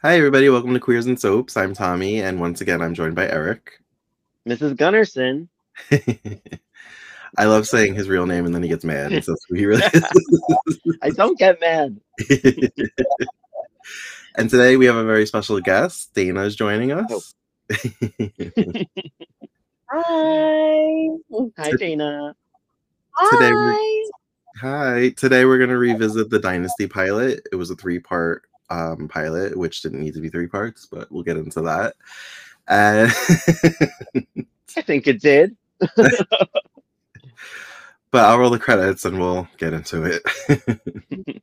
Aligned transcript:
Hi, 0.00 0.16
everybody. 0.16 0.48
Welcome 0.48 0.74
to 0.74 0.78
Queers 0.78 1.06
and 1.06 1.18
Soaps. 1.18 1.56
I'm 1.56 1.74
Tommy, 1.74 2.22
and 2.22 2.38
once 2.38 2.60
again, 2.60 2.80
I'm 2.80 2.94
joined 2.94 3.16
by 3.16 3.28
Eric. 3.28 3.80
Mrs. 4.48 4.76
Gunnarsson. 4.76 5.48
I 7.36 7.46
love 7.46 7.66
saying 7.66 7.96
his 7.96 8.08
real 8.08 8.24
name, 8.24 8.46
and 8.46 8.54
then 8.54 8.62
he 8.62 8.68
gets 8.68 8.84
mad. 8.84 9.10
He 9.10 9.20
says 9.20 9.44
who 9.48 9.56
he 9.56 9.66
really 9.66 9.82
is. 9.92 10.04
I 11.02 11.10
don't 11.10 11.36
get 11.36 11.60
mad. 11.60 12.00
and 14.36 14.48
today 14.48 14.76
we 14.76 14.86
have 14.86 14.94
a 14.94 15.04
very 15.04 15.26
special 15.26 15.58
guest. 15.60 16.14
Dana 16.14 16.42
is 16.42 16.54
joining 16.54 16.92
us. 16.92 17.34
Oh. 17.72 17.74
Hi. 19.90 21.08
Hi, 21.58 21.72
Dana. 21.72 22.36
Today 23.32 23.50
Hi. 23.52 24.04
Hi. 24.60 25.08
Today 25.16 25.44
we're 25.44 25.58
going 25.58 25.70
to 25.70 25.76
revisit 25.76 26.30
the 26.30 26.38
Dynasty 26.38 26.86
pilot. 26.86 27.40
It 27.50 27.56
was 27.56 27.72
a 27.72 27.74
three 27.74 27.98
part 27.98 28.47
um, 28.70 29.08
pilot, 29.08 29.56
which 29.56 29.82
didn't 29.82 30.00
need 30.00 30.14
to 30.14 30.20
be 30.20 30.28
three 30.28 30.46
parts, 30.46 30.86
but 30.86 31.10
we'll 31.10 31.22
get 31.22 31.36
into 31.36 31.60
that. 31.62 31.94
And 32.68 33.10
I 34.76 34.82
think 34.82 35.06
it 35.06 35.20
did. 35.20 35.56
but 35.96 36.18
I'll 38.12 38.38
roll 38.38 38.50
the 38.50 38.58
credits 38.58 39.04
and 39.04 39.18
we'll 39.18 39.48
get 39.56 39.72
into 39.72 40.04
it. 40.04 40.22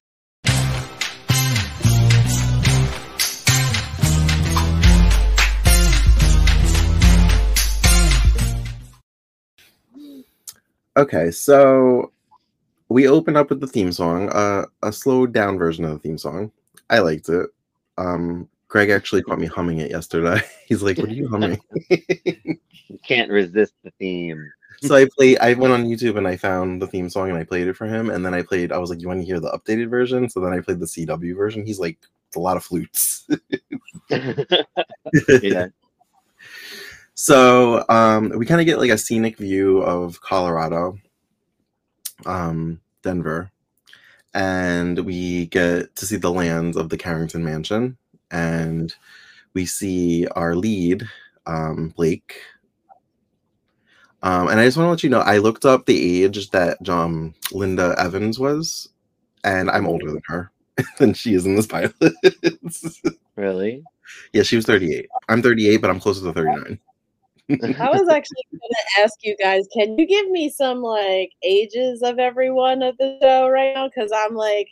okay, 10.97 11.31
so 11.31 12.11
we 12.89 13.07
open 13.07 13.35
up 13.35 13.49
with 13.49 13.61
the 13.61 13.67
theme 13.67 13.91
song, 13.91 14.29
uh, 14.29 14.65
a 14.83 14.91
slowed 14.91 15.33
down 15.33 15.57
version 15.57 15.85
of 15.85 15.91
the 15.91 15.99
theme 15.99 16.17
song. 16.17 16.51
I 16.89 16.99
liked 16.99 17.29
it. 17.29 17.49
Um, 17.97 18.49
Greg 18.67 18.89
actually 18.89 19.23
caught 19.23 19.39
me 19.39 19.47
humming 19.47 19.79
it 19.79 19.91
yesterday. 19.91 20.41
He's 20.67 20.81
like, 20.81 20.97
"What 20.97 21.09
are 21.09 21.13
you 21.13 21.27
humming?" 21.27 21.59
Can't 23.07 23.31
resist 23.31 23.73
the 23.83 23.91
theme. 23.99 24.51
so 24.81 24.95
I 24.95 25.07
played. 25.17 25.39
I 25.39 25.53
went 25.53 25.73
on 25.73 25.85
YouTube 25.85 26.17
and 26.17 26.27
I 26.27 26.35
found 26.35 26.81
the 26.81 26.87
theme 26.87 27.09
song 27.09 27.29
and 27.29 27.37
I 27.37 27.43
played 27.43 27.67
it 27.67 27.77
for 27.77 27.87
him. 27.87 28.09
And 28.09 28.25
then 28.25 28.33
I 28.33 28.41
played. 28.41 28.71
I 28.71 28.77
was 28.77 28.89
like, 28.89 29.01
"You 29.01 29.07
want 29.07 29.21
to 29.21 29.25
hear 29.25 29.39
the 29.39 29.51
updated 29.51 29.89
version?" 29.89 30.29
So 30.29 30.39
then 30.39 30.53
I 30.53 30.59
played 30.59 30.79
the 30.79 30.87
CW 30.87 31.35
version. 31.35 31.65
He's 31.65 31.79
like, 31.79 31.97
"It's 32.27 32.35
a 32.35 32.39
lot 32.39 32.57
of 32.57 32.63
flutes." 32.63 33.27
yeah. 35.41 35.67
So 37.13 37.85
um, 37.87 38.33
we 38.37 38.45
kind 38.45 38.59
of 38.59 38.67
get 38.67 38.77
like 38.77 38.91
a 38.91 38.97
scenic 38.97 39.37
view 39.37 39.79
of 39.83 40.19
Colorado, 40.19 40.97
um, 42.25 42.81
Denver, 43.03 43.51
and 44.35 44.99
we 44.99 45.47
get 45.47 45.95
to 45.95 46.05
see 46.05 46.17
the 46.17 46.31
lands 46.31 46.75
of 46.75 46.89
the 46.89 46.97
Carrington 46.97 47.43
Mansion, 47.43 47.97
and 48.29 48.93
we 49.53 49.65
see 49.65 50.27
our 50.35 50.55
lead, 50.55 51.07
um, 51.47 51.93
Blake. 51.95 52.41
Um, 54.21 54.49
and 54.49 54.59
I 54.59 54.65
just 54.65 54.75
want 54.75 54.87
to 54.87 54.91
let 54.91 55.03
you 55.03 55.09
know, 55.09 55.21
I 55.21 55.37
looked 55.37 55.65
up 55.65 55.85
the 55.85 56.23
age 56.23 56.49
that 56.49 56.87
um, 56.89 57.33
Linda 57.51 57.95
Evans 57.97 58.37
was, 58.37 58.89
and 59.45 59.71
I'm 59.71 59.87
older 59.87 60.11
than 60.11 60.21
her 60.25 60.51
than 60.99 61.13
she 61.13 61.33
is 61.33 61.45
in 61.45 61.55
this 61.55 61.67
pilot. 61.67 61.93
Really? 63.37 63.83
yeah, 64.33 64.43
she 64.43 64.57
was 64.57 64.65
38. 64.65 65.07
I'm 65.29 65.41
38, 65.41 65.77
but 65.77 65.89
I'm 65.89 65.99
closer 65.99 66.25
to 66.25 66.33
39. 66.33 66.77
I 67.49 67.89
was 67.89 68.07
actually 68.09 68.43
going 68.51 68.71
to 68.71 69.01
ask 69.03 69.13
you 69.21 69.35
guys, 69.37 69.67
can 69.73 69.97
you 69.97 70.07
give 70.07 70.29
me 70.29 70.49
some 70.49 70.81
like 70.81 71.31
ages 71.43 72.01
of 72.01 72.19
everyone 72.19 72.81
at 72.81 72.97
the 72.97 73.17
show 73.21 73.47
right 73.49 73.73
now? 73.75 73.87
Because 73.87 74.11
I'm 74.13 74.35
like 74.35 74.69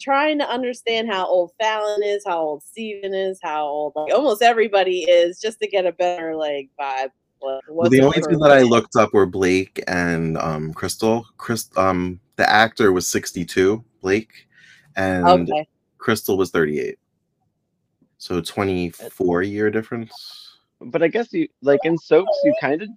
trying 0.00 0.38
to 0.38 0.48
understand 0.48 1.08
how 1.10 1.26
old 1.26 1.50
Fallon 1.60 2.02
is, 2.04 2.22
how 2.26 2.38
old 2.38 2.62
Steven 2.62 3.14
is, 3.14 3.40
how 3.42 3.66
old 3.66 3.92
like 3.96 4.14
almost 4.14 4.42
everybody 4.42 5.00
is, 5.00 5.40
just 5.40 5.60
to 5.60 5.68
get 5.68 5.86
a 5.86 5.92
better 5.92 6.36
like 6.36 6.70
vibe. 6.80 7.10
Like, 7.40 7.62
Well, 7.68 7.90
the 7.90 8.02
only 8.02 8.20
two 8.20 8.38
that 8.38 8.50
I 8.50 8.62
looked 8.62 8.96
up 8.96 9.12
were 9.12 9.26
Blake 9.26 9.82
and 9.86 10.38
um, 10.38 10.72
Krystle. 10.74 11.24
Chris, 11.36 11.68
um, 11.76 12.20
the 12.36 12.48
actor 12.48 12.92
was 12.92 13.08
62, 13.08 13.84
Blake, 14.00 14.48
and 14.96 15.50
Okay. 15.50 15.68
Krystle 15.98 16.38
was 16.38 16.50
38. 16.50 16.96
So 18.18 18.40
24 18.40 19.42
year 19.42 19.70
difference. 19.70 20.47
But 20.80 21.02
I 21.02 21.08
guess 21.08 21.32
you 21.32 21.48
like 21.62 21.80
in 21.84 21.98
soaps, 21.98 22.38
you 22.44 22.54
kind 22.60 22.82
of, 22.82 22.88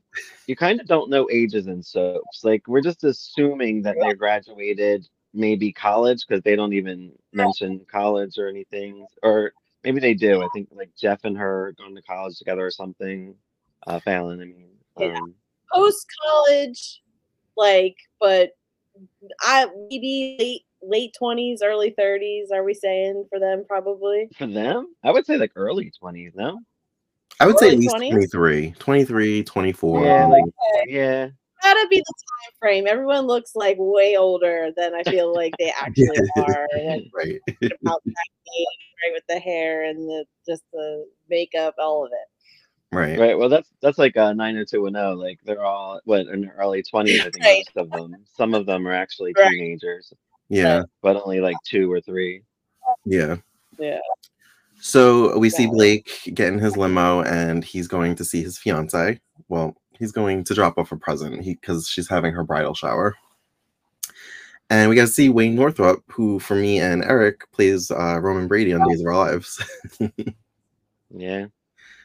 you 0.48 0.56
kind 0.56 0.80
of 0.80 0.88
don't 0.88 1.10
know 1.10 1.28
ages 1.32 1.68
in 1.68 1.82
soaps. 1.82 2.44
Like 2.44 2.68
we're 2.68 2.82
just 2.82 3.04
assuming 3.04 3.82
that 3.84 3.98
they 4.00 4.14
graduated 4.14 5.08
maybe 5.34 5.72
college 5.72 6.26
because 6.28 6.44
they 6.44 6.56
don't 6.56 6.74
even 6.74 7.12
mention 7.34 7.86
college 7.92 8.38
or 8.38 8.48
anything, 8.48 9.08
or 9.24 9.54
maybe 9.84 10.00
they 10.00 10.14
do. 10.14 10.44
I 10.44 10.48
think 10.54 10.70
like 10.72 10.92
Jeff 10.96 11.24
and 11.24 11.38
her 11.38 11.68
are 11.68 11.72
going 11.74 11.96
to 11.96 12.02
college 12.02 12.38
together 12.38 12.66
or 12.66 12.72
something. 12.72 13.36
Uh, 13.88 14.00
Fallon, 14.00 14.42
I 14.42 14.46
mean. 14.46 14.70
Yeah. 15.00 15.18
Um, 15.18 15.34
Post 15.74 16.06
college, 16.24 17.02
like, 17.58 17.96
but 18.20 18.52
I 19.42 19.68
maybe 19.90 20.36
late 20.38 20.66
late 20.84 21.16
twenties, 21.18 21.62
early 21.64 21.92
thirties. 21.98 22.52
Are 22.52 22.64
we 22.64 22.74
saying 22.74 23.26
for 23.30 23.40
them 23.40 23.64
probably? 23.68 24.28
for 24.38 24.48
them, 24.48 24.94
I 25.04 25.12
would 25.12 25.26
say 25.26 25.38
like 25.38 25.54
early 25.56 25.92
twenties. 25.98 26.34
No. 26.36 26.60
I 27.42 27.48
would 27.48 27.58
say 27.60 27.70
at 27.72 27.78
least 27.80 27.96
20s? 27.96 28.10
23, 28.32 28.72
23, 28.80 29.44
24. 29.44 30.06
Yeah, 30.06 30.26
like- 30.28 30.44
oh, 30.46 30.84
Yeah. 30.88 31.30
gotta 31.64 31.88
be 31.90 31.98
the 31.98 32.04
time 32.04 32.52
frame. 32.60 32.88
Everyone 32.88 33.26
looks 33.28 33.56
like 33.56 33.78
way 33.80 34.16
older 34.16 34.70
than 34.78 34.94
I 34.94 35.04
feel 35.04 35.34
like 35.34 35.54
they 35.58 35.72
actually 35.82 36.18
are. 36.38 36.68
Like, 36.76 37.04
right. 37.14 37.40
about 37.62 38.02
that 38.06 38.28
age, 38.60 38.68
right, 39.04 39.14
with 39.14 39.24
the 39.28 39.40
hair 39.40 39.84
and 39.86 40.08
the 40.08 40.26
just 40.48 40.64
the 40.74 41.06
makeup, 41.30 41.76
all 41.80 42.06
of 42.06 42.12
it. 42.12 42.96
Right. 42.96 43.18
Right. 43.18 43.38
Well, 43.38 43.48
that's 43.50 43.70
that's 43.82 43.98
like 43.98 44.18
a 44.18 44.34
nine 44.34 44.58
or 44.58 44.66
two 44.66 44.86
and 44.86 44.96
zero. 44.98 45.14
Like 45.14 45.40
they're 45.46 45.64
all 45.64 46.02
what 46.04 46.28
in 46.28 46.42
their 46.42 46.56
early 46.60 46.84
twenties. 46.84 47.22
I 47.22 47.30
think 47.30 47.44
Right. 47.46 47.64
most 47.76 47.86
of 47.86 47.90
them. 47.90 48.16
Some 48.36 48.54
of 48.54 48.66
them 48.66 48.86
are 48.88 48.92
actually 48.94 49.34
Right. 49.38 49.50
teenagers, 49.50 50.12
Yeah. 50.50 50.84
but 51.02 51.16
only 51.16 51.40
like 51.40 51.56
two 51.66 51.90
or 51.92 52.02
three. 52.02 52.44
Yeah. 53.06 53.38
Yeah. 53.80 54.00
So 54.82 55.38
we 55.38 55.50
see 55.52 55.68
Blake 55.68 56.10
get 56.34 56.52
in 56.52 56.58
his 56.60 56.76
limo 56.76 57.22
and 57.22 57.64
he's 57.64 57.88
going 57.88 58.16
to 58.16 58.26
see 58.26 58.42
his 58.42 58.58
fiance. 58.58 59.20
Well, 59.48 59.78
he's 59.98 60.12
going 60.12 60.44
to 60.46 60.56
drop 60.56 60.78
off 60.80 60.92
a 60.92 60.98
present 60.98 61.46
because 61.46 61.88
she's 61.88 62.10
having 62.10 62.34
her 62.34 62.44
bridal 62.44 62.74
shower. 62.74 63.16
And 64.72 64.90
we 64.90 64.96
got 64.96 65.04
to 65.04 65.08
see 65.08 65.30
Wayne 65.30 65.54
Northrop, 65.54 66.02
who 66.08 66.40
for 66.40 66.56
me 66.56 66.80
and 66.80 67.04
Eric 67.04 67.50
plays 67.52 67.92
uh, 67.92 68.20
Roman 68.20 68.48
Brady 68.48 68.74
on 68.74 68.88
Days 68.90 69.02
of 69.02 69.08
Our 69.08 69.16
Lives. 69.16 69.64
Yeah. 71.14 71.48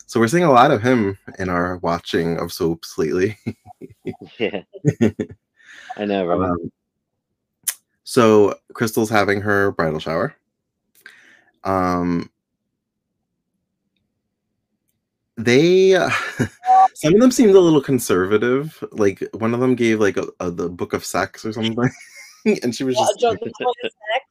so 0.07 0.19
we're 0.19 0.27
seeing 0.27 0.43
a 0.43 0.51
lot 0.51 0.73
of 0.73 0.83
him 0.83 1.17
in 1.39 1.49
our 1.49 1.77
watching 1.77 2.39
of 2.39 2.53
soaps 2.53 2.99
lately. 2.99 3.39
Yeah. 4.37 4.63
I 5.97 6.05
know. 6.05 6.27
Right? 6.27 6.51
Um, 6.51 6.73
so 8.03 8.59
Krystle's 8.73 9.11
having 9.11 9.41
her 9.43 9.71
bridal 9.71 10.01
shower. 10.01 10.35
Um, 11.63 12.29
they 15.37 15.93
some 16.95 17.15
of 17.15 17.21
them 17.21 17.31
seemed 17.31 17.55
a 17.55 17.61
little 17.61 17.83
conservative. 17.83 18.83
Like 18.93 19.23
one 19.33 19.55
of 19.55 19.61
them 19.61 19.75
gave 19.75 20.01
like 20.01 20.17
a, 20.17 20.27
a 20.41 20.51
the 20.51 20.69
book 20.69 20.93
of 20.93 21.05
sex 21.05 21.45
or 21.45 21.53
something, 21.53 21.91
and 22.63 22.75
she 22.75 22.85
was 22.85 22.97
Well, 22.97 23.07
just 23.07 23.21
Jo- 23.21 23.33
the 23.43 23.53
one 23.59 23.75
is 23.83 23.93
sex. 24.13 24.25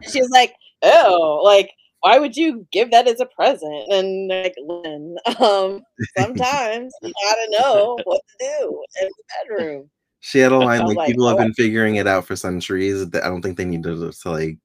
And 0.00 0.10
She's 0.12 0.30
like, 0.30 0.54
oh, 0.82 1.40
like 1.44 1.70
why 2.00 2.18
would 2.18 2.36
you 2.36 2.66
give 2.70 2.90
that 2.90 3.08
as 3.08 3.20
a 3.20 3.26
present? 3.26 3.90
And 3.90 4.28
like, 4.28 4.54
Lynn, 4.64 5.16
um, 5.40 5.82
sometimes 6.16 6.94
you 7.02 7.12
gotta 7.24 7.58
know 7.58 7.98
what 8.04 8.20
to 8.28 8.36
do 8.38 8.84
in 9.02 9.08
the 9.08 9.56
bedroom. 9.56 9.90
she 10.20 10.38
had 10.38 10.52
a 10.52 10.58
line 10.58 10.86
like, 10.86 10.96
like, 10.96 11.08
people 11.08 11.26
have 11.26 11.38
oh. 11.38 11.42
been 11.42 11.54
figuring 11.54 11.96
it 11.96 12.06
out 12.06 12.26
for 12.26 12.36
centuries. 12.36 13.08
That 13.10 13.24
I 13.24 13.28
don't 13.28 13.42
think 13.42 13.56
they 13.56 13.64
need 13.64 13.82
to, 13.84 14.12
to 14.12 14.30
like 14.30 14.58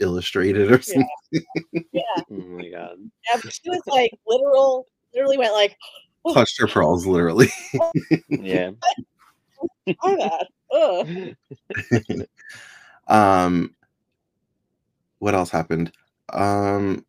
illustrate 0.00 0.56
it 0.56 0.72
or 0.72 0.82
something. 0.82 1.08
Yeah, 1.92 2.02
oh 2.16 2.24
my 2.30 2.68
god. 2.68 2.96
yeah. 2.98 3.40
But 3.42 3.52
she 3.52 3.68
was 3.68 3.82
like 3.86 4.10
literal, 4.26 4.86
literally 5.18 5.38
went 5.38 5.52
like, 5.52 5.76
Clutched 6.26 6.60
her 6.60 6.66
pearls, 6.66 7.06
literally. 7.06 7.48
Yeah. 8.28 8.70
"Why 10.00 10.16
that? 10.16 10.46
Um, 13.08 13.74
what 15.18 15.34
else 15.34 15.48
happened? 15.48 15.92
Um, 16.30 17.06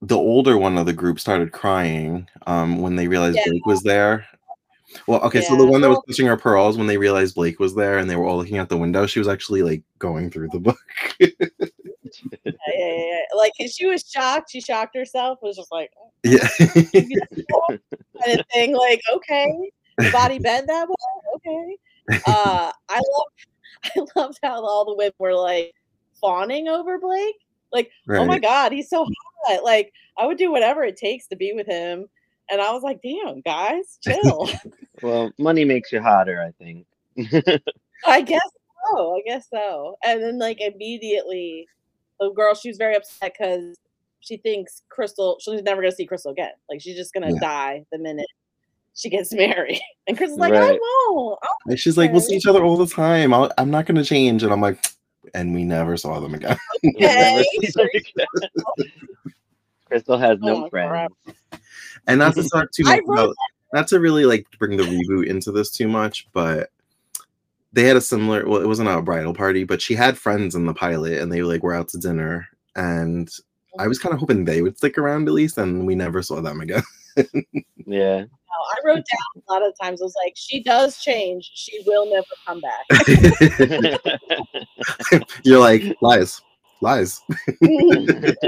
the 0.00 0.16
older 0.16 0.56
one 0.56 0.78
of 0.78 0.86
the 0.86 0.92
group 0.92 1.18
started 1.18 1.50
crying 1.50 2.28
um, 2.46 2.80
when 2.80 2.94
they 2.94 3.08
realized 3.08 3.36
Yeah. 3.38 3.48
Blake 3.48 3.66
was 3.66 3.82
there. 3.82 4.24
Well, 5.06 5.20
okay, 5.22 5.40
so 5.40 5.56
the 5.56 5.66
one 5.66 5.80
that 5.80 5.88
was 5.88 6.02
pushing 6.06 6.26
her 6.26 6.36
pearls 6.36 6.76
when 6.76 6.86
they 6.86 6.98
realized 6.98 7.34
Blake 7.34 7.58
was 7.58 7.74
there 7.74 7.98
and 7.98 8.08
they 8.08 8.16
were 8.16 8.26
all 8.26 8.36
looking 8.36 8.58
out 8.58 8.68
the 8.68 8.76
window, 8.76 9.06
she 9.06 9.18
was 9.18 9.28
actually 9.28 9.62
like 9.62 9.82
going 9.98 10.30
through 10.30 10.48
the 10.52 10.60
book. 10.60 10.78
Yeah, 12.20 12.28
yeah, 12.46 12.52
yeah, 12.76 12.96
yeah. 12.96 13.20
Like 13.34 13.52
and 13.58 13.70
she 13.70 13.86
was 13.86 14.04
shocked. 14.06 14.50
She 14.50 14.60
shocked 14.60 14.94
herself. 14.94 15.38
Was 15.40 15.56
just 15.56 15.72
like 15.72 15.90
yeah. 16.22 16.46
kind 16.58 18.38
of 18.38 18.46
thing. 18.52 18.76
Like 18.76 19.00
okay, 19.14 19.70
body 20.12 20.38
bent 20.42 20.66
that 20.66 20.88
way. 20.88 20.94
Okay. 21.36 21.76
Uh, 22.26 22.72
I 22.88 22.94
love, 22.96 23.26
I 23.84 24.20
loved 24.20 24.38
how 24.42 24.64
all 24.64 24.84
the 24.84 24.94
women 24.94 25.12
were 25.18 25.34
like 25.34 25.74
fawning 26.20 26.68
over 26.68 26.98
Blake. 26.98 27.36
Like, 27.72 27.90
oh 28.10 28.26
my 28.26 28.38
god, 28.38 28.72
he's 28.72 28.90
so 28.90 29.06
hot. 29.46 29.64
Like, 29.64 29.92
I 30.18 30.26
would 30.26 30.36
do 30.36 30.52
whatever 30.52 30.84
it 30.84 30.96
takes 30.96 31.26
to 31.28 31.36
be 31.36 31.52
with 31.54 31.66
him. 31.66 32.06
And 32.52 32.60
I 32.60 32.70
was 32.72 32.82
like, 32.82 33.00
damn, 33.02 33.40
guys, 33.40 33.98
chill. 34.04 34.48
Well, 35.02 35.32
money 35.38 35.64
makes 35.64 35.90
you 35.90 36.00
hotter, 36.02 36.40
I 36.40 36.52
think. 36.62 36.86
I 38.06 38.20
guess 38.20 38.40
so. 38.92 39.16
I 39.16 39.22
guess 39.26 39.48
so. 39.52 39.96
And 40.04 40.22
then, 40.22 40.38
like, 40.38 40.60
immediately, 40.60 41.66
the 42.20 42.30
girl, 42.30 42.54
she 42.54 42.68
was 42.68 42.76
very 42.78 42.94
upset 42.94 43.32
because 43.38 43.76
she 44.20 44.36
thinks 44.36 44.82
Krystle, 44.96 45.38
she's 45.40 45.62
never 45.62 45.80
going 45.80 45.90
to 45.90 45.96
see 45.96 46.06
Krystle 46.06 46.30
again. 46.32 46.52
Like, 46.68 46.80
she's 46.80 46.94
just 46.96 47.12
going 47.14 47.26
to 47.26 47.32
Yeah. 47.34 47.40
die 47.40 47.86
the 47.90 47.98
minute 47.98 48.26
she 48.94 49.08
gets 49.08 49.32
married. 49.34 49.80
And 50.06 50.18
Krystle's 50.18 50.36
like, 50.38 50.52
I 50.52 50.78
won't. 51.08 51.38
And 51.66 51.78
she's 51.78 51.96
like, 51.96 52.12
we'll 52.12 52.20
see 52.20 52.36
each 52.36 52.46
other 52.46 52.62
all 52.62 52.76
the 52.76 52.86
time. 52.86 53.32
I'll, 53.32 53.50
I'm 53.56 53.70
not 53.70 53.86
going 53.86 53.96
to 53.96 54.04
change. 54.04 54.42
And 54.42 54.52
I'm 54.52 54.60
like, 54.60 54.78
and 55.34 55.54
we 55.54 55.64
never 55.64 55.96
saw 55.96 56.20
them 56.20 56.34
again. 56.34 56.58
Okay. 56.84 57.44
Krystle 59.90 60.18
has 60.20 60.38
Oh, 60.42 60.46
no 60.62 60.68
friends. 60.68 60.88
crap. 60.90 61.12
And 62.06 62.18
not 62.18 62.34
to 62.34 62.48
talk 62.52 62.70
too 62.72 62.84
much 62.84 63.00
wrote 63.06 63.18
about, 63.18 63.36
not 63.72 63.88
to 63.88 64.00
really 64.00 64.24
like 64.24 64.46
bring 64.58 64.76
the 64.76 64.84
reboot 64.84 65.26
into 65.26 65.52
this 65.52 65.70
too 65.70 65.88
much, 65.88 66.28
but 66.32 66.70
they 67.72 67.84
had 67.84 67.96
a 67.96 68.00
similar. 68.00 68.46
Well, 68.46 68.60
it 68.60 68.66
wasn't 68.66 68.88
a 68.88 69.00
bridal 69.02 69.34
party, 69.34 69.64
but 69.64 69.80
she 69.80 69.94
had 69.94 70.18
friends 70.18 70.54
in 70.54 70.66
the 70.66 70.74
pilot, 70.74 71.20
and 71.20 71.32
they 71.32 71.42
like 71.42 71.62
were 71.62 71.74
out 71.74 71.88
to 71.88 71.98
dinner, 71.98 72.48
and 72.76 73.30
I 73.78 73.88
was 73.88 73.98
kind 73.98 74.12
of 74.12 74.20
hoping 74.20 74.44
they 74.44 74.62
would 74.62 74.76
stick 74.76 74.98
around 74.98 75.28
at 75.28 75.34
least, 75.34 75.58
and 75.58 75.86
we 75.86 75.94
never 75.94 76.22
saw 76.22 76.40
them 76.40 76.60
again. 76.60 76.82
Yeah. 77.86 78.24
I 78.24 78.76
wrote 78.84 78.96
down 78.96 79.42
a 79.48 79.52
lot 79.52 79.66
of 79.66 79.74
times. 79.80 80.00
I 80.00 80.04
was 80.04 80.14
like, 80.24 80.34
she 80.36 80.62
does 80.62 81.00
change. 81.00 81.50
She 81.54 81.82
will 81.84 82.08
never 82.10 82.24
come 82.46 82.60
back. 82.60 82.86
You're 85.44 85.58
like 85.58 85.96
lies, 86.00 86.40
lies. 86.80 87.20
it's 87.60 88.40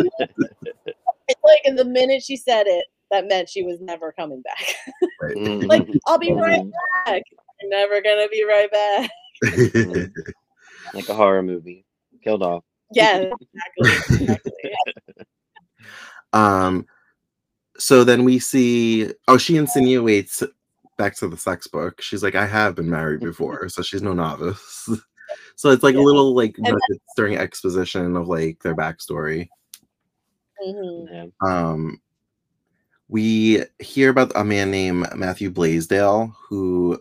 like, 1.26 1.60
in 1.64 1.74
the 1.74 1.84
minute 1.84 2.22
she 2.22 2.36
said 2.36 2.66
it, 2.66 2.84
that 3.14 3.28
meant 3.28 3.48
she 3.48 3.62
was 3.62 3.80
never 3.80 4.12
coming 4.12 4.42
back. 4.42 4.74
Right. 5.22 5.36
like, 5.68 5.88
I'll 6.06 6.18
be 6.18 6.32
right 6.32 6.60
Mhm. 6.60 6.72
back. 7.06 7.22
You're 7.62 7.70
never 7.70 8.02
gonna 8.02 8.28
be 8.28 8.44
right 8.44 8.70
back. 8.70 9.10
like 10.92 11.08
a 11.08 11.14
horror 11.14 11.42
movie. 11.42 11.86
Killed 12.22 12.42
off. 12.42 12.62
Yeah, 12.92 13.18
exactly. 13.78 14.16
exactly. 14.20 14.52
Yeah. 14.64 15.22
um. 16.66 16.86
So 17.78 18.04
then 18.04 18.24
we 18.24 18.38
see. 18.38 19.10
Oh, 19.28 19.38
she 19.38 19.56
insinuates 19.56 20.42
back 20.98 21.16
to 21.16 21.28
the 21.28 21.36
sex 21.38 21.66
book. 21.68 22.02
She's 22.02 22.22
like, 22.22 22.34
I 22.34 22.46
have 22.46 22.74
been 22.74 22.90
married 22.90 23.20
before, 23.20 23.68
so 23.68 23.82
she's 23.82 24.02
no 24.02 24.12
novice. 24.12 24.88
so 25.56 25.70
it's 25.70 25.82
like 25.82 25.94
a 25.96 26.00
little 26.00 26.34
like 26.34 26.54
during 27.16 27.36
exposition 27.36 28.16
of 28.16 28.28
like 28.28 28.62
their 28.62 28.76
backstory. 28.76 29.48
Mhm. 30.66 31.32
Um 31.40 32.00
we 33.08 33.62
hear 33.80 34.10
about 34.10 34.32
a 34.34 34.44
man 34.44 34.70
named 34.70 35.06
Matthew 35.14 35.50
Blaisdel 35.50 36.34
who 36.48 36.98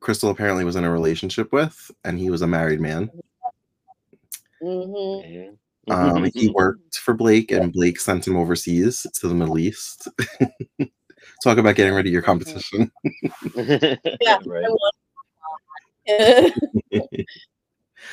Krystle 0.00 0.30
apparently 0.30 0.64
was 0.64 0.76
in 0.76 0.84
a 0.84 0.90
relationship 0.90 1.52
with 1.52 1.90
and 2.04 2.18
he 2.18 2.30
was 2.30 2.42
a 2.42 2.46
married 2.46 2.80
man. 2.80 3.10
Mhm. 4.62 5.56
Um 5.88 6.30
he 6.34 6.48
worked 6.50 6.96
for 6.98 7.14
Blake 7.14 7.50
and 7.50 7.72
Blake 7.72 8.00
sent 8.00 8.26
him 8.26 8.36
overseas 8.36 9.06
to 9.14 9.28
the 9.28 9.34
Middle 9.34 9.58
East. 9.58 10.08
Talk 11.42 11.58
about 11.58 11.76
getting 11.76 11.94
rid 11.94 12.06
of 12.06 12.12
your 12.12 12.22
competition. 12.22 12.90
Yeah. 14.20 14.38
right. 14.46 14.66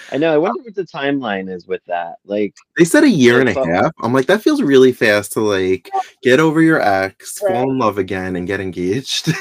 Yeah. 0.09 0.15
I 0.15 0.17
know. 0.17 0.33
I 0.33 0.37
wonder 0.37 0.59
oh. 0.61 0.63
what 0.63 0.75
the 0.75 0.83
timeline 0.83 1.49
is 1.49 1.67
with 1.67 1.83
that. 1.85 2.15
Like, 2.25 2.55
They 2.77 2.85
said 2.85 3.03
a 3.03 3.09
year 3.09 3.39
and 3.39 3.49
a 3.49 3.51
It's, 3.51 3.67
half. 3.67 3.91
I'm 4.01 4.13
like, 4.13 4.27
that 4.27 4.41
feels 4.41 4.61
really 4.61 4.91
fast 4.91 5.31
to 5.33 5.41
like 5.41 5.89
get 6.21 6.39
over 6.39 6.61
your 6.61 6.81
ex, 6.81 7.39
Right. 7.43 7.53
fall 7.53 7.71
in 7.71 7.77
love 7.77 7.97
again, 7.97 8.35
and 8.35 8.47
get 8.47 8.59
engaged. 8.59 9.33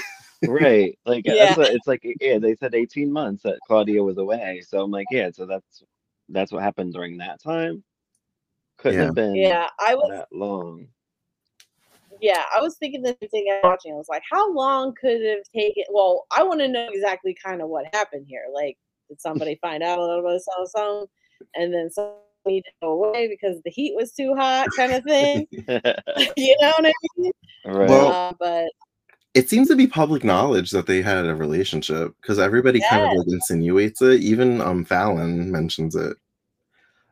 right? 0.47 0.99
Like, 1.07 1.25
Yeah. 1.27 1.47
that's 1.47 1.59
what, 1.59 1.71
it's 1.73 1.87
like. 1.87 2.03
Yeah, 2.21 2.39
they 2.39 2.55
said 2.57 2.75
eighteen 2.75 3.13
months 3.13 3.43
that 3.45 3.59
Claudia 3.67 4.03
was 4.03 4.19
away. 4.19 4.63
So 4.67 4.83
I'm 4.83 4.91
like, 4.91 5.07
yeah. 5.11 5.31
So 5.31 5.47
that's 5.47 5.83
that's 6.29 6.51
what 6.53 6.63
happened 6.63 6.93
during 6.95 7.19
that 7.19 7.41
time. 7.43 7.83
Couldn't 8.79 8.99
Yeah. 8.99 9.05
have 9.07 9.15
been 9.15 9.35
yeah, 9.37 9.69
I 9.79 9.95
was 9.95 10.11
that 10.11 10.29
long. 10.33 10.89
yeah, 12.21 12.43
I 12.57 12.61
was 12.61 12.77
thinking 12.77 13.03
the 13.03 13.17
same 13.21 13.29
thing 13.31 13.47
I 13.51 13.55
was 13.57 13.71
watching. 13.71 13.93
I 13.93 13.97
was 13.97 14.09
like, 14.09 14.23
how 14.31 14.53
long 14.53 14.95
could 15.01 15.21
it 15.21 15.37
have 15.39 15.47
taken? 15.55 15.85
Well, 15.91 16.27
I 16.37 16.43
want 16.43 16.61
to 16.61 16.69
know 16.69 16.89
exactly 16.91 17.37
kind 17.45 17.61
of 17.63 17.69
what 17.69 17.87
happened 17.95 18.27
here. 18.29 18.45
Like, 18.53 18.79
did 19.13 19.21
somebody 19.21 19.59
find 19.61 19.83
out 19.83 19.99
a 19.99 20.03
little 20.03 20.23
bit 20.23 20.41
of 20.59 20.69
something, 20.75 21.07
and 21.55 21.73
then 21.73 21.91
somebody 21.91 22.17
needed 22.47 22.65
to 22.65 22.73
go 22.83 23.05
away 23.05 23.29
because 23.29 23.61
the 23.65 23.71
heat 23.71 23.95
was 23.95 24.13
too 24.13 24.35
hot, 24.35 24.69
kind 24.75 24.93
of 24.93 25.05
thing? 25.05 25.47
you 26.37 26.57
know 26.61 26.73
what 26.79 26.87
I 26.87 26.93
mean? 27.19 27.33
right. 27.67 27.89
Well, 27.89 28.09
uh, 28.09 28.33
but 28.39 28.71
it 29.35 29.49
seems 29.49 29.69
to 29.69 29.77
be 29.77 29.87
public 29.87 30.25
knowledge 30.25 30.71
that 30.71 30.87
they 30.87 31.03
had 31.03 31.27
a 31.27 31.35
relationship 31.35 32.15
because 32.21 32.39
everybody 32.39 32.81
kind 32.89 33.05
of 33.05 33.19
like 33.19 33.29
insinuates 33.29 34.03
it. 34.03 34.21
Even 34.21 34.61
um 34.61 34.85
Fallon 34.85 35.51
mentions 35.51 35.95
it. 35.95 36.17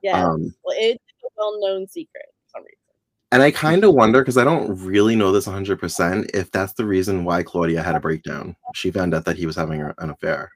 yeah, 0.02 0.24
Um, 0.24 0.54
well, 0.64 0.76
it's 0.78 1.02
a 1.24 1.28
well-known 1.36 1.86
secret 1.86 2.24
for 2.26 2.58
some 2.58 2.62
reason. 2.62 2.76
and 3.32 3.42
I 3.42 3.50
kind 3.50 3.84
of 3.84 3.94
wonder 3.94 4.20
because 4.20 4.38
I 4.38 4.44
don't 4.44 4.76
really 4.82 5.16
know 5.16 5.32
this 5.32 5.46
100% 5.46 6.30
if 6.34 6.50
that's 6.50 6.74
the 6.74 6.84
reason 6.84 7.24
why 7.24 7.42
Claudia 7.42 7.82
had 7.82 7.94
a 7.94 8.00
breakdown. 8.00 8.56
She 8.74 8.90
found 8.90 9.14
out 9.14 9.24
that 9.26 9.36
he 9.36 9.46
was 9.46 9.56
having 9.56 9.80
an 9.80 10.10
affair. 10.10 10.50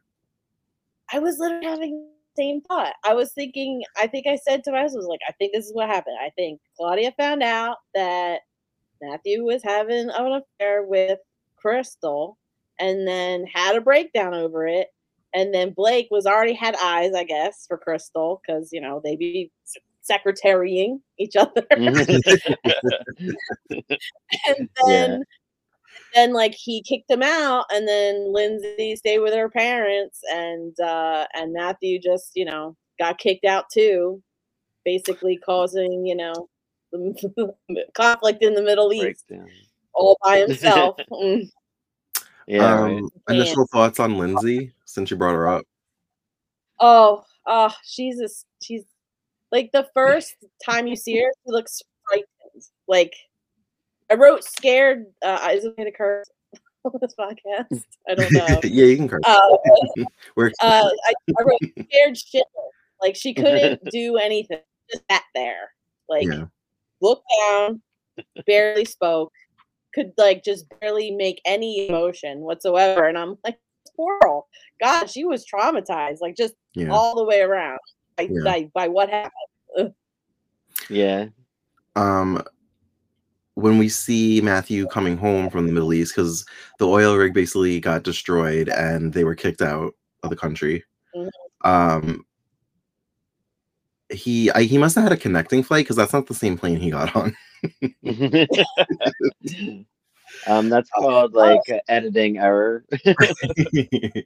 I 1.14 1.20
was 1.20 1.38
literally 1.38 1.66
having 1.66 2.08
the 2.36 2.42
same 2.42 2.60
thought. 2.62 2.94
I 3.04 3.14
was 3.14 3.32
thinking, 3.32 3.84
I 3.96 4.08
think 4.08 4.26
I 4.26 4.36
said 4.36 4.64
to 4.64 4.72
myself, 4.72 4.94
I 4.94 4.96
was 4.96 5.06
like, 5.06 5.20
I 5.28 5.32
think 5.32 5.52
this 5.54 5.66
is 5.66 5.72
what 5.72 5.88
happened. 5.88 6.16
I 6.20 6.30
think 6.30 6.60
Claudia 6.76 7.12
found 7.16 7.44
out 7.44 7.76
that 7.94 8.40
Matthew 9.00 9.44
was 9.44 9.62
having 9.62 10.10
an 10.10 10.42
affair 10.58 10.82
with 10.82 11.20
Krystle 11.64 12.34
and 12.80 13.06
then 13.06 13.46
had 13.46 13.76
a 13.76 13.80
breakdown 13.80 14.34
over 14.34 14.66
it. 14.66 14.88
And 15.32 15.54
then 15.54 15.70
Blake 15.70 16.08
was 16.10 16.26
already 16.26 16.52
had 16.52 16.74
eyes, 16.82 17.12
I 17.14 17.22
guess, 17.22 17.64
for 17.68 17.78
Krystle 17.78 18.40
because, 18.44 18.70
you 18.72 18.80
know, 18.80 19.00
they 19.04 19.14
be 19.14 19.52
secretarying 20.02 21.00
each 21.18 21.36
other. 21.36 21.62
Mm-hmm. 21.72 23.32
and 24.48 24.68
then 24.86 25.24
then 26.14 26.32
like 26.32 26.54
he 26.54 26.82
kicked 26.82 27.10
him 27.10 27.22
out 27.22 27.66
and 27.72 27.86
then 27.88 28.32
lindsay 28.32 28.94
stayed 28.96 29.18
with 29.18 29.34
her 29.34 29.48
parents 29.48 30.20
and 30.32 30.78
uh 30.80 31.26
and 31.34 31.52
matthew 31.52 31.98
just 32.00 32.30
you 32.34 32.44
know 32.44 32.76
got 32.98 33.18
kicked 33.18 33.44
out 33.44 33.64
too 33.72 34.22
basically 34.84 35.36
causing 35.36 36.04
you 36.06 36.14
know 36.16 36.48
conflict 37.94 38.42
in 38.42 38.54
the 38.54 38.62
middle 38.62 38.92
east 38.92 39.26
Breakdown. 39.28 39.48
all 39.92 40.16
by 40.22 40.38
himself 40.38 40.96
Mm. 41.12 41.48
Yeah. 42.46 42.74
um, 42.82 42.82
right. 42.94 43.02
Initial 43.36 43.66
thoughts 43.72 43.98
on 43.98 44.18
Lindsay 44.18 44.72
since 44.84 45.10
you 45.10 45.16
brought 45.16 45.34
her 45.34 45.48
up. 45.48 45.64
oh 46.80 47.24
oh 47.46 47.72
she's 47.84 48.20
a, 48.20 48.24
s- 48.24 48.44
she's 48.62 48.82
like 49.50 49.70
the 49.72 49.88
first 49.94 50.34
time 50.64 50.86
you 50.86 50.94
see 50.96 51.16
her 51.16 51.30
she 51.44 51.50
looks 51.52 51.80
frightened 52.06 52.62
like 52.86 53.14
i 54.10 54.14
wrote 54.14 54.44
scared 54.44 55.06
uh 55.24 55.48
is 55.52 55.64
it 55.64 55.68
okay 55.68 55.84
to 55.84 55.90
curse 55.92 56.26
on 56.84 56.92
this 57.00 57.14
podcast 57.18 57.82
i 58.08 58.14
don't 58.14 58.32
know 58.32 58.46
yeah, 58.64 58.84
you 58.84 58.96
can 58.96 59.08
curse. 59.08 59.22
uh, 59.26 59.40
We're 60.36 60.48
uh, 60.60 60.88
I, 61.06 61.14
I 61.38 61.42
wrote 61.42 61.60
scared 61.88 62.14
shitless. 62.14 62.44
Like 63.02 63.16
she 63.16 63.34
couldn't 63.34 63.80
do 63.90 64.16
anything, 64.16 64.60
just 64.90 65.04
sat 65.10 65.22
there, 65.34 65.70
like 66.08 66.26
yeah. 66.26 66.44
looked 67.02 67.26
down, 67.50 67.82
barely 68.46 68.84
spoke, 68.84 69.32
could 69.94 70.12
like 70.16 70.42
just 70.42 70.66
barely 70.80 71.10
make 71.10 71.40
any 71.44 71.88
emotion 71.88 72.40
whatsoever. 72.40 73.04
And 73.06 73.18
I'm 73.18 73.36
like, 73.44 73.58
poor 73.96 74.18
girl, 74.22 74.48
God, 74.80 75.10
she 75.10 75.24
was 75.24 75.44
traumatized, 75.46 76.20
like 76.22 76.34
just 76.36 76.54
Yeah. 76.74 76.88
all 76.90 77.14
the 77.14 77.24
way 77.24 77.40
around 77.42 77.78
by, 78.16 78.28
Yeah. 78.30 78.40
by, 78.42 78.70
by 78.74 78.88
what 78.88 79.10
happened. 79.10 79.94
Yeah. 80.88 81.26
um 81.96 82.42
when 83.54 83.78
we 83.78 83.88
see 83.88 84.40
Matthew 84.40 84.86
coming 84.86 85.16
home 85.16 85.50
from 85.50 85.66
the 85.66 85.72
Middle 85.72 85.92
East 85.92 86.14
because 86.14 86.44
the 86.78 86.88
oil 86.88 87.16
rig 87.16 87.34
basically 87.34 87.80
got 87.80 88.02
destroyed 88.02 88.68
and 88.68 89.12
they 89.12 89.24
were 89.24 89.34
kicked 89.34 89.62
out 89.62 89.94
of 90.22 90.30
the 90.30 90.36
country. 90.36 90.84
Mhm. 91.14 91.30
Um 91.64 92.26
he 94.10 94.50
I, 94.50 94.62
he 94.62 94.78
must 94.78 94.94
have 94.96 95.04
had 95.04 95.12
a 95.12 95.16
connecting 95.16 95.62
flight 95.62 95.84
because 95.84 95.96
that's 95.96 96.12
not 96.12 96.26
the 96.26 96.34
same 96.34 96.58
plane 96.58 96.78
he 96.78 96.90
got 96.90 97.14
on. 97.16 97.36
um, 100.46 100.68
that's 100.68 100.90
called 100.90 101.34
like 101.34 101.60
uh, 101.70 101.78
editing 101.88 102.38
error. 102.38 102.84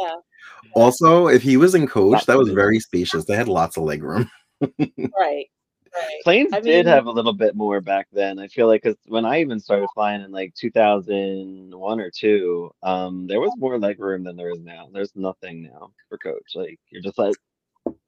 Yeah, 0.00 0.14
also, 0.74 1.28
if 1.28 1.42
he 1.42 1.56
was 1.56 1.74
in 1.74 1.86
coach, 1.86 2.26
that 2.26 2.38
was 2.38 2.50
very 2.50 2.80
spacious. 2.80 3.24
They 3.24 3.36
had 3.36 3.48
lots 3.48 3.76
of 3.76 3.84
leg 3.84 4.02
room. 4.02 4.30
right. 5.18 5.46
Planes 6.22 6.52
I 6.52 6.60
did 6.60 6.86
have 6.86 7.06
a 7.06 7.10
little 7.10 7.32
bit 7.32 7.56
more 7.56 7.80
back 7.80 8.06
then. 8.12 8.38
I 8.38 8.46
feel 8.48 8.66
like 8.66 8.82
because 8.82 8.98
when 9.06 9.24
I 9.24 9.40
even 9.40 9.58
started 9.58 9.88
flying 9.92 10.22
in 10.22 10.30
like 10.30 10.54
2001 10.54 12.00
or 12.00 12.10
two, 12.10 12.70
um, 12.82 13.26
there 13.26 13.40
was 13.40 13.56
more 13.56 13.78
leg 13.78 13.98
room 13.98 14.24
than 14.24 14.36
there 14.36 14.50
is 14.50 14.60
now. 14.60 14.88
There's 14.92 15.14
nothing 15.14 15.62
now 15.62 15.92
for 16.08 16.18
coach. 16.18 16.52
Like 16.54 16.78
you're 16.90 17.02
just 17.02 17.18
like 17.18 17.34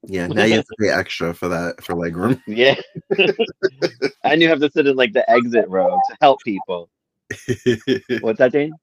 Yeah, 0.04 0.28
now 0.28 0.44
you 0.44 0.56
have 0.56 0.64
to 0.64 0.76
pay 0.78 0.90
extra 0.90 1.34
for 1.34 1.48
that 1.48 1.82
for 1.82 1.94
legroom. 1.94 2.40
Yeah. 2.46 2.76
and 4.24 4.40
you 4.40 4.48
have 4.48 4.60
to 4.60 4.70
sit 4.70 4.86
in 4.86 4.96
like 4.96 5.12
the 5.12 5.28
exit 5.30 5.68
row 5.68 5.98
to 6.08 6.16
help 6.20 6.40
people. 6.42 6.88
What's 8.20 8.38
that, 8.38 8.52
Dane? 8.52 8.78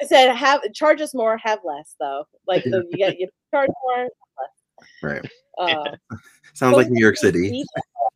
I 0.00 0.06
said 0.06 0.34
have 0.34 0.60
charge 0.72 1.00
us 1.00 1.14
more, 1.14 1.36
have 1.36 1.60
less 1.64 1.94
though. 2.00 2.24
Like 2.46 2.64
so 2.64 2.82
you 2.88 2.96
get 2.96 3.18
you 3.18 3.28
charge 3.52 3.70
more. 3.84 4.08
Right. 5.02 5.24
Uh, 5.58 5.96
Sounds 6.54 6.76
like 6.76 6.88
New 6.90 7.00
York 7.02 7.16
City. 7.16 7.64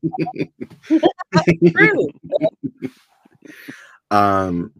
True. 1.69 2.09
Um, 4.11 4.73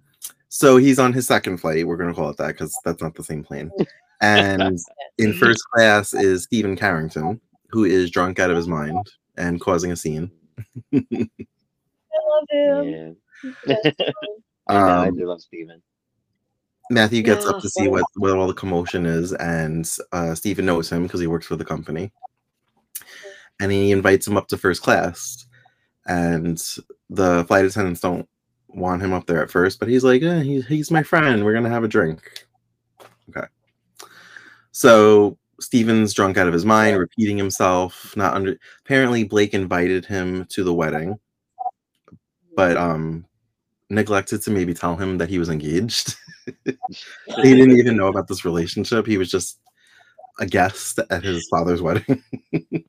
so 0.49 0.77
he's 0.77 0.99
on 0.99 1.13
his 1.13 1.27
second 1.27 1.59
flight. 1.59 1.87
We're 1.87 1.97
gonna 1.97 2.15
call 2.15 2.31
it 2.31 2.37
that 2.39 2.49
because 2.49 2.77
that's 2.85 3.03
not 3.03 3.15
the 3.15 3.25
same 3.25 3.45
plane. 3.45 3.71
And 4.21 4.81
in 5.19 5.33
first 5.33 5.63
class 5.73 6.13
is 6.13 6.43
Steven 6.43 6.75
Carrington, 6.75 7.41
who 7.71 7.85
is 7.85 8.11
drunk 8.11 8.41
out 8.41 8.51
of 8.51 8.57
his 8.57 8.67
mind 8.67 8.99
and 9.37 9.61
causing 9.61 9.93
a 9.93 9.97
scene. 9.97 10.29
I 10.93 11.05
love 12.27 12.45
him. 12.51 13.17
Yeah. 13.65 13.77
I 14.67 14.75
know, 14.75 14.87
I 14.89 15.07
Um, 15.07 15.17
do 15.17 15.25
love 15.29 15.41
Steven. 15.41 15.81
Matthew 16.91 17.23
gets 17.23 17.45
Yeah, 17.45 17.53
up 17.53 17.63
to 17.63 17.69
see 17.69 17.89
what, 17.89 18.05
what 18.17 18.33
all 18.33 18.47
the 18.47 18.55
commotion 18.55 19.07
is, 19.07 19.33
and 19.35 19.89
uh, 20.13 20.35
Steven 20.35 20.67
knows 20.67 20.91
him 20.91 21.03
because 21.03 21.21
he 21.21 21.27
works 21.27 21.47
for 21.47 21.57
the 21.57 21.65
company. 21.65 22.13
And 23.61 23.73
he 23.73 23.93
invites 23.93 24.27
him 24.27 24.37
up 24.37 24.49
to 24.49 24.57
first 24.57 24.83
class. 24.83 25.47
And 26.07 26.63
the 27.11 27.45
flight 27.47 27.65
attendants 27.65 28.01
don't 28.01 28.29
want 28.69 29.03
him 29.03 29.13
up 29.13 29.27
there 29.27 29.43
at 29.43 29.51
first, 29.51 29.79
but 29.81 29.89
he's 29.89 30.05
like, 30.05 30.23
eh, 30.23 30.43
he, 30.43 30.61
he's 30.63 30.91
my 30.91 31.03
friend. 31.03 31.45
We're 31.45 31.53
going 31.53 31.65
to 31.65 31.71
have 31.71 31.85
a 31.85 31.89
drink. 31.89 32.47
Okay. 33.29 33.47
So 34.73 35.37
Steven's 35.61 36.15
drunk 36.15 36.37
out 36.37 36.47
of 36.47 36.53
his 36.53 36.65
mind, 36.65 36.99
repeating 36.99 37.37
himself. 37.37 38.17
Not 38.17 38.35
under. 38.35 38.57
Apparently, 38.85 39.25
Blake 39.25 39.55
invited 39.55 40.07
him 40.07 40.47
to 40.51 40.65
the 40.65 40.73
wedding, 40.73 41.19
but 42.57 42.77
um, 42.77 43.27
neglected 43.91 44.43
to 44.43 44.51
maybe 44.51 44.75
tell 44.75 44.97
him 44.97 45.19
that 45.19 45.29
he 45.29 45.39
was 45.39 45.49
engaged. 45.49 46.15
he 46.65 46.75
didn't 47.43 47.77
even 47.77 47.97
know 47.97 48.09
about 48.09 48.29
this 48.29 48.45
relationship. 48.45 49.07
He 49.07 49.19
was 49.19 49.31
just 49.31 49.59
a 50.41 50.47
guest 50.47 50.99
at 51.11 51.25
his 51.25 51.47
father's 51.49 51.83
wedding. 51.83 52.23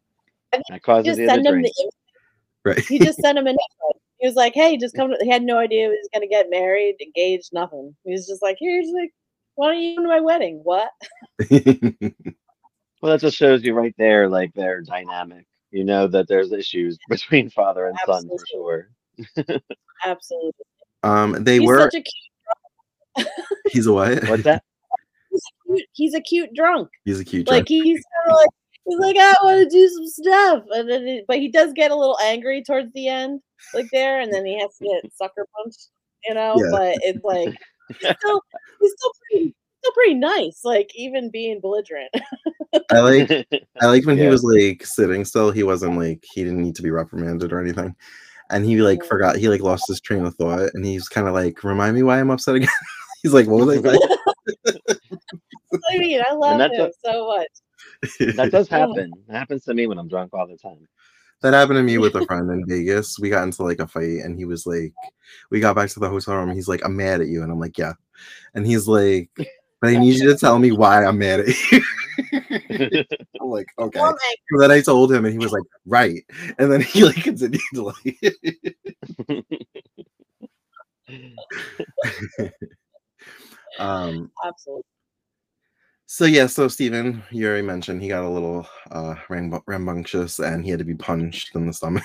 That 0.70 0.82
causes 0.82 1.06
just 1.06 1.20
you 1.20 1.28
to 1.28 1.32
send 1.32 1.46
him 1.46 1.54
drink. 1.62 1.68
the 1.78 1.92
right. 2.66 2.80
he 2.80 2.98
just 2.98 3.20
sent 3.20 3.38
him 3.38 3.46
an 3.46 3.52
invite. 3.82 4.02
He 4.18 4.26
was 4.26 4.36
like, 4.36 4.56
"Hey, 4.56 4.78
just 4.78 4.96
come." 4.96 5.12
To, 5.12 5.18
he 5.22 5.30
had 5.30 5.44
no 5.44 5.60
idea 5.60 5.84
he 5.84 5.90
was 5.90 6.10
gonna 6.12 6.26
get 6.26 6.50
married, 6.50 6.96
engaged, 7.00 7.52
nothing. 7.54 7.96
He 8.04 8.14
was 8.14 8.26
just 8.26 8.42
like, 8.42 8.58
"Here's 8.60 8.90
like, 8.90 9.14
why 9.54 9.68
don't 9.68 9.80
you 9.80 9.94
come 9.94 10.06
to 10.06 10.10
my 10.10 10.22
wedding?" 10.22 10.62
What? 10.64 10.90
Well, 13.02 13.12
that 13.12 13.22
just 13.22 13.38
shows 13.38 13.64
you 13.64 13.74
right 13.74 13.96
there, 13.98 14.28
like 14.28 14.54
their 14.54 14.82
dynamic. 14.82 15.46
You 15.72 15.84
know 15.84 16.08
that 16.08 16.28
there's 16.28 16.52
issues 16.52 16.98
between 17.10 17.50
father 17.50 17.88
and 17.88 17.98
son 18.06 18.28
for 18.28 18.46
sure. 18.52 18.90
Absolutely. 20.06 20.66
Um, 21.04 21.44
they 21.44 21.60
he's 21.60 21.68
were. 21.68 21.80
such 21.80 21.96
a 21.96 22.04
cute. 22.04 23.28
He's 23.72 23.86
a 23.86 23.94
what? 23.94 24.24
What's 24.30 24.44
that? 24.44 24.64
He's 25.32 25.42
a 25.44 25.74
cute, 25.74 25.88
he's 25.94 26.14
a 26.14 26.22
cute 26.22 26.54
drunk. 26.54 26.90
He's 27.06 27.20
a 27.20 27.26
cute. 27.26 27.48
Like 27.48 27.68
he's 27.68 28.04
like 28.28 28.48
he's 28.86 29.00
like, 29.00 29.16
I 29.18 29.34
want 29.44 29.60
to 29.60 29.70
do 29.70 29.88
some 29.88 30.08
stuff, 30.08 30.64
and 30.72 30.90
then 30.90 31.06
he, 31.06 31.24
but 31.28 31.38
he 31.38 31.50
does 31.50 31.74
get 31.74 31.92
a 31.92 31.96
little 31.96 32.18
angry 32.24 32.64
towards 32.64 32.92
the 32.94 33.08
end, 33.08 33.42
like 33.74 33.88
there, 33.92 34.20
and 34.20 34.34
then 34.34 34.46
he 34.46 34.60
has 34.60 34.76
to 34.78 34.86
get 34.86 35.14
sucker 35.16 35.48
punched, 35.56 35.90
you 36.28 36.34
know. 36.34 36.56
Yeah. 36.58 36.72
But 36.72 36.98
it's 37.04 37.24
like 37.24 37.56
he's 38.00 38.16
still 38.18 38.42
he's 38.82 38.94
still 38.98 39.12
pretty 39.32 39.56
still 39.80 39.94
pretty 39.94 40.16
nice, 40.16 40.62
like 40.64 40.92
even 40.96 41.30
being 41.30 41.60
belligerent. 41.62 42.12
I 42.92 43.00
like. 43.00 43.30
I 43.82 43.86
liked 43.86 44.06
when 44.06 44.18
he 44.18 44.28
was 44.28 44.44
like 44.44 44.86
sitting 44.86 45.26
still. 45.26 45.52
He 45.52 45.64
wasn't 45.64 45.98
like 45.98 46.24
he 46.34 46.44
didn't 46.44 46.62
need 46.62 46.76
to 46.76 46.84
be 46.84 46.92
reprimanded 46.92 47.52
or 47.52 47.62
anything. 47.62 47.96
And 48.52 48.66
he 48.66 48.82
like 48.82 49.04
forgot. 49.06 49.36
He 49.38 49.48
like 49.50 49.62
lost 49.62 49.86
his 49.88 50.02
train 50.02 50.26
of 50.26 50.36
thought, 50.36 50.72
and 50.74 50.84
he's 50.86 51.08
kind 51.08 51.28
of 51.28 51.34
like, 51.34 51.64
"Remind 51.64 51.96
me 51.96 52.04
why 52.04 52.20
I'm 52.20 52.32
upset 52.32 52.56
again." 52.56 52.70
he's 53.24 53.34
like, 53.34 53.48
"What 53.48 53.66
was 53.66 53.78
I 53.78 53.82
saying?" 53.82 54.00
I 55.92 55.98
mean, 55.98 56.22
I 56.28 56.34
love 56.34 56.58
that's 56.58 56.74
him 56.74 56.88
a- 56.88 56.92
so 57.08 57.28
much. 57.28 58.36
that 58.36 58.52
does 58.52 58.68
happen. 58.68 59.14
It 59.28 59.32
happens 59.32 59.64
to 59.66 59.74
me 59.74 59.88
when 59.88 59.98
I'm 60.00 60.08
drunk 60.08 60.34
all 60.34 60.48
the 60.48 60.58
time. 60.58 60.88
That 61.42 61.54
happened 61.54 61.78
to 61.78 61.84
me 61.84 61.98
with 61.98 62.16
a 62.16 62.26
friend 62.26 62.50
in 62.52 62.66
Vegas. 62.68 63.18
We 63.20 63.30
got 63.30 63.44
into 63.44 63.64
like 63.64 63.80
a 63.80 63.88
fight, 63.88 64.22
and 64.26 64.38
he 64.38 64.46
was 64.46 64.66
like, 64.66 64.94
"We 65.52 65.60
got 65.60 65.76
back 65.76 65.90
to 65.92 66.00
the 66.00 66.10
hotel 66.10 66.36
room. 66.36 66.54
He's 66.54 66.68
like, 66.68 66.82
I'm 66.84 66.98
mad 66.98 67.22
at 67.22 67.28
you," 67.28 67.44
and 67.44 67.52
I'm 67.52 67.60
like, 67.60 67.78
"Yeah," 67.78 67.94
and 68.56 68.66
he's 68.66 68.88
like, 68.88 69.30
"But 69.38 69.90
I 69.92 69.98
need 69.98 70.16
you 70.16 70.28
to 70.28 70.38
tell 70.38 70.60
me 70.60 70.72
why 70.72 71.06
I'm 71.06 71.20
mad 71.20 71.42
at 71.42 71.72
you." 71.72 71.82
I'm 73.42 73.48
like, 73.48 73.68
"Okay." 73.80 74.00
Well, 74.00 74.16
So 74.52 74.60
then 74.60 74.72
I 74.72 74.82
told 74.82 75.12
him, 75.12 75.26
and 75.26 75.34
he 75.34 75.40
was 75.40 75.52
like, 75.52 75.64
"Right," 75.86 76.24
and 76.58 76.72
then 76.72 76.82
he 76.82 77.04
like 77.06 77.24
continued 77.24 77.62
to 77.74 77.84
like. 77.84 78.20
um. 83.80 84.32
absolutely. 84.46 84.84
So 86.12 86.26
yeah, 86.26 86.48
so 86.48 86.68
Steven, 86.68 87.22
you 87.30 87.48
already 87.48 87.62
mentioned 87.62 88.02
he 88.02 88.08
got 88.08 88.24
a 88.24 88.30
little 88.30 88.68
uh 88.90 89.14
rambu- 89.30 89.62
rambunctious, 89.68 90.40
and 90.40 90.64
he 90.66 90.72
had 90.72 90.80
to 90.80 90.86
be 90.86 90.96
punched 90.96 91.56
in 91.56 91.68
the 91.68 91.74
stomach. 91.74 92.04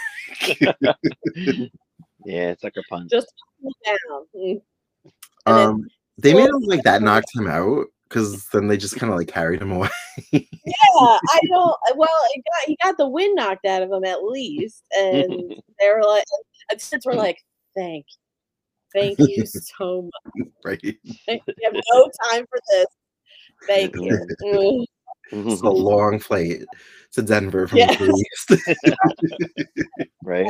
yeah, 2.27 2.55
sucker 2.59 2.83
punch. 2.91 3.11
Just 3.11 3.33
down. 3.87 3.97
Mm. 4.37 4.61
And 5.47 5.57
then- 5.57 5.69
Um, 5.69 5.87
they 6.19 6.33
made 6.35 6.49
him 6.49 6.61
like 6.61 6.83
that 6.85 7.03
knocked 7.03 7.35
him 7.35 7.49
out 7.49 7.87
because 8.15 8.47
then 8.47 8.69
they 8.69 8.77
just 8.77 8.97
kind 8.97 9.11
of 9.13 9.19
like 9.19 9.27
carried 9.27 9.61
him 9.61 9.73
away. 9.73 9.89
Yeah, 10.31 10.45
I 10.97 11.41
don't. 11.49 11.77
Well, 11.97 12.09
it 12.33 12.45
got, 12.45 12.69
he 12.69 12.79
got 12.83 12.97
the 12.97 13.09
wind 13.09 13.35
knocked 13.35 13.67
out 13.67 13.83
of 13.83 13.91
him 13.91 14.05
at 14.05 14.23
least, 14.23 14.85
and 14.97 15.31
they 15.81 15.89
were 15.89 16.05
like, 16.07 16.25
and 16.71 16.81
since 16.81 17.05
we're 17.05 17.15
like, 17.15 17.39
thank 17.77 18.07
you, 18.95 19.01
thank 19.01 19.19
you 19.19 19.45
so 19.47 20.09
much. 20.37 20.49
right? 20.65 20.81
We 20.83 21.41
have 21.65 21.75
no 21.93 22.11
time 22.31 22.47
for 22.49 22.59
this. 22.71 22.87
Thank 23.67 23.97
you. 23.97 24.27
Mm. 24.45 24.85
It's 25.33 25.63
a 25.63 25.69
long 25.71 26.21
flight 26.21 26.65
to 27.13 27.23
Denver 27.23 27.67
from 27.67 27.79
Yes. 27.79 27.99
the 27.99 28.25
East. 28.51 28.63
right? 30.23 30.47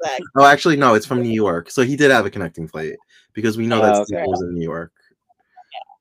Exactly. 0.00 0.26
oh, 0.38 0.44
actually, 0.44 0.76
no, 0.76 0.94
it's 0.94 1.04
from 1.04 1.20
New 1.20 1.32
York. 1.32 1.68
So 1.68 1.82
he 1.82 1.96
did 1.96 2.12
have 2.12 2.24
a 2.24 2.30
connecting 2.30 2.68
flight 2.68 2.94
because 3.32 3.58
we 3.58 3.66
know 3.66 3.82
that 3.82 3.96
Oh, 3.96 4.04
Steven 4.04 4.22
okay. 4.22 4.30
was 4.30 4.40
in 4.42 4.54
New 4.54 4.62
York. 4.62 4.92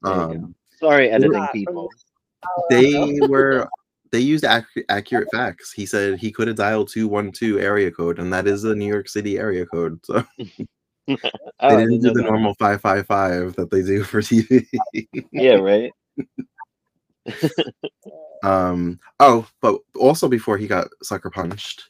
There 0.03 0.13
you 0.13 0.19
go. 0.19 0.23
Um, 0.25 0.55
Sorry, 0.79 1.09
editing 1.09 1.47
people. 1.53 1.89
they 2.69 3.19
were 3.21 3.67
they 4.11 4.19
used 4.19 4.43
ac- 4.45 4.85
accurate 4.89 5.29
facts. 5.31 5.71
He 5.71 5.85
said 5.85 6.19
he 6.19 6.31
could 6.31 6.47
have 6.47 6.57
dialed 6.57 6.89
two 6.89 7.07
one 7.07 7.31
two 7.31 7.59
area 7.59 7.91
code, 7.91 8.19
and 8.19 8.31
that 8.33 8.47
is 8.47 8.63
a 8.63 8.75
New 8.75 8.85
York 8.87 9.09
City 9.09 9.37
area 9.39 9.65
code. 9.65 9.99
So 10.05 10.23
Oh, 11.07 11.69
they 11.69 11.75
I 11.75 11.79
didn't 11.79 11.89
didn't 11.91 12.01
do 12.01 12.13
the 12.13 12.21
that. 12.21 12.29
normal 12.29 12.55
five 12.55 12.81
five 12.81 13.05
five 13.07 13.55
that 13.55 13.69
they 13.69 13.81
do 13.81 14.03
for 14.03 14.21
TV. 14.21 14.65
Yeah, 15.31 15.55
right. 15.55 15.91
Um. 18.43 18.99
Oh, 19.21 19.47
but 19.61 19.79
also 19.97 20.27
before 20.27 20.57
he 20.57 20.67
got 20.67 20.89
sucker 21.01 21.29
punched, 21.29 21.89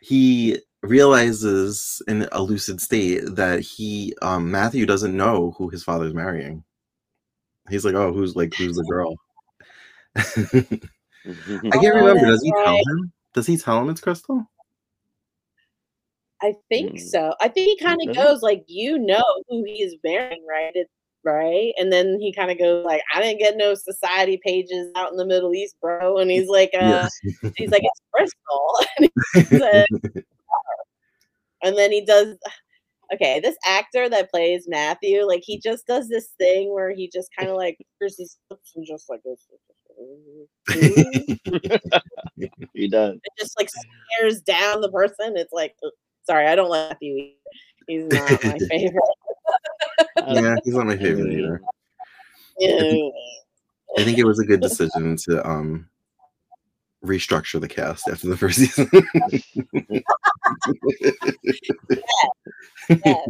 he 0.00 0.58
realizes 0.82 2.02
in 2.08 2.28
a 2.32 2.42
lucid 2.42 2.80
state 2.80 3.22
that 3.36 3.60
he, 3.60 4.12
um, 4.20 4.50
Matthew 4.50 4.84
doesn't 4.84 5.16
know 5.16 5.54
who 5.56 5.68
his 5.68 5.84
father's 5.84 6.12
marrying. 6.12 6.64
He's 7.70 7.84
like, 7.84 7.94
oh, 7.94 8.12
who's 8.12 8.36
like, 8.36 8.54
who's 8.54 8.76
the 8.76 8.84
girl? 8.90 9.16
I 10.16 10.22
can't 10.22 10.88
Oh, 11.74 11.94
remember. 11.94 12.26
Does 12.26 12.42
he 12.42 12.52
tell 12.52 12.76
him? 12.76 13.12
Does 13.34 13.46
he 13.46 13.56
tell 13.56 13.80
him 13.80 13.90
it's 13.90 14.00
Krystle? 14.00 14.46
I 16.42 16.54
think 16.68 16.92
Mm. 16.92 17.00
so. 17.00 17.34
I 17.40 17.48
think 17.48 17.66
he 17.78 17.84
kind 17.84 17.98
of 18.02 18.08
Does 18.14 18.16
it? 18.16 18.26
goes 18.28 18.42
like, 18.42 18.64
you 18.68 18.98
know 18.98 19.24
who 19.48 19.64
he 19.64 19.82
is 19.82 19.96
marrying, 20.04 20.44
right? 20.48 20.70
It, 20.74 20.88
right? 21.24 21.72
And 21.78 21.90
then 21.92 22.18
he 22.20 22.32
kind 22.32 22.50
of 22.50 22.58
goes 22.58 22.84
like, 22.84 23.02
I 23.14 23.20
didn't 23.22 23.40
get 23.40 23.56
no 23.56 23.74
society 23.74 24.38
pages 24.44 24.90
out 24.96 25.10
in 25.10 25.16
the 25.16 25.24
Middle 25.26 25.54
East, 25.54 25.76
bro. 25.80 26.18
And 26.18 26.30
he's 26.30 26.48
like, 26.48 26.70
uh, 26.78 27.08
he's 27.56 27.70
like, 27.72 27.82
it's 27.82 28.00
Krystle. 28.14 28.86
and, 28.98 29.10
he 29.34 29.58
said- 29.58 29.86
and 31.62 31.76
then 31.76 31.90
he 31.90 32.04
does. 32.04 32.36
Okay, 33.12 33.40
this 33.40 33.56
actor 33.64 34.08
that 34.08 34.30
plays 34.30 34.66
Matthew, 34.66 35.22
like 35.22 35.42
he 35.44 35.60
just 35.60 35.86
does 35.86 36.08
this 36.08 36.30
thing 36.38 36.72
where 36.72 36.90
he 36.92 37.08
just 37.12 37.30
kind 37.38 37.48
of 37.50 37.56
like 37.56 37.78
here's 38.00 38.18
his 38.18 38.36
lips 38.50 38.72
and 38.74 38.84
just 38.86 39.08
like 39.08 39.20
this. 39.22 39.46
He 42.74 42.88
does. 42.88 43.14
It 43.14 43.32
just 43.38 43.58
like 43.58 43.70
stares 43.70 44.40
down 44.42 44.80
the 44.82 44.90
person. 44.90 45.36
It's 45.36 45.52
like, 45.52 45.74
sorry, 46.26 46.46
I 46.46 46.54
don't 46.54 46.68
like 46.68 46.90
Matthew. 46.90 47.30
He's 47.86 48.04
not 48.06 48.44
my 48.44 48.58
favorite. 48.70 49.02
yeah, 50.26 50.56
he's 50.64 50.74
not 50.74 50.86
my 50.86 50.96
favorite 50.96 51.32
either. 51.32 51.62
I 53.98 54.04
think 54.04 54.18
it 54.18 54.24
was 54.24 54.40
a 54.40 54.44
good 54.44 54.60
decision 54.60 55.16
to 55.24 55.48
um 55.48 55.88
restructure 57.06 57.60
the 57.60 57.68
cast 57.68 58.08
after 58.08 58.28
the 58.28 58.36
first 58.36 58.58
season. 58.60 58.90
yes. 63.04 63.28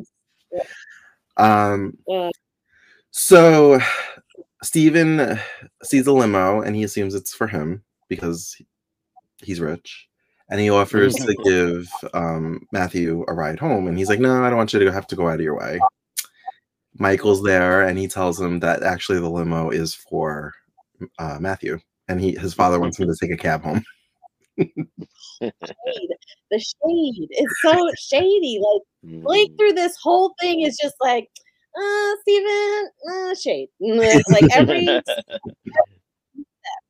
um 1.37 1.97
Yeah. 2.07 2.31
so 3.11 3.79
Steven 4.63 5.39
sees 5.83 6.07
a 6.07 6.13
limo 6.13 6.63
and 6.63 6.75
he 6.75 6.83
assumes 6.83 7.15
it's 7.15 7.35
for 7.35 7.47
him 7.47 7.83
because 8.09 8.57
he's 9.43 9.61
rich, 9.61 10.09
and 10.51 10.61
he 10.61 10.71
offers 10.71 11.15
to 11.15 11.35
give 11.45 11.89
um, 12.15 12.67
Matthew 12.73 13.25
a 13.29 13.35
ride 13.35 13.59
home, 13.59 13.87
and 13.87 13.99
he's 13.99 14.09
like, 14.09 14.21
"No, 14.21 14.43
I 14.43 14.49
don't 14.49 14.57
want 14.57 14.73
you 14.73 14.81
to 14.81 14.93
have 14.93 15.07
to 15.09 15.17
go 15.17 15.29
out 15.29 15.35
of 15.35 15.41
your 15.43 15.57
way." 15.57 15.79
Michael's 16.99 17.43
there, 17.43 17.83
and 17.83 17.99
he 17.99 18.09
tells 18.09 18.41
him 18.41 18.61
that 18.61 18.83
actually 18.83 19.21
the 19.21 19.29
limo 19.29 19.69
is 19.71 19.95
for 19.95 20.55
uh, 21.19 21.37
Matthew, 21.41 21.79
and 22.09 22.21
he 22.21 22.33
his 22.37 22.55
father 22.55 22.79
wants 22.81 22.99
him 22.99 23.09
to 23.09 23.17
take 23.21 23.31
a 23.33 23.37
cab 23.37 23.63
home. 23.63 23.83
Shade. 25.41 26.11
The 26.51 26.59
shade 26.59 27.29
is 27.31 27.47
so 27.65 27.91
shady. 27.99 28.61
Like 28.63 28.83
Blake 29.23 29.53
Mm. 29.53 29.59
through 29.59 29.73
this 29.75 29.97
whole 30.03 30.35
thing 30.41 30.63
is 30.63 30.77
just 30.81 30.95
like, 31.01 31.29
uh, 31.79 32.11
Steven, 32.23 32.89
uh, 33.13 33.35
shade. 33.35 33.69
Like 33.81 34.45
every 34.55 34.87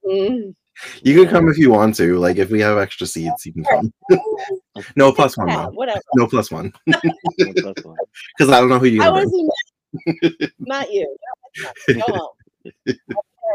mm, 0.06 0.54
You 1.02 1.14
can 1.14 1.28
come 1.28 1.48
if 1.48 1.58
you 1.58 1.70
want 1.70 1.94
to. 1.96 2.18
Like 2.18 2.36
if 2.36 2.50
we 2.50 2.60
have 2.60 2.78
extra 2.78 3.06
seats, 3.06 3.46
you 3.46 3.52
can 3.54 3.64
come. 3.64 3.92
No 4.94 5.10
plus 5.12 5.36
one 5.36 5.48
though. 5.48 5.70
whatever. 5.70 6.00
No 6.14 6.26
plus 6.26 6.50
one 6.50 6.72
because 6.86 8.52
I 8.52 8.60
don't 8.60 8.68
know 8.68 8.78
who 8.78 8.86
you. 8.86 9.02
I 9.02 9.06
gonna 9.06 9.20
was 9.24 9.30
bring. 9.30 9.48
not, 10.60 10.86
not 10.86 10.92
you. 10.92 11.16
Go 11.88 12.00
home. 12.06 12.32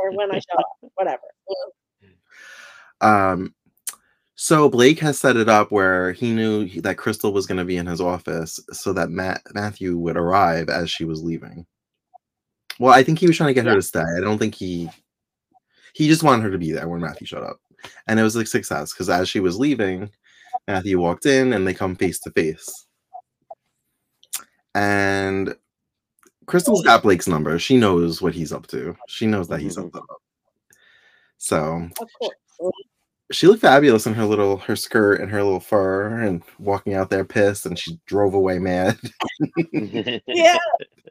Or 0.04 0.12
when 0.16 0.32
I 0.32 0.40
show 0.40 0.58
up, 0.58 0.92
whatever. 0.96 1.22
Um, 3.02 3.54
so 4.36 4.70
Blake 4.70 5.00
has 5.00 5.20
set 5.20 5.36
it 5.38 5.50
up 5.50 5.72
where 5.72 6.14
he 6.14 6.34
knew 6.34 6.68
that 6.82 6.98
Krystle 6.98 7.34
was 7.34 7.46
going 7.46 7.58
to 7.58 7.66
be 7.66 7.78
in 7.78 7.88
his 7.88 8.02
office, 8.02 8.60
so 8.72 8.94
that 8.94 9.10
Matt 9.10 9.42
Matthew 9.54 9.98
would 9.98 10.18
arrive 10.18 10.70
as 10.70 10.90
she 10.90 11.06
was 11.06 11.22
leaving. 11.22 11.66
Well, 12.80 12.94
I 12.94 13.04
think 13.04 13.20
he 13.20 13.28
was 13.28 13.38
trying 13.38 13.50
to 13.50 13.54
get 13.54 13.66
her 13.66 13.76
to 13.76 13.82
stay. 13.82 14.00
I 14.00 14.22
don't 14.22 14.40
think 14.40 14.56
he 14.56 14.90
he 15.94 16.08
just 16.08 16.24
wanted 16.24 16.44
her 16.44 16.52
to 16.52 16.58
be 16.58 16.72
there 16.72 16.88
when 16.88 17.02
Matthew 17.02 17.28
showed 17.28 17.44
up, 17.44 17.60
and 18.08 18.20
it 18.20 18.24
was 18.24 18.36
a 18.36 18.46
success 18.46 18.94
because 18.94 19.10
as 19.10 19.30
she 19.30 19.40
was 19.40 19.60
leaving, 19.60 20.10
Matthew 20.68 21.00
walked 21.00 21.26
in 21.26 21.54
and 21.54 21.68
they 21.68 21.74
come 21.74 21.96
face 21.96 22.20
to 22.22 22.32
face, 22.32 22.88
and 24.74 25.56
Krystle's 26.52 26.82
oh. 26.82 26.84
got 26.84 27.04
Blake's 27.04 27.28
number. 27.28 27.58
She 27.58 27.78
knows 27.78 28.22
what 28.22 28.34
he's 28.34 28.52
up 28.52 28.68
to. 28.68 28.96
She 29.08 29.26
knows 29.26 29.48
that 29.48 29.62
he's 29.62 29.78
up 29.78 29.86
mm-hmm. 29.86 30.00
to. 30.00 30.04
So 31.38 31.90
she 33.32 33.48
looked 33.48 33.62
fabulous 33.62 34.06
in 34.06 34.14
her 34.14 34.26
little 34.26 34.58
her 34.58 34.76
skirt 34.76 35.22
and 35.22 35.32
her 35.32 35.42
little 35.42 35.62
fur 35.62 36.22
and 36.22 36.44
walking 36.60 36.94
out 36.94 37.10
there 37.10 37.24
pissed 37.24 37.66
and 37.66 37.80
she 37.80 37.98
drove 38.06 38.34
away 38.34 38.60
mad 38.60 39.00
Yeah, 40.28 40.58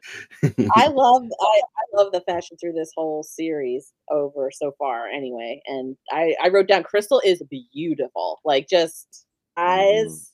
I 0.75 0.87
love 0.87 1.23
I, 1.41 1.61
I 1.61 1.97
love 1.97 2.11
the 2.11 2.23
fashion 2.27 2.57
through 2.57 2.73
this 2.73 2.91
whole 2.95 3.23
series 3.23 3.91
over 4.09 4.51
so 4.51 4.73
far 4.77 5.07
anyway. 5.07 5.61
And 5.65 5.97
I 6.11 6.35
I 6.41 6.49
wrote 6.49 6.67
down 6.67 6.83
Krystle 6.83 7.21
is 7.25 7.41
beautiful. 7.73 8.39
Like 8.45 8.69
just 8.69 9.25
eyes, 9.57 10.05
mm-hmm. 10.05 10.30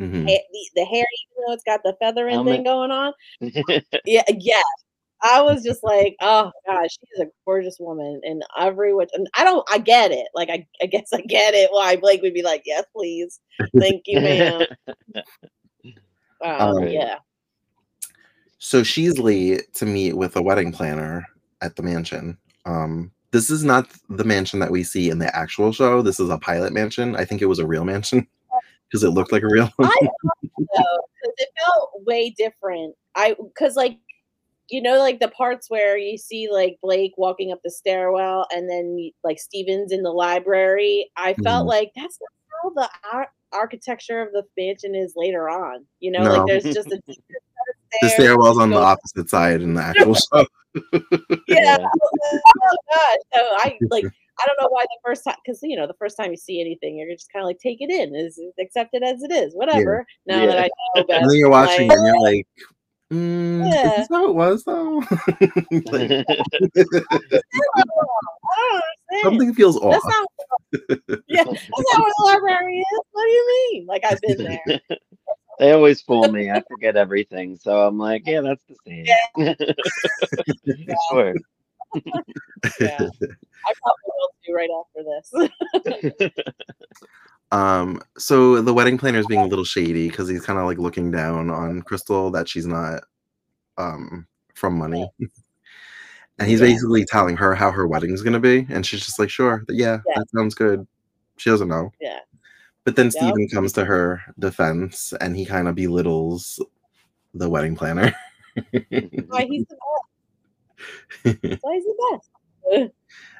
Mhm. 0.00 0.28
ha- 0.28 0.44
the, 0.52 0.70
the 0.74 0.84
hair, 0.84 1.04
even 1.04 1.44
though 1.46 1.52
it's 1.52 1.64
got 1.64 1.80
the 1.82 1.96
feathering 2.00 2.34
Helmet. 2.34 2.54
thing 2.54 2.64
going 2.64 2.90
on. 2.90 3.12
Yeah, 4.04 4.22
yeah. 4.28 4.62
I 5.22 5.40
was 5.40 5.62
just 5.62 5.82
like, 5.82 6.14
oh 6.20 6.52
gosh, 6.66 6.90
she's 6.90 7.26
a 7.26 7.30
gorgeous 7.46 7.78
woman 7.80 8.20
and 8.22 8.42
every 8.58 8.94
which. 8.94 9.08
And 9.14 9.26
I 9.36 9.44
don't, 9.44 9.66
I 9.70 9.78
get 9.78 10.12
it. 10.12 10.28
Like, 10.34 10.50
I, 10.50 10.66
I 10.82 10.86
guess 10.86 11.08
I 11.12 11.22
get 11.22 11.54
it. 11.54 11.70
Why 11.72 11.96
Blake 11.96 12.20
would 12.22 12.34
be 12.34 12.42
like, 12.42 12.62
yes, 12.66 12.84
please, 12.94 13.40
thank 13.78 14.02
you, 14.06 14.20
ma'am. 14.20 14.66
Um, 16.44 16.76
Um, 16.76 16.88
yeah, 16.88 17.16
so 18.58 18.82
she's 18.82 19.18
late 19.18 19.72
to 19.74 19.86
meet 19.86 20.14
with 20.14 20.36
a 20.36 20.42
wedding 20.42 20.72
planner 20.72 21.24
at 21.62 21.76
the 21.76 21.82
mansion 21.82 22.36
um 22.64 23.10
this 23.30 23.50
is 23.50 23.64
not 23.64 23.88
the 24.08 24.24
mansion 24.24 24.60
that 24.60 24.70
we 24.70 24.82
see 24.82 25.08
in 25.10 25.18
the 25.18 25.34
actual 25.36 25.72
show 25.72 26.02
this 26.02 26.20
is 26.20 26.28
a 26.30 26.38
pilot 26.38 26.72
mansion 26.72 27.16
i 27.16 27.24
think 27.24 27.40
it 27.40 27.46
was 27.46 27.58
a 27.58 27.66
real 27.66 27.84
mansion 27.84 28.26
because 28.90 29.02
it 29.02 29.10
looked 29.10 29.32
like 29.32 29.42
a 29.42 29.48
real 29.48 29.68
one 29.76 29.88
I 29.88 29.98
thought 30.00 30.40
so 30.42 30.82
because 31.22 31.34
it 31.38 31.48
felt 31.64 31.90
way 32.06 32.30
different. 32.36 32.94
I 33.14 33.34
because 33.42 33.76
like 33.76 33.98
you 34.68 34.82
know 34.82 34.98
like 34.98 35.20
the 35.20 35.28
parts 35.28 35.70
where 35.70 35.96
you 35.96 36.18
see 36.18 36.48
like 36.50 36.78
Blake 36.82 37.12
walking 37.16 37.52
up 37.52 37.60
the 37.64 37.70
stairwell 37.70 38.46
and 38.52 38.68
then 38.70 39.10
like 39.24 39.38
Stevens 39.38 39.92
in 39.92 40.02
the 40.02 40.10
library. 40.12 41.10
I 41.16 41.34
felt 41.34 41.64
Mhm. 41.64 41.68
like 41.68 41.92
that's 41.96 42.18
not 42.20 42.30
how 42.62 42.70
the 42.70 42.90
ar- 43.16 43.32
architecture 43.52 44.20
of 44.22 44.32
the 44.32 44.44
mansion 44.58 44.94
is 44.94 45.12
later 45.16 45.48
on. 45.48 45.84
You 46.00 46.10
know, 46.12 46.22
No. 46.24 46.32
like 46.32 46.46
there's 46.46 46.74
just 46.74 46.88
a 46.92 47.00
the 48.02 48.08
stairwell's 48.10 48.58
on 48.58 48.70
the 48.70 48.76
opposite 48.76 49.30
side 49.30 49.62
in 49.62 49.74
the 49.74 49.82
actual 49.82 50.14
show 50.14 50.46
Yeah. 51.48 51.78
oh 51.80 52.76
gosh. 52.90 53.16
So 53.34 53.40
I 53.40 53.78
like. 53.90 54.04
I 54.38 54.46
don't 54.46 54.60
know 54.60 54.68
why 54.68 54.82
the 54.84 54.98
first 55.04 55.24
time, 55.24 55.36
because 55.44 55.60
you 55.62 55.76
know, 55.76 55.86
the 55.86 55.94
first 55.94 56.16
time 56.16 56.30
you 56.30 56.36
see 56.36 56.60
anything, 56.60 56.98
you're 56.98 57.14
just 57.14 57.32
kind 57.32 57.42
of 57.42 57.46
like 57.46 57.58
take 57.58 57.80
it 57.80 57.90
in, 57.90 58.14
is 58.14 58.40
accept 58.60 58.90
it 58.92 59.02
as 59.02 59.22
it 59.22 59.32
is, 59.32 59.54
whatever. 59.54 60.04
Now 60.26 60.46
that 60.46 60.58
I 60.58 60.68
know 60.94 61.04
better, 61.04 61.20
and 61.20 61.30
then 61.30 61.38
you're 61.38 61.50
watching 61.50 61.88
like, 61.88 61.96
and 61.96 62.06
you're 62.06 62.20
like 62.20 62.46
mm, 63.12 63.66
Yeah. 63.66 63.86
is 63.86 63.96
this 63.96 64.08
how 64.10 64.28
it 64.28 64.34
was 64.34 64.64
though 64.64 65.00
Like, 65.00 66.10
I 67.76 67.82
don't 68.56 68.74
understand. 68.74 69.22
something 69.22 69.54
feels 69.54 69.76
off 69.78 69.92
That's 69.92 70.06
not. 70.06 70.28
yeah, 71.28 71.44
that's 71.44 71.68
not 71.68 72.00
what 72.00 72.12
a 72.18 72.22
library 72.24 72.78
is. 72.80 73.00
What 73.12 73.24
do 73.24 73.30
you 73.30 73.70
mean? 73.72 73.86
Like 73.86 74.04
I've 74.04 74.20
been 74.20 74.42
there. 74.42 74.80
they 75.58 75.72
always 75.72 76.02
fool 76.02 76.30
me. 76.30 76.50
I 76.50 76.60
forget 76.62 76.96
everything, 76.96 77.56
so 77.56 77.86
I'm 77.86 77.98
like, 77.98 78.26
yeah, 78.26 78.42
that's 78.42 78.62
the 78.68 78.76
same. 78.86 79.06
sure. 81.10 81.34
Yeah, 82.80 83.08
I 83.66 83.72
probably 83.82 84.12
will 84.16 84.30
do 84.44 84.54
right 84.54 84.70
after 84.80 85.02
this. 86.22 86.30
Um, 87.52 88.02
so 88.18 88.60
the 88.60 88.74
wedding 88.74 88.98
planner 88.98 89.20
is 89.20 89.26
being 89.26 89.40
a 89.40 89.46
little 89.46 89.64
shady 89.64 90.08
because 90.08 90.28
he's 90.28 90.44
kind 90.44 90.58
of 90.58 90.64
like 90.66 90.78
looking 90.78 91.12
down 91.12 91.48
on 91.48 91.80
Krystle 91.82 92.32
that 92.32 92.48
she's 92.48 92.66
not 92.66 93.04
um 93.78 94.26
from 94.54 94.76
money. 94.76 95.08
and 96.40 96.48
he's 96.48 96.60
Yeah. 96.60 96.66
basically 96.66 97.04
telling 97.04 97.36
her 97.36 97.54
how 97.54 97.70
her 97.70 97.86
wedding's 97.86 98.22
gonna 98.22 98.40
be, 98.40 98.66
and 98.68 98.84
she's 98.84 99.04
just 99.04 99.20
like, 99.20 99.30
sure, 99.30 99.62
yeah, 99.68 99.98
Yeah. 100.08 100.14
that 100.16 100.26
sounds 100.34 100.56
good. 100.56 100.86
She 101.36 101.48
doesn't 101.50 101.68
know. 101.68 101.92
Yeah. 102.00 102.18
But 102.82 102.96
then 102.96 103.06
Yep. 103.06 103.12
Steven 103.12 103.48
comes 103.48 103.72
to 103.74 103.84
her 103.84 104.22
defense 104.40 105.12
and 105.20 105.36
he 105.36 105.44
kind 105.46 105.68
of 105.68 105.76
belittles 105.76 106.60
the 107.32 107.48
wedding 107.48 107.76
planner. 107.76 108.12
Why 108.56 109.44
he's 109.48 109.66
the 109.68 109.76
best. 109.76 110.15
Why 111.22 111.32
he's 111.32 111.84
the 111.84 112.18
best. 112.70 112.92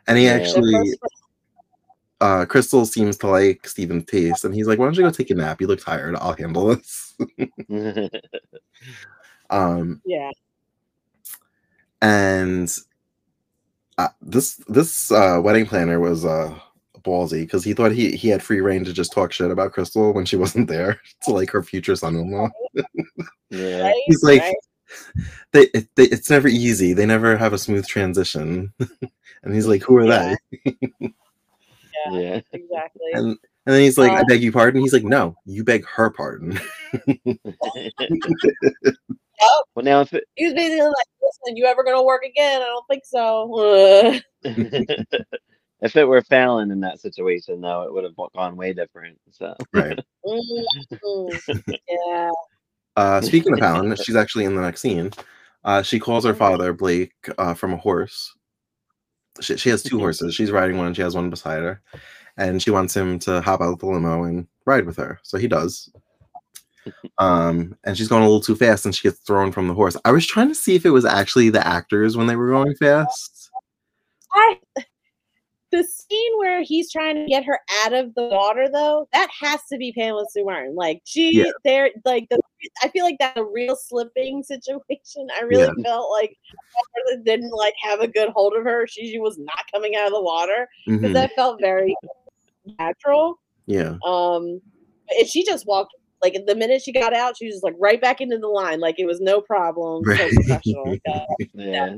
and 0.07 0.18
he. 0.18 0.29
Actually 0.29 0.75
uh 2.20 2.46
Krystle 2.46 2.87
seems 2.87 3.18
to 3.18 3.27
like 3.27 3.66
Steven's 3.68 4.07
taste, 4.07 4.44
and 4.44 4.55
he's 4.55 4.66
like, 4.66 4.79
Why 4.79 4.87
don't 4.87 4.96
you 4.96 5.03
go 5.03 5.11
take 5.11 5.31
a 5.31 5.35
nap? 5.35 5.61
You 5.61 5.66
look 5.66 5.85
tired, 5.85 6.16
I'll 6.16 6.33
handle 6.33 6.66
this. 6.68 7.14
um 9.51 10.01
yeah, 10.05 10.31
and 12.01 12.75
uh, 13.99 14.09
this 14.20 14.57
this 14.68 15.11
uh, 15.11 15.40
wedding 15.42 15.66
planner 15.66 16.01
was 16.01 16.25
uh, 16.25 16.59
ballsy 17.03 17.42
because 17.42 17.64
he 17.64 17.72
thought 17.72 17.92
he 17.92 18.12
he 18.12 18.29
had 18.29 18.42
free 18.42 18.61
reign 18.61 18.85
to 18.85 18.92
just 18.92 19.12
talk 19.12 19.33
shit 19.33 19.51
about 19.51 19.72
Krystle 19.72 20.14
when 20.14 20.25
she 20.25 20.37
wasn't 20.37 20.68
there 20.68 21.01
to 21.22 21.33
like 21.33 21.51
her 21.51 21.62
future 21.62 21.96
son-in-law. 21.96 22.49
yeah. 23.51 23.92
He's 24.07 24.22
like, 24.22 24.40
right? 24.40 24.55
They, 25.53 25.68
it, 25.75 25.88
they 25.96 26.05
it's 26.05 26.29
never 26.31 26.49
easy. 26.49 26.92
They 26.92 27.07
never 27.07 27.37
have 27.37 27.53
a 27.53 27.59
smooth 27.59 27.87
transition. 27.87 28.72
and 29.42 29.55
he's 29.55 29.66
like, 29.66 29.83
who 29.83 29.96
are 29.96 30.07
Yeah. 30.07 30.35
they? 30.64 30.75
Yeah, 32.07 32.12
Yeah. 32.12 32.40
exactly. 32.53 33.11
And 33.12 33.27
and 33.66 33.75
then 33.75 33.81
he's 33.83 33.99
like, 33.99 34.12
I 34.12 34.20
Uh, 34.20 34.25
beg 34.29 34.42
your 34.42 34.53
pardon. 34.53 34.81
He's 34.81 34.92
like, 34.92 35.05
no, 35.05 35.37
you 35.44 35.64
beg 35.64 35.85
her 35.87 36.11
pardon. 36.11 36.61
Oh, 39.40 39.64
well, 39.75 39.85
now 39.85 40.01
if 40.01 40.12
it, 40.12 40.25
He 40.35 40.44
was 40.46 40.55
basically 40.55 40.87
like, 40.87 41.07
"Listen, 41.22 41.57
you 41.57 41.66
ever 41.66 41.85
gonna 41.85 42.03
work 42.03 42.22
again? 42.25 42.62
I 42.62 42.66
don't 42.66 42.87
think 42.88 43.05
so." 43.05 44.20
if 45.83 45.96
it 45.96 46.05
were 46.05 46.22
Fallon 46.22 46.70
in 46.70 46.81
that 46.81 47.01
situation, 47.01 47.61
though, 47.61 47.83
it 47.83 47.92
would 47.92 48.05
have 48.05 48.14
gone 48.35 48.57
way 48.57 48.72
different. 48.72 49.18
So 49.31 49.55
right. 49.72 49.99
Mm, 50.25 50.64
yeah, 51.88 52.31
Uh, 52.96 53.20
speaking 53.20 53.52
of 53.52 53.59
Fallon, 53.59 53.94
she's 53.96 54.16
actually 54.16 54.44
in 54.44 54.54
the 54.54 54.62
next 54.62 54.80
scene. 54.80 55.11
Uh, 55.64 55.82
she 55.82 55.98
calls 55.98 56.24
her 56.24 56.35
father 56.35 56.72
Blake 56.72 57.12
uh, 57.38 57.54
from 57.54 57.72
a 57.72 57.76
horse. 57.76 58.35
She, 59.40 59.56
she 59.56 59.68
has 59.68 59.82
two 59.82 59.98
horses. 59.98 60.35
She's 60.35 60.50
riding 60.50 60.78
one, 60.78 60.87
and 60.87 60.96
she 60.96 61.02
has 61.02 61.14
one 61.14 61.28
beside 61.28 61.62
her, 61.62 61.82
and 62.38 62.62
she 62.62 62.70
wants 62.70 62.96
him 62.96 63.18
to 63.20 63.42
hop 63.42 63.61
out 63.61 63.72
of 63.72 63.78
the 63.80 63.87
limo 63.87 64.24
and 64.24 64.46
ride 64.64 64.87
with 64.87 64.96
her. 64.96 65.18
So 65.22 65.38
he 65.38 65.48
does. 65.48 65.90
Um, 67.18 67.76
and 67.82 67.98
she's 67.98 68.06
going 68.06 68.22
a 68.22 68.26
little 68.26 68.40
too 68.40 68.54
fast, 68.54 68.85
and 68.85 68.94
she 68.94 69.09
gets 69.09 69.18
thrown 69.18 69.50
from 69.50 69.66
the 69.66 69.74
horse. 69.74 69.96
I 70.04 70.12
was 70.12 70.24
trying 70.24 70.46
to 70.48 70.54
see 70.54 70.76
if 70.76 70.87
it 70.87 70.90
was 70.90 71.04
actually 71.04 71.50
the 71.50 71.66
actors 71.66 72.16
when 72.16 72.28
they 72.28 72.37
were 72.37 72.48
going 72.48 72.76
fast. 72.76 73.50
I. 74.32 74.59
The 75.72 75.83
scene 75.83 76.38
where 76.38 76.62
he's 76.62 76.92
trying 76.92 77.16
to 77.16 77.26
get 77.26 77.44
her 77.44 77.59
out 77.85 77.92
of 77.92 78.14
the 78.14 78.24
water, 78.29 78.68
though, 78.72 79.09
that 79.12 79.29
has 79.40 79.61
to 79.72 79.76
be 79.79 79.92
Pamela 79.92 80.24
Sue 80.31 80.44
Martin. 80.44 80.74
Like 80.76 81.02
she, 81.05 81.38
Yeah. 81.38 81.50
they're 81.64 81.90
like 82.05 82.29
the. 82.31 82.40
I 82.83 82.88
feel 82.88 83.05
like 83.05 83.16
that's 83.18 83.38
a 83.38 83.44
real 83.44 83.76
slipping 83.76 84.42
situation. 84.42 85.26
I 85.37 85.42
really 85.42 85.68
Yeah. 85.79 85.83
felt 85.85 86.11
like 86.11 86.37
that 87.11 87.22
didn't 87.24 87.50
like 87.50 87.74
have 87.83 88.00
a 88.00 88.09
good 88.09 88.31
hold 88.31 88.55
of 88.57 88.62
her. 88.64 88.87
She, 88.87 89.11
she 89.11 89.18
was 89.18 89.38
not 89.38 89.64
coming 89.72 89.94
out 89.96 90.07
of 90.07 90.12
the 90.12 90.22
water 90.22 90.68
because 90.87 91.11
Mhm. 91.11 91.14
that 91.14 91.33
felt 91.37 91.61
very 91.61 91.94
natural. 92.79 93.38
Yeah. 93.66 93.96
Um, 94.07 94.61
and 95.18 95.26
she 95.29 95.44
just 95.44 95.66
walked 95.66 95.94
like 96.22 96.35
the 96.46 96.55
minute 96.55 96.81
she 96.83 96.92
got 96.92 97.12
out, 97.14 97.37
she 97.37 97.46
was 97.46 97.57
just 97.57 97.64
like 97.64 97.74
right 97.79 98.00
back 98.00 98.20
into 98.20 98.38
the 98.38 98.48
line, 98.48 98.81
like 98.81 98.98
it 98.98 99.05
was 99.07 99.20
no 99.20 99.40
problem. 99.40 100.02
So 100.05 100.11
Right. 100.12 100.33
professional. 100.33 100.96
Yeah. 101.07 101.24
Yeah. 101.55 101.96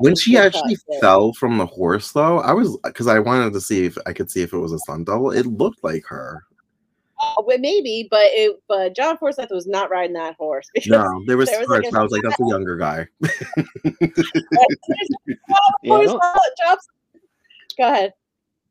When 0.00 0.14
she 0.14 0.36
actually 0.36 0.76
fell 1.00 1.32
from 1.34 1.58
the 1.58 1.66
horse, 1.66 2.12
though, 2.12 2.40
I 2.40 2.52
was 2.52 2.76
because 2.84 3.06
I 3.06 3.18
wanted 3.18 3.52
to 3.52 3.60
see 3.60 3.84
if 3.84 3.96
I 4.06 4.12
could 4.12 4.30
see 4.30 4.42
if 4.42 4.52
it 4.52 4.58
was 4.58 4.72
a 4.72 4.78
stunt 4.80 5.06
double. 5.06 5.30
It 5.32 5.46
looked 5.46 5.82
like 5.84 6.04
her. 6.06 6.44
Oh, 7.24 7.44
well, 7.46 7.58
maybe, 7.58 8.08
but 8.10 8.24
it 8.30 8.60
but 8.68 8.96
John 8.96 9.16
Forsythe 9.16 9.50
was 9.50 9.66
not 9.66 9.90
riding 9.90 10.14
that 10.14 10.34
horse 10.36 10.68
No, 10.86 11.22
there 11.26 11.36
was 11.36 11.48
there 11.50 11.60
was, 11.60 11.68
like, 11.68 11.82
parts 11.82 11.88
a- 11.88 11.90
where 11.92 12.00
I 12.00 12.02
was 12.02 12.12
like, 12.12 12.22
"That's 12.22 12.40
a 12.40 12.44
younger 12.48 12.76
guy." 12.76 13.06
Yeah, 15.84 15.94
I 15.94 15.96
horse 15.96 16.10
don't, 16.10 16.22
jumps. 16.64 16.88
Go 17.78 17.86
ahead. 17.92 18.12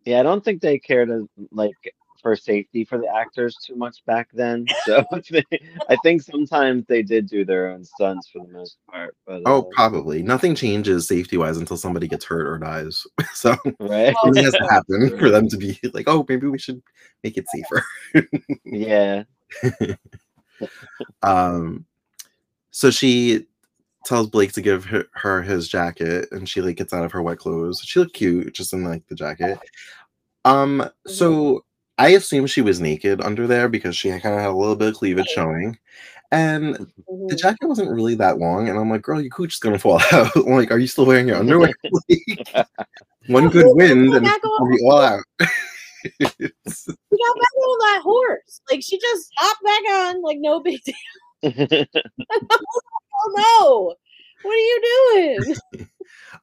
yeah, 0.05 0.19
I 0.19 0.23
don't 0.23 0.43
think 0.43 0.61
they 0.61 0.79
cared 0.79 1.09
to 1.09 1.29
like 1.51 1.73
for 2.21 2.35
safety 2.35 2.85
for 2.85 2.97
the 2.97 3.07
actors 3.07 3.57
too 3.65 3.75
much 3.75 4.03
back 4.05 4.29
then. 4.33 4.65
So 4.85 5.03
I 5.89 5.95
think 5.97 6.21
sometimes 6.21 6.85
they 6.87 7.03
did 7.03 7.27
do 7.27 7.45
their 7.45 7.69
own 7.69 7.83
stunts 7.83 8.29
for 8.29 8.39
the 8.39 8.51
most 8.51 8.77
part. 8.89 9.15
But 9.25 9.43
Oh, 9.45 9.61
uh, 9.61 9.65
probably 9.71 10.23
nothing 10.23 10.55
changes 10.55 11.07
safety 11.07 11.37
wise 11.37 11.57
until 11.57 11.77
somebody 11.77 12.07
gets 12.07 12.25
hurt 12.25 12.47
or 12.47 12.57
dies. 12.57 13.05
So 13.33 13.55
right? 13.79 14.15
It 14.23 14.43
has 14.43 14.53
to 14.53 14.67
happen 14.69 15.17
for 15.19 15.29
them 15.29 15.47
to 15.49 15.57
be 15.57 15.79
like, 15.93 16.07
"Oh, 16.07 16.25
maybe 16.27 16.47
we 16.47 16.57
should 16.57 16.81
make 17.23 17.37
it 17.37 17.47
safer." 17.49 17.83
yeah. 18.65 19.23
Um, 21.23 21.85
so 22.71 22.89
she 22.89 23.45
tells 24.05 24.27
Blake 24.29 24.53
to 24.53 24.61
give 24.61 24.85
her, 24.85 25.05
her 25.13 25.41
his 25.41 25.67
jacket, 25.67 26.27
and 26.31 26.47
she 26.47 26.61
like 26.61 26.77
gets 26.77 26.93
out 26.93 27.05
of 27.05 27.11
her 27.11 27.21
wet 27.21 27.37
clothes. 27.37 27.81
She 27.85 27.99
looked 27.99 28.13
cute 28.13 28.53
just 28.53 28.73
in 28.73 28.83
like 28.83 29.05
the 29.07 29.15
jacket. 29.15 29.59
Um, 30.45 30.89
so 31.05 31.63
I 32.01 32.09
assume 32.09 32.47
she 32.47 32.61
was 32.61 32.79
naked 32.81 33.21
under 33.21 33.45
there 33.47 33.69
because 33.69 33.95
she 33.95 34.09
kind 34.09 34.35
of 34.35 34.41
had 34.41 34.49
a 34.49 34.55
little 34.55 34.75
bit 34.75 34.89
of 34.89 34.95
cleavage 34.95 35.27
showing, 35.27 35.77
and 36.31 36.75
the 36.75 36.87
Mhm. 37.11 37.37
jacket 37.39 37.67
wasn't 37.67 37.91
really 37.91 38.15
that 38.15 38.39
long. 38.39 38.67
And 38.69 38.79
I'm 38.79 38.89
like, 38.89 39.01
girl, 39.03 39.21
your 39.21 39.29
cooch 39.29 39.53
is 39.53 39.59
gonna 39.59 39.77
fall 39.79 39.99
out. 40.11 40.35
Like, 40.35 40.71
are 40.71 40.79
you 40.79 40.87
still 40.87 41.05
wearing 41.05 41.27
your 41.27 41.37
underwear? 41.39 41.73
One 43.27 43.49
good 43.49 43.65
wind 43.75 44.13
and 44.13 44.25
Back 44.25 44.41
be 44.41 44.79
all 44.83 44.99
out. 45.01 45.23
She 45.39 46.17
got 46.27 47.35
back 47.37 47.53
on 47.55 47.77
that 47.79 48.01
horse. 48.03 48.61
Like 48.71 48.81
she 48.81 48.97
just 48.99 49.29
hopped 49.37 49.63
back 49.63 49.93
on, 49.93 50.21
like 50.23 50.37
no 50.39 50.59
big 50.59 50.81
deal. 50.83 51.85
Oh 53.23 53.31
no! 53.35 53.95
What 54.41 54.53
are 54.53 54.57
you 54.57 54.81
doing? 55.13 55.55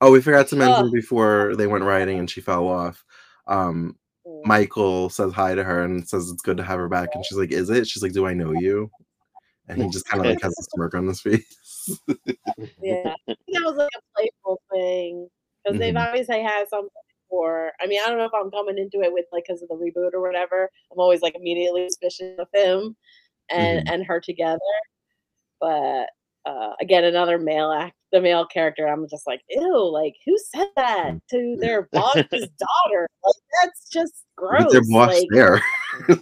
oh, 0.01 0.13
we 0.13 0.21
forgot 0.21 0.47
to 0.49 0.57
mention 0.57 0.87
Ugh. 0.87 0.93
before 0.93 1.57
they 1.57 1.67
went 1.67 1.83
riding 1.85 2.21
and 2.21 2.31
she 2.31 2.41
fell 2.41 2.69
off. 2.69 3.05
Um, 3.49 3.97
Michael 4.45 5.09
says 5.11 5.33
hi 5.33 5.55
to 5.55 5.65
her 5.65 5.83
and 5.85 6.09
says 6.09 6.31
it's 6.31 6.43
good 6.43 6.57
to 6.59 6.63
have 6.65 6.79
her 6.79 6.89
back. 6.89 7.11
And 7.15 7.25
she's 7.25 7.39
like, 7.39 7.53
Is 7.53 7.71
it? 7.71 7.87
She's 7.87 8.03
like, 8.03 8.13
Do 8.13 8.27
I 8.27 8.35
know 8.35 8.53
you? 8.53 8.91
And 9.69 9.83
he 9.83 9.89
just 9.91 10.07
kind 10.07 10.21
of 10.23 10.27
like 10.27 10.41
has 10.43 10.53
a 10.59 10.63
smirk 10.75 10.95
on 10.95 11.07
his 11.07 11.21
face. 11.23 11.99
Yeah, 12.09 13.13
I 13.13 13.15
think 13.27 13.39
that 13.53 13.63
was 13.65 13.77
like 13.77 13.91
a 13.97 14.01
playful 14.17 14.61
thing 14.73 15.29
because 15.65 15.79
they've 15.79 15.95
Mhm. 15.95 16.07
obviously 16.07 16.43
had 16.43 16.69
something 16.69 16.89
before. 17.29 17.73
I 17.81 17.87
mean, 17.87 18.01
I 18.03 18.09
don't 18.09 18.19
know 18.19 18.25
if 18.25 18.35
I'm 18.35 18.51
coming 18.51 18.79
into 18.79 19.01
it 19.03 19.13
with 19.13 19.27
like 19.33 19.45
because 19.47 19.63
of 19.63 19.69
the 19.69 19.75
reboot 19.75 20.15
or 20.15 20.21
whatever. 20.21 20.71
I'm 20.91 20.99
always 20.99 21.21
like 21.23 21.35
immediately 21.37 21.89
suspicious 21.89 22.39
of 22.39 22.49
him 22.55 22.97
and 23.51 23.83
and 23.89 24.07
her 24.07 24.21
together. 24.21 24.59
But 25.61 26.09
uh, 26.47 26.73
again, 26.81 27.05
another 27.05 27.39
male 27.39 27.73
act, 27.73 27.95
the 28.13 28.21
male 28.21 28.47
character. 28.47 28.87
I'm 28.87 29.07
just 29.09 29.27
like, 29.27 29.41
ew, 29.49 29.91
like 29.91 30.15
who 30.25 30.37
said 30.39 30.69
that 30.77 31.13
to 31.31 31.57
their 31.61 31.89
boss's 31.93 32.25
daughter? 32.31 33.09
Like 33.25 33.35
that's 33.63 33.89
just 33.91 34.25
gross. 34.37 34.65
With 34.65 34.73
their 34.73 34.83
boss 34.83 35.15
like, 35.15 35.27
there. 35.31 35.63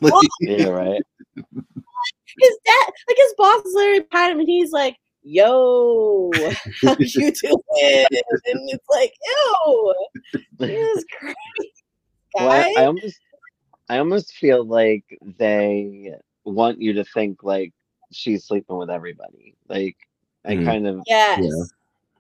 Like, 0.01 0.29
yeah, 0.41 0.69
right. 0.69 1.03
his 1.35 2.59
dad, 2.65 2.91
like 3.09 3.17
his 3.17 3.35
boss 3.37 3.65
is 3.65 3.75
literally 3.75 4.07
behind 4.11 4.33
him, 4.33 4.41
and 4.41 4.49
he's 4.49 4.73
like, 4.73 4.97
"Yo, 5.23 6.31
how 6.83 6.97
you 6.99 7.33
doing?" 7.33 7.61
And 7.81 8.71
it's 8.71 8.87
like, 8.89 9.13
"Ew, 9.23 9.95
Jesus 10.61 11.05
Christ, 11.19 11.37
Well, 12.37 12.49
I, 12.49 12.75
I 12.79 12.85
almost, 12.87 13.21
I 13.91 13.99
almost 13.99 14.35
feel 14.35 14.65
like 14.65 15.05
they 15.39 16.15
want 16.45 16.81
you 16.81 16.95
to 16.95 17.05
think 17.05 17.43
like 17.43 17.73
she's 18.13 18.45
sleeping 18.45 18.77
with 18.77 18.91
everybody. 18.91 19.55
Like, 19.69 19.97
I 20.45 20.55
Mhm. 20.57 20.65
kind 20.65 20.87
of, 20.87 21.03
Yes, 21.07 21.41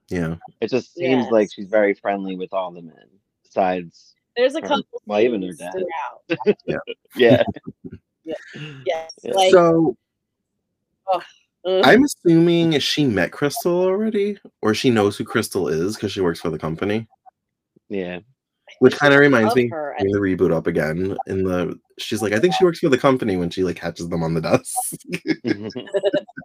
Yeah. 0.08 0.18
yeah. 0.28 0.36
it 0.60 0.70
just 0.70 0.94
seems 0.94 1.26
like 1.30 1.50
she's 1.52 1.68
very 1.68 1.94
friendly 1.94 2.36
with 2.36 2.52
all 2.52 2.70
the 2.72 2.82
men. 2.82 3.08
Besides, 3.44 4.14
there's 4.36 4.54
a 4.54 4.58
Or- 4.58 4.62
couple. 4.68 5.02
well, 5.06 5.20
even 5.20 5.42
her 5.42 5.52
dad. 5.52 5.72
throughout. 5.72 6.28
yeah, 7.16 7.42
Yes, 8.24 9.12
Yeah. 9.22 9.32
like 9.34 9.52
so 9.52 9.96
uh, 11.12 11.20
I'm 11.84 12.02
assuming 12.04 12.78
she 12.80 13.04
met 13.04 13.30
Krystle 13.30 13.66
already, 13.84 14.38
or 14.62 14.74
she 14.74 14.90
knows 14.90 15.16
who 15.16 15.24
Krystle 15.24 15.70
is 15.70 15.94
because 15.96 16.10
she 16.12 16.20
works 16.20 16.40
for 16.40 16.50
the 16.50 16.58
company. 16.58 17.06
yeah, 17.88 18.20
Which 18.80 18.96
kind 18.96 19.14
of 19.14 19.20
reminds 19.20 19.54
me 19.54 19.68
her. 19.68 19.94
the 19.98 20.18
reboot 20.18 20.52
up 20.52 20.66
again. 20.66 21.16
In 21.26 21.44
the 21.44 21.78
she's 21.98 22.22
like, 22.22 22.32
I 22.32 22.38
think 22.38 22.54
she 22.54 22.64
works 22.64 22.80
for 22.80 22.88
the 22.88 22.98
company 22.98 23.36
when 23.36 23.50
she 23.50 23.64
like 23.64 23.76
catches 23.76 24.08
them 24.08 24.22
on 24.22 24.34
the 24.34 24.40
desk. 24.40 24.76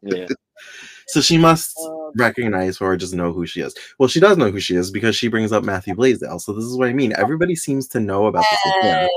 yeah, 0.04 0.28
so 1.08 1.22
she 1.22 1.38
must 1.38 1.78
recognize 2.16 2.78
her 2.78 2.86
or 2.86 2.98
just 2.98 3.14
know 3.14 3.34
who 3.34 3.46
she 3.46 3.62
is. 3.62 3.76
Well, 4.00 4.10
she 4.10 4.20
does 4.20 4.38
know 4.38 4.52
who 4.52 4.60
she 4.60 4.76
is 4.76 4.92
because 4.92 5.16
she 5.16 5.28
brings 5.28 5.52
up 5.52 5.64
Matthew 5.64 5.96
Blaisdel. 5.96 6.40
So 6.40 6.54
this 6.54 6.64
is 6.64 6.78
what 6.78 6.90
I 6.90 6.94
mean. 6.94 7.14
Everybody 7.18 7.56
seems 7.56 7.88
to 7.90 8.00
know 8.00 8.28
about 8.28 8.46
this 8.50 8.74
affair, 8.78 9.10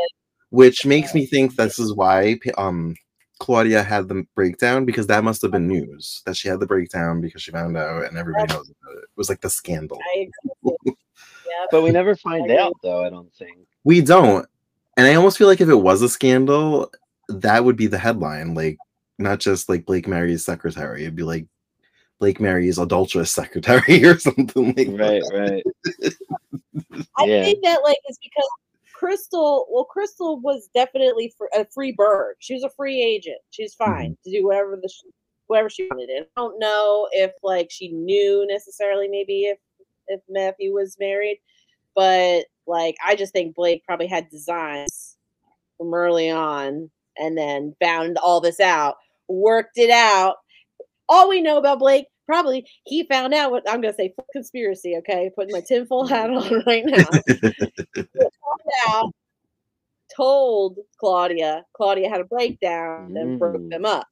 which 0.50 0.84
makes 0.86 1.14
me 1.14 1.26
think 1.26 1.56
this 1.56 1.78
is 1.78 1.94
why 1.94 2.38
um 2.58 2.94
Claudia 3.38 3.82
had 3.82 4.08
the 4.08 4.24
breakdown 4.34 4.84
because 4.84 5.06
that 5.08 5.24
must 5.24 5.42
have 5.42 5.50
been 5.50 5.68
news 5.68 6.22
that 6.24 6.36
she 6.36 6.48
had 6.48 6.60
the 6.60 6.66
breakdown 6.66 7.20
because 7.20 7.42
she 7.42 7.50
found 7.50 7.76
out 7.76 8.04
and 8.04 8.16
everybody 8.16 8.52
knows 8.52 8.70
about 8.70 8.96
it. 8.96 9.04
It 9.04 9.16
was 9.16 9.28
like 9.28 9.40
the 9.40 9.50
scandal. 9.50 9.98
I 11.46 11.50
agree 11.50 11.60
with 11.60 11.60
you. 11.60 11.60
Yep. 11.60 11.68
but 11.70 11.82
we 11.82 11.90
never 11.90 12.16
find 12.28 12.44
agree. 12.44 12.58
out 12.58 12.74
though. 12.82 13.04
I 13.04 13.10
don't 13.10 13.32
think. 13.34 13.58
We 13.84 14.00
don't. 14.00 14.46
And 14.96 15.06
I 15.06 15.14
almost 15.14 15.38
feel 15.38 15.48
like 15.48 15.60
if 15.60 15.68
it 15.68 15.74
was 15.74 16.02
a 16.02 16.08
scandal, 16.08 16.90
that 17.28 17.64
would 17.64 17.76
be 17.76 17.86
the 17.86 17.98
headline. 17.98 18.54
Like, 18.54 18.78
not 19.18 19.40
just 19.40 19.68
like 19.68 19.86
Blake 19.86 20.06
Mary's 20.08 20.44
secretary. 20.44 21.02
It'd 21.02 21.16
be 21.16 21.22
like 21.24 21.46
Blake 22.20 22.40
Mary's 22.40 22.78
adulterous 22.78 23.30
secretary 23.32 24.04
or 24.04 24.18
something 24.18 24.74
like 24.76 24.88
Right, 24.88 25.22
that. 25.22 25.62
right. 26.02 26.14
I 27.18 27.24
Yeah. 27.24 27.42
think 27.44 27.62
that 27.64 27.80
like 27.82 27.98
it's 28.04 28.18
because 28.18 28.48
Krystle. 28.98 29.64
Well, 29.68 29.86
Krystle 29.94 30.40
was 30.40 30.68
definitely 30.74 31.34
fr- 31.36 31.46
a 31.54 31.64
free 31.66 31.92
bird. 31.92 32.36
She 32.38 32.54
was 32.54 32.62
a 32.64 32.70
free 32.70 33.02
agent. 33.02 33.38
She's 33.50 33.74
mm-hmm. 33.74 33.92
fine 33.92 34.16
to 34.24 34.30
do 34.30 34.46
whatever 34.46 34.78
the 34.80 34.88
sh- 34.88 35.10
whatever 35.48 35.68
she 35.68 35.86
wanted. 35.90 36.08
And 36.10 36.24
I 36.36 36.40
don't 36.40 36.58
know 36.58 37.08
if 37.12 37.32
like 37.42 37.70
she 37.70 37.88
knew 37.88 38.46
necessarily 38.48 39.08
maybe 39.08 39.42
if 39.46 39.58
if 40.08 40.20
Matthew 40.28 40.72
was 40.74 40.96
married, 40.98 41.40
but 41.94 42.44
like 42.66 42.96
I 43.04 43.14
just 43.16 43.32
think 43.32 43.54
Blake 43.54 43.84
probably 43.84 44.06
had 44.06 44.28
designs 44.30 45.16
from 45.78 45.92
early 45.94 46.30
on, 46.30 46.90
and 47.18 47.36
then 47.36 47.74
found 47.80 48.18
all 48.18 48.40
this 48.40 48.60
out, 48.60 48.96
worked 49.28 49.76
it 49.78 49.90
out. 49.90 50.36
All 51.08 51.28
we 51.28 51.40
know 51.40 51.58
about 51.58 51.78
Blake. 51.78 52.06
Probably 52.26 52.66
he 52.84 53.04
found 53.04 53.34
out 53.34 53.50
what 53.50 53.68
I'm 53.68 53.82
gonna 53.82 53.92
say 53.94 54.14
conspiracy, 54.32 54.96
okay? 54.98 55.30
Putting 55.34 55.52
my 55.52 55.60
tinfoil 55.60 56.06
hat 56.08 56.30
on 56.30 56.62
right 56.66 56.84
now 56.86 57.06
out, 58.88 59.12
told 60.16 60.78
Claudia. 60.98 61.64
Claudia 61.74 62.08
had 62.08 62.20
a 62.20 62.24
breakdown 62.24 63.14
and 63.16 63.38
broke 63.38 63.60
Mm. 63.60 63.70
them 63.70 63.84
up. 63.84 64.06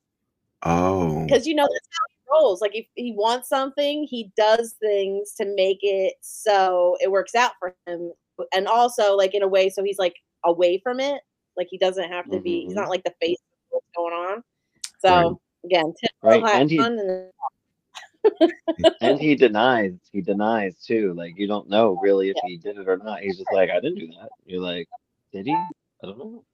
oh. 0.65 1.25
Because 1.25 1.47
you 1.47 1.55
know 1.55 1.67
that's 1.73 1.89
how 1.91 2.07
rolls. 2.33 2.61
Like 2.61 2.75
if 2.75 2.87
he 2.95 3.13
wants 3.17 3.49
something, 3.49 4.05
he 4.09 4.33
does 4.37 4.75
things 4.81 5.35
to 5.35 5.45
make 5.55 5.79
it 5.83 6.15
so 6.21 6.97
it 7.01 7.11
works 7.11 7.35
out 7.35 7.53
for 7.59 7.75
him. 7.87 8.13
And 8.55 8.67
also 8.67 9.15
like 9.17 9.35
in 9.35 9.43
a 9.43 9.49
way, 9.49 9.69
so 9.69 9.83
he's 9.85 9.99
like 9.99 10.15
away 10.45 10.79
from 10.83 11.01
it. 11.01 11.21
Like 11.57 11.69
he 11.71 11.79
doesn't 11.79 12.11
have 12.11 12.29
to 12.31 12.41
be. 12.41 12.63
He's 12.65 12.73
Mhm. 12.73 12.77
not 12.77 12.89
like 12.89 13.05
the 13.05 13.15
face 13.21 13.39
of 13.39 13.59
what's 13.71 13.87
going 13.95 14.15
on. 14.15 14.43
So 15.01 15.09
Right. 15.15 15.37
again, 15.65 15.95
Right, 16.23 16.45
and 16.45 16.71
he- 16.71 16.79
and 16.79 17.31
And 19.01 19.21
he 19.21 19.35
denies. 19.35 19.95
He 20.13 20.21
denies 20.21 20.77
too. 20.85 21.13
Like 21.15 21.37
you 21.37 21.47
don't 21.47 21.69
know 21.69 21.99
really 22.03 22.31
if 22.31 22.37
he 22.45 22.57
did 22.57 22.79
it 22.79 22.89
or 22.89 22.97
not. 22.97 23.21
He's 23.21 23.37
just 23.39 23.53
like, 23.53 23.69
I 23.71 23.81
didn't 23.81 23.99
do 23.99 24.07
that. 24.19 24.31
You're 24.47 24.63
like, 24.63 24.89
did 25.33 25.47
he? 25.47 25.53
I 25.53 25.71
don't 26.03 26.19
know. 26.19 26.45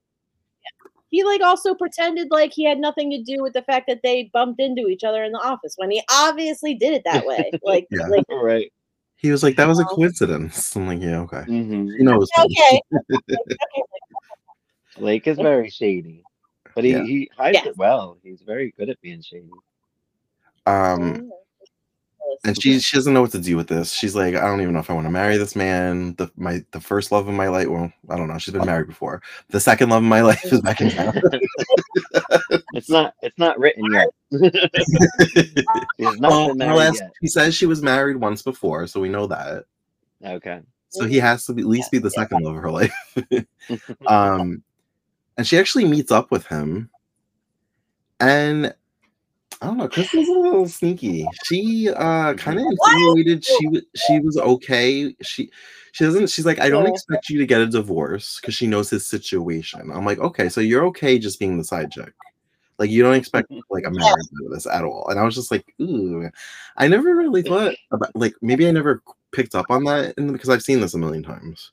He 1.11 1.25
like 1.25 1.41
also 1.41 1.75
pretended 1.75 2.29
like 2.31 2.53
he 2.53 2.65
had 2.65 2.79
nothing 2.79 3.11
to 3.11 3.23
do 3.23 3.43
with 3.43 3.53
the 3.55 3.63
fact 3.63 3.87
that 3.89 4.01
they 4.03 4.31
bumped 4.33 4.61
into 4.61 4.89
each 4.89 5.05
other 5.05 5.25
in 5.25 5.33
the 5.33 5.39
office 5.39 5.75
when 5.77 5.91
he 5.91 6.03
obviously 6.11 6.75
did 6.75 6.93
it 6.95 7.03
that 7.05 7.25
way. 7.25 7.51
Like, 7.63 7.87
Yeah. 7.91 8.07
like 8.09 8.25
Right. 8.31 8.73
He 9.17 9.31
was 9.33 9.43
like, 9.43 9.57
that 9.57 9.67
was 9.67 9.81
a 9.81 9.85
coincidence. 9.85 10.77
I'm 10.77 10.87
like, 10.87 11.01
yeah, 11.01 11.21
okay. 11.21 11.43
hmm 11.43 11.89
He 11.97 12.05
knows. 12.05 12.29
okay, 12.39 12.81
okay, 13.13 13.83
Blake 14.97 15.27
is 15.27 15.39
very 15.39 15.71
shady, 15.71 16.25
but 16.75 16.85
he, 16.85 16.93
Yeah. 16.93 17.03
he 17.03 17.31
hides 17.37 17.55
Yes. 17.55 17.67
it 17.67 17.77
well. 17.77 18.19
He's 18.23 18.43
very 18.43 18.73
good 18.79 18.91
at 18.91 19.01
being 19.01 19.23
shady. 19.23 19.61
Um, 20.67 21.31
and 22.45 22.61
she 22.61 22.79
she 22.81 22.97
doesn't 22.97 23.13
know 23.13 23.23
what 23.23 23.33
to 23.33 23.39
do 23.39 23.57
with 23.57 23.69
this. 23.69 23.93
She's 23.93 24.15
like, 24.15 24.35
I 24.35 24.41
don't 24.43 24.61
even 24.61 24.75
know 24.75 24.81
if 24.81 24.91
I 24.91 24.95
want 24.95 25.07
to 25.07 25.11
marry 25.11 25.37
this 25.37 25.57
man. 25.57 26.15
The 26.17 26.31
my 26.37 26.65
the 26.73 26.81
first 26.81 27.13
love 27.13 27.29
of 27.29 27.35
my 27.35 27.49
life. 27.49 27.69
Well, 27.69 27.93
I 28.09 28.17
don't 28.17 28.29
know. 28.29 28.39
She's 28.39 28.55
been 28.55 28.67
married 28.67 28.87
before. 28.87 29.23
The 29.51 29.61
second 29.61 29.91
love 29.91 30.03
of 30.03 30.09
my 30.09 30.23
life 30.23 30.45
is 30.45 30.61
back 30.61 30.81
in 30.81 30.91
town. 30.91 31.21
It's 32.75 32.89
not. 32.89 33.15
It's 33.23 33.39
not 33.39 33.59
written 33.59 33.93
yet. 33.93 34.09
He's 34.31 34.43
not 36.21 36.31
well, 36.31 36.55
been 36.55 36.73
last- 36.73 37.01
yet. 37.01 37.11
he 37.21 37.27
says 37.27 37.55
she 37.55 37.67
was 37.67 37.83
married 37.83 38.17
once 38.17 38.43
before, 38.43 38.87
so 38.87 39.01
we 39.01 39.09
know 39.09 39.27
that. 39.27 39.65
Okay. 40.25 40.61
So 40.91 41.07
he 41.07 41.17
has 41.17 41.45
to 41.47 41.53
be, 41.53 41.63
at 41.63 41.69
least 41.69 41.91
be 41.91 41.99
the 41.99 42.11
second 42.11 42.43
love 42.45 42.57
of 42.57 42.63
her 42.63 42.71
life. 42.71 42.95
um, 44.07 44.63
and 45.37 45.47
she 45.47 45.59
actually 45.59 45.87
meets 45.87 46.13
up 46.13 46.31
with 46.31 46.47
him, 46.47 46.89
and 48.21 48.75
I 49.61 49.67
don't 49.67 49.77
know. 49.77 49.89
Krystle's 49.89 50.29
a 50.29 50.33
little 50.33 50.69
sneaky. 50.69 51.27
She 51.45 51.91
uh 51.91 52.35
kind 52.35 52.61
of 52.61 52.67
insinuated 52.67 53.45
she 53.45 53.69
was 53.69 53.83
she 53.97 54.21
was 54.21 54.37
okay. 54.37 55.15
She 55.23 55.51
she 55.93 56.05
doesn't. 56.05 56.29
She's 56.29 56.47
like, 56.47 56.61
I 56.61 56.69
don't 56.69 56.87
expect 56.87 57.29
you 57.29 57.39
to 57.39 57.47
get 57.47 57.61
a 57.61 57.67
divorce 57.67 58.39
because 58.41 58.55
she 58.55 58.67
knows 58.67 58.89
his 58.89 59.07
situation. 59.07 59.91
I'm 59.93 60.05
like, 60.05 60.19
okay, 60.19 60.49
so 60.49 60.61
you're 60.61 60.85
okay 60.87 61.19
just 61.19 61.41
being 61.41 61.59
the 61.59 61.65
side 61.65 61.91
chick. 61.91 62.13
Like 62.79 62.91
you 62.91 63.03
don't 63.03 63.15
expect 63.15 63.53
like 63.71 63.85
a 63.85 63.91
marriage 63.91 64.13
out 64.13 64.47
of 64.47 64.53
this 64.53 64.67
at 64.67 64.85
all. 64.85 65.09
And 65.09 65.19
I 65.19 65.25
was 65.25 65.35
just 65.35 65.51
like, 65.51 65.75
ooh, 65.83 66.31
I 66.77 66.87
never 66.87 67.15
really 67.17 67.43
thought 67.43 67.75
about 67.91 68.15
like 68.15 68.35
maybe 68.41 68.69
I 68.69 68.71
never 68.71 69.03
picked 69.33 69.57
up 69.57 69.67
on 69.71 69.85
that 69.85 70.15
in, 70.17 70.33
because 70.33 70.51
I've 70.51 70.63
seen 70.63 70.81
this 70.81 70.95
a 70.95 70.99
million 70.99 71.25
times. 71.25 71.73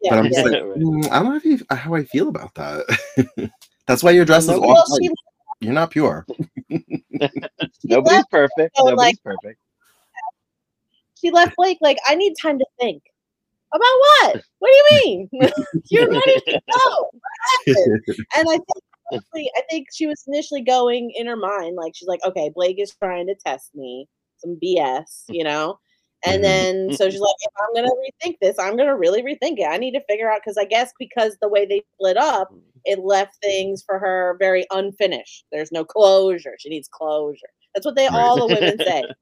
Yeah, 0.00 0.10
but 0.10 0.18
I'm 0.18 0.26
just 0.26 0.38
yeah. 0.38 0.44
like, 0.44 0.62
"Mm, 0.62 1.10
I 1.10 1.18
don't 1.18 1.30
know 1.30 1.36
if 1.36 1.44
you, 1.44 1.58
how 1.70 1.94
I 1.94 2.04
feel 2.04 2.28
about 2.28 2.54
that. 2.54 3.50
That's 3.86 4.02
why 4.02 4.12
your 4.12 4.24
dress 4.24 4.44
is 4.44 4.50
Well, 4.50 4.62
all 4.62 4.74
Well, 4.74 4.98
she, 5.00 5.10
You're 5.60 5.72
not 5.74 5.90
pure. 5.90 6.24
Nobody's 7.84 8.12
left, 8.18 8.30
perfect. 8.30 8.76
so, 8.76 8.84
Nobody's 8.84 8.96
like- 8.98 9.22
perfect. 9.22 9.58
she 11.20 11.30
left 11.30 11.56
Blake 11.56 11.78
like, 11.80 11.98
I 12.06 12.14
need 12.14 12.34
time 12.40 12.58
to 12.58 12.66
think. 12.80 13.02
About 13.74 13.82
what? 13.82 14.42
What 14.60 14.70
do 14.70 14.74
you 14.74 14.86
mean? 15.04 15.28
You're 15.90 16.08
ready 16.08 16.40
to 16.46 16.60
go. 16.72 17.10
And 18.36 18.48
I 18.48 18.52
think 18.56 18.84
honestly, 19.12 19.50
I 19.56 19.62
think 19.68 19.88
she 19.92 20.06
was 20.06 20.22
initially 20.26 20.62
going 20.62 21.12
in 21.14 21.26
her 21.26 21.36
mind, 21.36 21.76
like 21.76 21.94
she's 21.94 22.08
like, 22.08 22.20
okay, 22.24 22.50
Blake 22.54 22.78
is 22.80 22.94
trying 22.94 23.26
to 23.26 23.34
test 23.34 23.74
me, 23.74 24.06
some 24.38 24.58
BS, 24.62 25.24
you 25.28 25.44
know. 25.44 25.78
And 26.24 26.38
Mhm. 26.40 26.42
then 26.42 26.96
so 26.96 27.10
she's 27.10 27.20
like, 27.20 27.34
if 27.40 27.52
I'm 27.60 27.74
gonna 27.74 27.94
rethink 27.94 28.36
this, 28.40 28.58
I'm 28.58 28.76
gonna 28.76 28.96
really 28.96 29.22
rethink 29.22 29.58
it. 29.58 29.68
I 29.68 29.76
need 29.76 29.92
to 29.92 30.02
figure 30.08 30.30
out 30.32 30.40
because 30.42 30.56
I 30.56 30.64
guess 30.64 30.92
because 30.98 31.36
the 31.42 31.48
way 31.48 31.66
they 31.66 31.82
split 31.96 32.16
up, 32.16 32.48
it 32.88 33.00
left 33.00 33.36
things 33.42 33.82
for 33.84 33.98
her 33.98 34.36
very 34.38 34.66
unfinished. 34.72 35.44
There's 35.52 35.70
no 35.70 35.84
closure. 35.84 36.54
She 36.58 36.70
needs 36.70 36.88
closure. 36.88 37.46
That's 37.74 37.84
what 37.84 37.96
they 37.96 38.06
Right. 38.06 38.14
all 38.14 38.36
the 38.48 38.54
women 38.54 38.78
say. 38.78 39.04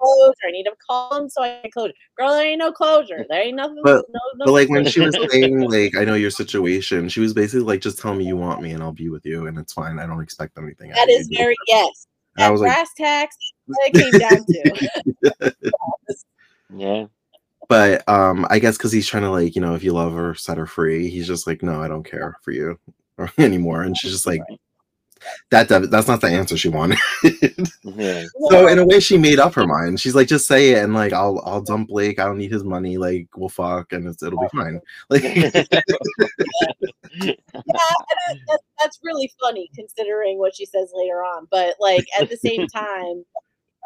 Closure. 0.00 0.34
I 0.46 0.50
need 0.50 0.66
a 0.66 0.72
call 0.86 1.16
him 1.16 1.30
so 1.30 1.42
I 1.42 1.60
can 1.62 1.70
closure. 1.70 1.94
Girl, 2.18 2.30
there 2.30 2.44
ain't 2.44 2.58
no 2.58 2.72
closure. 2.72 3.24
There 3.30 3.40
ain't 3.40 3.56
nothing. 3.56 3.78
But- 3.84 4.04
no, 4.12 4.20
no 4.36 4.44
But 4.46 4.52
like 4.52 4.68
when 4.68 4.84
she 4.86 5.00
was 5.00 5.16
saying 5.30 5.60
like 5.70 5.96
I 5.96 6.04
know 6.04 6.14
your 6.14 6.30
situation, 6.32 7.08
she 7.08 7.20
was 7.20 7.32
basically 7.32 7.64
like 7.64 7.80
just 7.80 7.98
tell 8.00 8.12
me 8.14 8.26
you 8.26 8.36
want 8.36 8.60
me 8.60 8.72
and 8.72 8.82
I'll 8.82 8.92
be 8.92 9.08
with 9.08 9.24
you 9.24 9.46
and 9.46 9.56
it's 9.56 9.72
fine. 9.72 10.00
I 10.00 10.06
don't 10.06 10.20
expect 10.20 10.58
anything. 10.58 10.90
out 10.90 10.96
that 10.96 11.26
you." 11.30 11.38
very 11.38 11.54
yes. 11.68 12.06
And 12.36 12.44
I 12.44 12.48
That 12.48 12.52
was 12.52 12.60
like, 12.60 12.72
brass 12.72 12.88
tacks. 12.98 13.36
That's 13.68 13.80
it 13.86 14.12
came 14.12 14.18
down 14.18 14.44
to. 15.40 15.54
Yeah. 16.76 17.06
but 17.68 18.06
um 18.08 18.46
I 18.50 18.58
guess 18.58 18.76
because 18.76 18.90
he's 18.92 19.06
trying 19.06 19.22
to 19.22 19.30
like 19.30 19.54
you 19.54 19.60
know 19.62 19.74
if 19.76 19.84
you 19.84 19.92
love 19.92 20.12
her, 20.14 20.34
set 20.34 20.58
her 20.58 20.66
free. 20.66 21.08
He's 21.08 21.26
just 21.28 21.46
like 21.46 21.62
no, 21.62 21.80
I 21.80 21.88
don't 21.88 22.02
care 22.04 22.36
for 22.42 22.50
you 22.50 22.78
anymore. 23.38 23.82
And 23.82 23.96
she's 23.96 24.12
just 24.12 24.26
like 24.26 24.40
that. 25.50 25.68
That's 25.68 26.08
not 26.08 26.20
the 26.20 26.28
answer 26.28 26.56
she 26.56 26.68
wanted. 26.68 26.98
Yeah. 27.22 27.30
Mm-hmm. 27.84 28.26
so 28.50 28.66
in 28.66 28.78
a 28.78 28.86
way, 28.86 28.98
she 28.98 29.18
made 29.18 29.38
up 29.38 29.54
her 29.54 29.66
mind. 29.66 30.00
She's 30.00 30.14
like, 30.14 30.26
just 30.26 30.48
say 30.48 30.70
it 30.70 30.82
and 30.82 30.94
like 30.94 31.12
I'll 31.12 31.40
I'll 31.44 31.60
dump 31.60 31.88
Blake. 31.88 32.18
I 32.18 32.24
don't 32.24 32.38
need 32.38 32.50
his 32.50 32.64
money. 32.64 32.96
Like 32.96 33.28
we'll 33.36 33.50
fuck 33.50 33.92
and 33.92 34.06
it's, 34.08 34.22
it'll 34.22 34.40
be 34.40 34.48
fine. 34.52 34.80
Like 35.10 35.22
yeah, 35.22 35.50
and 37.22 37.36
that, 37.52 38.36
that, 38.46 38.60
that's 38.80 38.98
really 39.02 39.30
funny 39.40 39.70
considering 39.74 40.38
what 40.38 40.56
she 40.56 40.64
says 40.66 40.90
later 40.94 41.22
on. 41.22 41.46
But 41.50 41.76
like 41.78 42.06
at 42.18 42.30
the 42.30 42.36
same 42.38 42.66
time, 42.66 43.24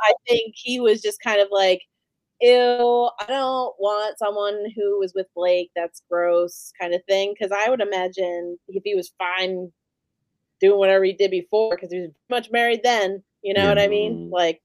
I 0.02 0.12
think 0.28 0.54
he 0.56 0.80
was 0.80 1.02
just 1.02 1.20
kind 1.20 1.40
of 1.40 1.48
like, 1.50 1.82
"Ew, 2.40 3.10
I 3.20 3.26
don't 3.26 3.74
want 3.80 4.18
someone 4.18 4.66
who 4.76 4.98
was 5.00 5.12
with 5.14 5.26
Blake. 5.34 5.70
That's 5.76 6.02
gross," 6.10 6.72
kind 6.80 6.94
of 6.94 7.02
thing. 7.08 7.34
Because 7.34 7.52
I 7.52 7.70
would 7.70 7.80
imagine 7.80 8.58
if 8.68 8.82
he 8.84 8.94
was 8.94 9.12
fine 9.18 9.72
doing 10.60 10.78
whatever 10.78 11.04
he 11.04 11.12
did 11.12 11.30
before, 11.30 11.70
because 11.76 11.92
he 11.92 12.00
was 12.00 12.10
pretty 12.28 12.40
much 12.42 12.50
married 12.52 12.82
then. 12.84 13.22
You 13.42 13.54
know 13.54 13.68
what 13.68 13.78
I 13.78 13.88
mean? 13.88 14.28
Mhm. 14.28 14.32
Like 14.32 14.62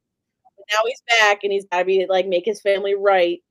now 0.71 0.79
he's 0.87 1.03
back 1.19 1.39
and 1.43 1.51
he's 1.53 1.65
got 1.71 1.79
to 1.79 1.85
be 1.85 2.05
like 2.09 2.27
make 2.27 2.45
his 2.45 2.61
family 2.61 2.95
right. 2.95 3.41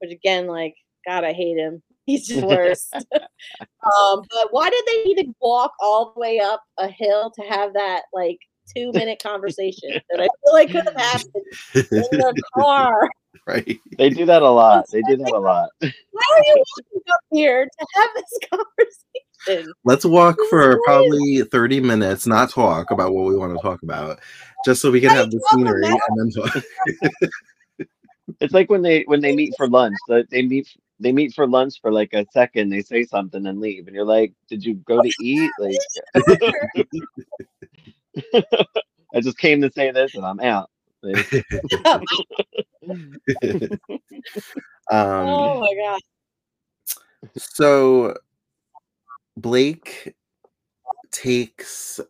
Which 0.00 0.12
again, 0.12 0.46
like 0.48 0.74
God, 1.06 1.24
I 1.24 1.32
hate 1.32 1.56
him. 1.58 1.82
He's 2.06 2.26
just 2.28 2.46
worse. 2.46 2.90
um, 2.94 4.22
but 4.30 4.48
why 4.52 4.70
did 4.70 4.84
they 4.86 5.04
need 5.04 5.16
to 5.18 5.34
walk 5.40 5.72
all 5.80 6.12
the 6.14 6.20
way 6.20 6.40
up 6.40 6.62
a 6.78 6.88
hill 6.88 7.32
to 7.32 7.42
have 7.48 7.74
that 7.74 8.04
like 8.14 8.38
two 8.76 8.92
minute 8.92 9.20
conversation 9.22 9.92
that 10.10 10.20
I 10.20 10.28
feel 10.44 10.52
like 10.52 10.70
could 10.70 10.84
have 10.84 10.96
happened 10.96 11.44
in 11.74 12.18
the 12.18 12.36
car? 12.54 13.10
right. 13.46 13.80
They 13.96 14.10
do 14.10 14.26
that 14.26 14.42
a 14.42 14.50
lot. 14.50 14.86
They 14.90 15.02
do 15.02 15.16
that 15.16 15.32
a 15.32 15.38
lot. 15.38 15.70
Why 15.80 16.22
are 16.36 16.44
you 16.46 16.64
walking 16.76 17.02
up 17.12 17.20
here 17.30 17.64
to 17.64 17.86
have 17.94 18.10
this 18.14 18.38
conversation? 18.50 19.72
Let's 19.84 20.04
walk 20.04 20.38
for 20.50 20.78
probably 20.84 21.42
30 21.42 21.80
minutes, 21.80 22.26
not 22.26 22.50
talk 22.50 22.90
about 22.90 23.12
what 23.14 23.26
we 23.26 23.36
want 23.36 23.56
to 23.56 23.62
talk 23.62 23.82
about, 23.82 24.18
just 24.64 24.82
so 24.82 24.90
we 24.90 25.00
can 25.00 25.10
Right, 25.10 25.18
have 25.18 25.30
the 25.30 25.40
scenery 25.50 25.82
that- 25.82 26.00
and 26.08 26.18
then 26.18 26.30
talk. 26.30 26.64
It's 28.40 28.52
like 28.54 28.70
when 28.70 28.82
they 28.82 29.02
when 29.04 29.20
they 29.20 29.34
meet 29.34 29.54
for 29.56 29.66
lunch. 29.68 29.98
They 30.06 30.22
they 30.30 30.42
meet 30.42 30.68
they 31.00 31.12
meet 31.12 31.34
for 31.34 31.46
lunch 31.46 31.80
for 31.80 31.90
like 31.90 32.12
a 32.12 32.26
second. 32.30 32.68
They 32.68 32.82
say 32.82 33.04
something 33.04 33.46
and 33.46 33.58
leave, 33.60 33.86
and 33.86 33.96
you're 33.96 34.04
like, 34.04 34.32
"Did 34.48 34.64
you 34.64 34.74
go 34.74 35.00
to 35.00 35.08
eat?" 35.22 35.50
Like, 35.58 35.78
I 39.14 39.20
just 39.20 39.38
came 39.38 39.60
to 39.62 39.70
say 39.72 39.90
this, 39.90 40.14
and 40.14 40.24
I'm 40.24 40.40
out. 40.40 40.70
Um, 44.90 45.28
oh 45.28 45.60
my 45.60 45.74
god! 45.74 46.00
so 47.36 48.16
Blake 49.36 50.14
takes 51.10 52.00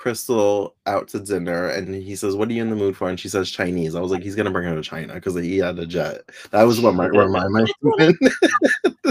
Krystle 0.00 0.72
out 0.86 1.08
to 1.08 1.20
dinner 1.20 1.68
and 1.68 1.94
he 1.94 2.16
says, 2.16 2.34
What 2.34 2.48
are 2.48 2.52
you 2.52 2.62
in 2.62 2.70
the 2.70 2.76
mood 2.76 2.96
for? 2.96 3.08
And 3.08 3.18
she 3.18 3.28
says 3.28 3.50
Chinese. 3.50 3.94
I 3.94 4.00
was 4.00 4.10
like, 4.10 4.22
He's 4.22 4.34
gonna 4.34 4.50
bring 4.50 4.68
her 4.68 4.74
to 4.74 4.82
China 4.82 5.14
because 5.14 5.34
he 5.34 5.58
had 5.58 5.78
a 5.78 5.86
jet. 5.86 6.22
That 6.50 6.62
was 6.62 6.80
what 6.80 6.94
my 6.94 7.08
where 7.08 7.28
my 7.28 7.46
mind 7.48 7.68
went. 7.82 8.16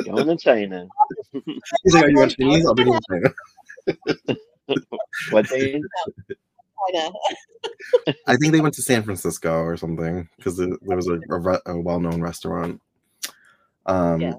going 0.06 0.27
to 0.27 0.38
China. 0.38 0.88
He's 1.84 1.93
like, 1.93 2.06
Are 2.06 2.10
you 2.10 2.21
on 2.21 2.30
Chinese? 2.30 2.65
I'll 2.65 2.75
bring 2.75 2.88
you 2.88 2.99
to 2.99 3.36
China. 3.88 4.38
What 5.32 5.49
they? 5.49 5.82
I 8.27 8.36
think 8.38 8.53
they 8.53 8.62
went 8.62 8.75
to 8.75 8.82
San 8.82 9.03
Francisco 9.03 9.62
or 9.62 9.75
something 9.77 10.30
because 10.38 10.58
there, 10.58 10.69
there 10.82 10.95
was 10.95 11.08
a, 11.08 11.19
a, 11.30 11.39
re- 11.39 11.60
a 11.65 11.77
well-known 11.77 12.21
restaurant. 12.21 12.82
Um, 13.86 14.21
Yeah. 14.21 14.34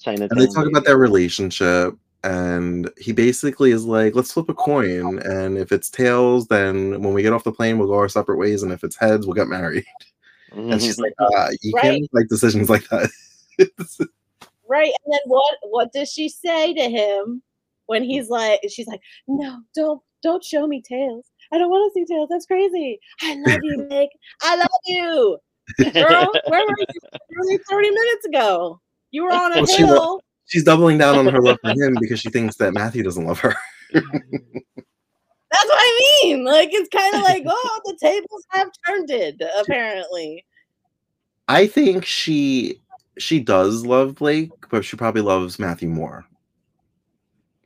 China. 0.00 0.26
and 0.30 0.40
they 0.40 0.46
talk 0.46 0.66
about 0.66 0.84
their 0.84 0.96
relationship, 0.96 1.94
and 2.24 2.90
he 2.98 3.12
basically 3.12 3.70
is 3.70 3.84
like, 3.84 4.14
"Let's 4.14 4.32
flip 4.32 4.48
a 4.48 4.54
coin, 4.54 5.18
and 5.18 5.58
if 5.58 5.72
it's 5.72 5.90
tails, 5.90 6.46
then 6.46 7.02
when 7.02 7.12
we 7.12 7.22
get 7.22 7.34
off 7.34 7.44
the 7.44 7.52
plane, 7.52 7.78
we'll 7.78 7.88
go 7.88 7.94
our 7.94 8.08
separate 8.08 8.38
ways, 8.38 8.62
and 8.62 8.72
if 8.72 8.82
it's 8.82 8.96
heads, 8.96 9.26
we'll 9.26 9.34
get 9.34 9.48
married." 9.48 9.84
And 10.52 10.80
she's 10.80 10.98
like, 10.98 11.12
uh, 11.18 11.50
"You 11.60 11.74
can't 11.80 12.08
make 12.12 12.28
decisions 12.28 12.70
like 12.70 12.88
that." 12.88 13.10
Right. 14.70 14.92
And 15.04 15.12
then 15.12 15.20
what 15.26 15.56
what 15.64 15.92
does 15.92 16.12
she 16.12 16.28
say 16.28 16.72
to 16.74 16.88
him 16.88 17.42
when 17.90 18.04
he's 18.04 18.28
like 18.28 18.60
she's 18.70 18.86
like, 18.86 19.00
No, 19.26 19.58
don't 19.74 20.00
don't 20.22 20.44
show 20.44 20.66
me 20.66 20.80
tails. 20.80 21.26
I 21.52 21.58
don't 21.58 21.70
want 21.70 21.92
to 21.92 21.98
see 21.98 22.04
tails. 22.04 22.28
That's 22.30 22.46
crazy. 22.46 23.00
I 23.22 23.34
love 23.34 23.58
you, 23.62 23.76
Nick. 23.90 24.10
I 24.42 24.54
love 24.56 24.68
you. 24.86 25.38
Girl, 25.92 26.32
where 26.46 26.60
were 26.66 26.74
you 26.78 26.86
nearly 27.30 27.58
30 27.68 27.90
minutes 27.90 28.26
ago? 28.26 28.80
You 29.10 29.24
were 29.24 29.32
on 29.32 29.52
a 29.52 29.56
Well, 29.56 29.66
she 29.66 29.82
hill. 29.82 30.20
She's 30.46 30.62
doubling 30.62 30.98
down 30.98 31.18
on 31.18 31.26
her 31.26 31.40
love 31.40 31.58
for 31.62 31.70
him 31.70 31.96
because 32.00 32.20
she 32.20 32.30
thinks 32.30 32.56
that 32.56 32.74
Matthew 32.74 33.02
doesn't 33.02 33.24
love 33.26 33.40
her. 33.40 33.56
That's 33.92 34.06
what 34.06 35.78
I 35.78 36.20
mean. 36.22 36.44
Like 36.44 36.68
it's 36.72 36.88
kind 36.90 37.16
of 37.16 37.22
like, 37.24 37.42
oh, 37.48 37.80
the 37.86 37.96
tables 38.00 38.44
have 38.50 38.68
turned 38.86 39.10
it, 39.10 39.42
apparently. 39.60 40.44
I 41.48 41.66
think 41.66 42.04
she 42.04 42.80
she 43.18 43.40
does 43.40 43.84
love 43.84 44.14
Blake, 44.16 44.50
but 44.70 44.84
she 44.84 44.96
probably 44.96 45.22
loves 45.22 45.58
Matthew 45.58 45.88
more. 45.88 46.24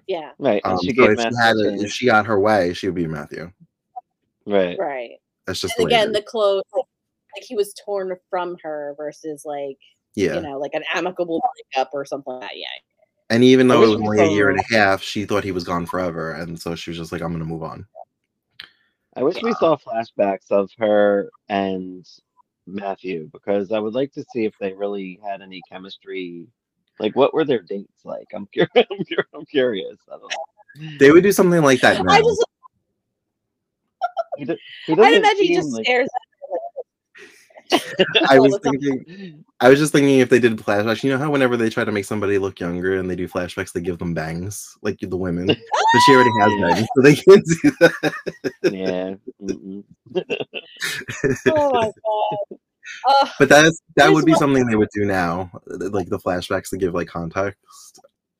Yeah, 0.06 0.30
right. 0.38 0.60
Um, 0.64 0.78
she 0.82 0.94
so 0.94 0.94
gave 0.94 1.10
if 1.12 1.18
she 1.18 1.24
Matthew 1.30 1.38
had 1.38 1.56
a 1.56 1.82
if 1.82 1.92
she 1.92 2.06
got 2.06 2.26
her 2.26 2.38
way, 2.38 2.72
she 2.74 2.86
would 2.86 2.94
be 2.94 3.06
Matthew. 3.06 3.50
right. 4.46 4.76
right. 4.78 5.12
That's 5.46 5.60
just 5.60 5.78
And 5.78 5.82
the 5.82 5.84
way 5.86 5.98
again, 5.98 6.08
is. 6.08 6.14
the 6.14 6.22
clothes 6.22 6.64
like, 6.74 6.84
like 7.36 7.44
he 7.44 7.54
was 7.54 7.74
torn 7.84 8.14
from 8.30 8.56
her 8.62 8.94
versus 8.96 9.44
like 9.44 9.78
yeah. 10.14 10.34
you 10.34 10.40
know, 10.40 10.58
like 10.58 10.74
an 10.74 10.84
amicable 10.94 11.42
breakup 11.72 11.90
or 11.92 12.04
something 12.04 12.34
like 12.34 12.42
that. 12.42 12.56
Yeah. 12.56 12.66
And 13.30 13.42
even 13.42 13.68
though 13.68 13.82
it 13.82 13.88
was 13.88 14.00
only 14.00 14.20
a 14.20 14.30
year 14.30 14.50
and 14.50 14.60
a 14.60 14.74
half, 14.74 15.02
she 15.02 15.24
thought 15.24 15.44
he 15.44 15.50
was 15.50 15.64
gone 15.64 15.86
forever, 15.86 16.32
and 16.32 16.60
so 16.60 16.74
she 16.74 16.90
was 16.90 16.98
just 16.98 17.10
like, 17.10 17.22
"I'm 17.22 17.32
gonna 17.32 17.46
move 17.46 17.62
on." 17.62 17.86
I 19.16 19.22
wish 19.22 19.42
we 19.42 19.54
saw 19.54 19.76
flashbacks 19.76 20.50
of 20.50 20.70
her 20.78 21.30
and 21.48 22.06
Matthew 22.66 23.30
because 23.32 23.72
I 23.72 23.78
would 23.78 23.94
like 23.94 24.12
to 24.12 24.24
see 24.32 24.44
if 24.44 24.54
they 24.60 24.72
really 24.72 25.20
had 25.24 25.40
any 25.40 25.62
chemistry. 25.70 26.46
Like, 27.00 27.16
what 27.16 27.34
were 27.34 27.44
their 27.44 27.60
dates 27.60 28.04
like? 28.04 28.26
I'm 28.34 28.46
curious. 28.46 28.70
I'm, 28.76 29.04
cur- 29.04 29.26
I'm 29.34 29.44
curious. 29.46 29.98
I 30.08 30.16
don't 30.16 30.30
know. 30.30 30.96
They 30.98 31.10
would 31.10 31.22
do 31.22 31.32
something 31.32 31.62
like 31.62 31.80
that 31.80 32.04
now. 32.04 32.12
I 32.12 32.20
just 32.20 32.44
He, 34.36 34.44
do- 34.44 34.56
he 34.86 34.92
I'd 34.92 35.14
imagine 35.14 35.44
he 35.44 35.54
just 35.54 35.72
like- 35.72 35.84
stares 35.84 36.08
I 38.28 38.38
was 38.38 38.58
thinking 38.62 39.44
I 39.60 39.68
was 39.68 39.78
just 39.78 39.92
thinking 39.92 40.18
if 40.18 40.28
they 40.28 40.38
did 40.38 40.56
flashbacks, 40.58 41.02
you 41.02 41.10
know 41.10 41.18
how 41.18 41.30
whenever 41.30 41.56
they 41.56 41.70
try 41.70 41.84
to 41.84 41.92
make 41.92 42.04
somebody 42.04 42.38
look 42.38 42.60
younger 42.60 42.98
and 42.98 43.08
they 43.10 43.16
do 43.16 43.26
flashbacks, 43.26 43.72
they 43.72 43.80
give 43.80 43.98
them 43.98 44.12
bangs, 44.14 44.76
like 44.82 44.98
the 45.00 45.16
women. 45.16 45.46
But 45.46 45.56
she 46.06 46.14
already 46.14 46.30
has 46.40 46.52
ah! 46.52 46.60
bangs, 46.74 46.88
so 46.94 47.02
they 47.02 47.14
can't 47.14 47.44
do 47.62 47.70
that. 47.80 48.14
yeah. 48.64 49.14
mm-mm. 49.42 49.84
Oh 51.48 51.70
my 51.72 51.92
god. 52.50 52.58
Uh, 53.08 53.28
But 53.38 53.48
that's 53.48 53.80
that 53.96 54.12
would 54.12 54.24
be 54.24 54.32
one- 54.32 54.38
something 54.38 54.66
they 54.66 54.76
would 54.76 54.88
do 54.94 55.04
now, 55.04 55.50
like 55.66 56.08
the 56.08 56.18
flashbacks 56.18 56.70
to 56.70 56.76
give 56.76 56.94
like 56.94 57.08
context. 57.08 57.58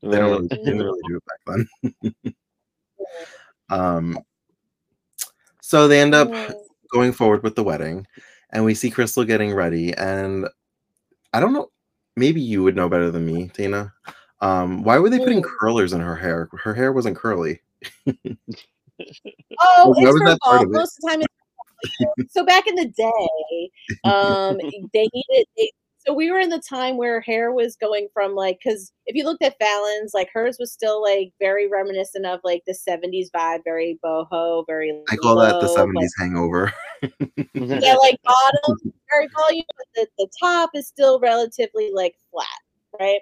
They 0.02 0.18
don't 0.18 0.30
really, 0.30 0.48
they 0.48 0.56
didn't 0.56 0.82
really 0.82 1.00
do 1.08 1.16
it 1.16 1.24
back 1.26 1.66
then. 2.22 2.34
um, 3.70 4.18
so 5.62 5.88
they 5.88 6.00
end 6.00 6.14
up 6.14 6.28
mm, 6.28 6.54
going 6.92 7.12
forward 7.12 7.42
with 7.42 7.54
the 7.56 7.64
wedding, 7.64 8.06
and 8.50 8.64
we 8.64 8.74
see 8.74 8.90
Krystle 8.90 9.26
getting 9.26 9.54
ready. 9.54 9.94
And 9.94 10.46
I 11.32 11.40
don't 11.40 11.54
know, 11.54 11.70
maybe 12.16 12.40
you 12.40 12.62
would 12.62 12.76
know 12.76 12.88
better 12.88 13.10
than 13.10 13.24
me, 13.26 13.48
Tina. 13.54 13.92
Um, 14.40 14.82
why 14.82 14.98
were 14.98 15.08
they 15.08 15.18
putting 15.18 15.40
Mm. 15.42 15.48
curlers 15.58 15.94
in 15.94 16.00
her 16.00 16.16
hair? 16.16 16.50
Her 16.52 16.74
hair 16.74 16.92
wasn't 16.92 17.16
curly. 17.16 17.60
Oh, 19.76 19.92
it's 19.96 20.20
her 20.20 20.36
fault. 20.44 20.68
Most 20.68 20.98
of 20.98 21.02
the 21.02 21.08
time, 21.10 21.20
it's 21.22 21.33
so 22.28 22.44
back 22.44 22.66
in 22.66 22.74
the 22.74 22.86
day, 22.86 23.70
um, 24.04 24.58
they 24.92 25.08
needed. 25.12 25.46
They, 25.56 25.70
so 26.06 26.12
we 26.12 26.30
were 26.30 26.38
in 26.38 26.50
the 26.50 26.60
time 26.60 26.98
where 26.98 27.22
hair 27.22 27.50
was 27.50 27.76
going 27.76 28.08
from 28.12 28.34
like, 28.34 28.58
because 28.62 28.92
if 29.06 29.16
you 29.16 29.24
looked 29.24 29.42
at 29.42 29.58
Fallon's, 29.58 30.12
like 30.12 30.28
hers 30.34 30.58
was 30.60 30.70
still 30.70 31.02
like 31.02 31.32
very 31.40 31.66
reminiscent 31.66 32.26
of 32.26 32.40
like 32.44 32.62
the 32.66 32.74
'70s 32.74 33.28
vibe, 33.34 33.60
very 33.64 33.98
boho, 34.04 34.64
very. 34.66 35.02
I 35.10 35.16
call 35.16 35.36
that 35.36 35.60
the 35.60 35.68
'70s 35.68 35.94
like- 35.94 36.10
hangover. 36.18 36.72
yeah, 37.54 37.96
like 37.96 38.18
bottom 38.22 38.92
very 39.14 39.28
volume, 39.36 39.64
but 39.76 39.86
the, 39.94 40.06
the 40.18 40.28
top 40.40 40.70
is 40.74 40.86
still 40.86 41.20
relatively 41.20 41.90
like 41.92 42.16
flat, 42.30 43.00
right? 43.00 43.20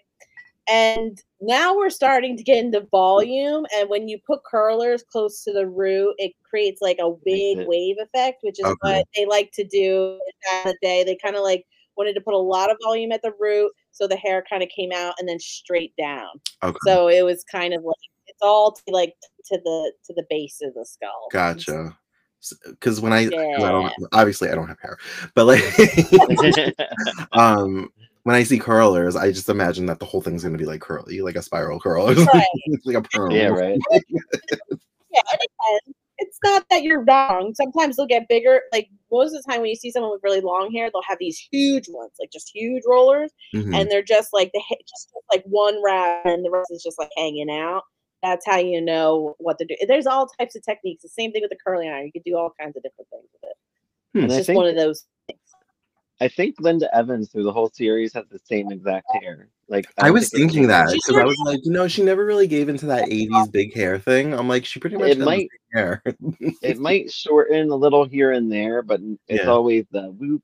And 0.68 1.20
now 1.40 1.77
we're 1.77 1.90
starting 1.90 2.37
to 2.37 2.42
get 2.44 2.59
into 2.59 2.87
volume, 2.90 3.66
and 3.75 3.88
when 3.88 4.07
you 4.09 4.18
put 4.27 4.44
curlers 4.44 5.03
close 5.11 5.42
to 5.44 5.53
the 5.53 5.66
root, 5.66 6.14
it 6.18 6.33
creates 6.48 6.81
like 6.81 6.98
a 7.01 7.12
big 7.25 7.66
wave 7.66 7.96
effect, 8.01 8.38
which 8.42 8.61
is 8.61 8.66
Okay. 8.66 8.77
what 8.81 9.07
they 9.16 9.27
like 9.27 9.51
to 9.55 9.64
do 9.64 10.20
back 10.44 10.66
in 10.66 10.70
the 10.72 10.79
day. 10.87 11.03
They 11.05 11.16
kind 11.16 11.35
of 11.37 11.42
like 11.42 11.66
wanted 11.96 12.14
to 12.14 12.20
put 12.20 12.35
a 12.35 12.38
lot 12.38 12.70
of 12.70 12.77
volume 12.83 13.11
at 13.12 13.22
the 13.22 13.33
root, 13.40 13.72
so 13.90 14.07
the 14.07 14.16
hair 14.16 14.44
kind 14.48 14.62
of 14.62 14.68
came 14.68 14.92
out 14.92 15.14
and 15.18 15.29
then 15.29 15.40
straight 15.40 15.94
down. 15.98 16.29
Okay, 16.62 16.79
So 16.85 17.09
it 17.09 17.25
was 17.25 17.44
kind 17.44 17.75
of 17.75 17.83
like 17.83 17.96
it's 18.29 18.40
all 18.40 18.72
to 18.72 18.83
like 18.88 19.14
to 19.46 19.59
the 19.64 19.92
to 20.07 20.14
the 20.14 20.25
base 20.31 20.61
of 20.62 20.75
the 20.75 20.87
skull. 20.87 21.29
gotcha. 21.33 21.96
Because 22.64 23.01
when 23.01 23.12
I 23.12 23.27
don't, 23.27 23.92
obviously 24.12 24.48
I 24.48 24.55
don't 24.57 24.66
have 24.66 24.81
hair, 24.81 24.98
but 25.35 25.44
like, 25.44 25.62
um, 27.33 27.92
when 28.25 28.37
I 28.37 28.43
see 28.45 28.59
curlers, 28.59 29.17
I 29.17 29.33
just 29.33 29.49
imagine 29.49 29.87
that 29.87 29.99
the 29.99 30.05
whole 30.07 30.21
thing's 30.23 30.45
gonna 30.45 30.59
be 30.59 30.65
like 30.67 30.81
curly, 30.81 31.21
like 31.21 31.37
a 31.37 31.43
spiral 31.43 31.81
curl, 31.81 32.07
or 32.11 32.15
something, 32.15 32.35
Right. 32.35 32.79
like 32.85 32.97
a 32.97 33.03
perm. 33.03 33.31
yeah, 33.33 33.49
right. 33.49 33.79
Yeah, 35.15 35.21
and 35.31 35.41
again, 35.43 35.95
it's 36.19 36.39
not 36.43 36.65
that 36.71 36.83
you're 36.85 37.05
wrong. 37.05 37.53
Sometimes 37.55 37.97
they'll 37.97 38.07
get 38.07 38.29
bigger. 38.29 38.63
Like 38.73 38.89
most 39.11 39.35
of 39.35 39.43
the 39.43 39.51
time, 39.53 39.61
when 39.61 39.69
you 39.69 39.77
see 39.77 39.91
someone 39.91 40.11
with 40.11 40.23
really 40.25 40.41
long 40.41 40.73
hair, 40.73 40.89
they'll 40.91 41.03
have 41.07 41.19
these 41.21 41.39
huge 41.53 41.85
ones, 41.91 42.13
like 42.19 42.31
just 42.33 42.51
huge 42.55 42.83
rollers, 42.89 43.31
Mhm. 43.55 43.77
and 43.79 43.91
they're 43.91 44.03
just 44.03 44.33
like 44.33 44.53
the 44.53 44.63
just 44.89 45.11
like 45.31 45.45
one 45.45 45.83
wrap, 45.85 46.25
and 46.25 46.43
the 46.45 46.51
rest 46.51 46.71
is 46.71 46.83
just 46.83 46.99
like 46.99 47.11
hanging 47.17 47.51
out. 47.51 47.83
That's 48.23 48.47
how 48.47 48.57
you 48.57 48.81
know 48.81 49.35
what 49.39 49.59
to 49.59 49.67
do. 49.67 49.77
There's 49.87 50.07
all 50.07 50.29
types 50.39 50.57
of 50.57 50.63
techniques. 50.65 51.03
The 51.03 51.09
same 51.11 51.33
thing 51.33 51.43
with 51.43 51.51
the 51.51 51.59
curling 51.63 51.91
iron. 51.91 52.07
You 52.07 52.13
could 52.13 52.25
do 52.25 52.37
all 52.39 52.55
kinds 52.59 52.75
of 52.77 52.83
different 52.83 53.09
things 53.11 53.29
with 53.35 53.51
it. 53.51 53.57
Hmm. 54.19 54.25
It's 54.25 54.33
I 54.33 54.37
just 54.39 54.47
think 54.47 54.57
one 54.57 54.69
of 54.69 54.77
those. 54.77 55.05
Things. 55.29 55.41
I 56.23 56.29
think 56.29 56.55
Linda 56.61 56.89
Evans 56.97 57.31
through 57.33 57.43
the 57.43 57.53
whole 57.53 57.69
series 57.71 58.13
has 58.13 58.25
the 58.31 58.39
same 58.39 58.71
exact 58.71 59.07
hair. 59.21 59.49
Like 59.69 59.87
I 59.99 60.05
don't 60.05 60.15
was 60.15 60.31
thinking 60.31 60.69
that 60.69 60.87
because 60.93 61.17
I 61.21 61.25
was 61.25 61.37
like, 61.45 61.59
you 61.65 61.73
know, 61.73 61.89
she 61.89 62.03
never 62.05 62.25
really 62.25 62.47
gave 62.47 62.69
into 62.69 62.87
that 62.87 63.09
'80s 63.09 63.51
big 63.51 63.75
hair 63.75 63.99
thing. 63.99 64.33
I'm 64.33 64.47
like, 64.49 64.65
she 64.65 64.79
pretty 64.79 64.97
much 64.97 65.11
It 65.11 65.19
might- 65.19 65.49
hair. 65.75 66.01
it 66.63 66.79
might 66.89 67.11
shorten 67.11 67.71
a 67.71 67.75
little 67.77 68.05
here 68.05 68.31
and 68.31 68.53
there, 68.53 68.83
but 68.83 69.01
it's 69.27 69.43
Yeah. 69.43 69.51
always 69.51 69.85
the 69.91 70.13
whoop. 70.13 70.43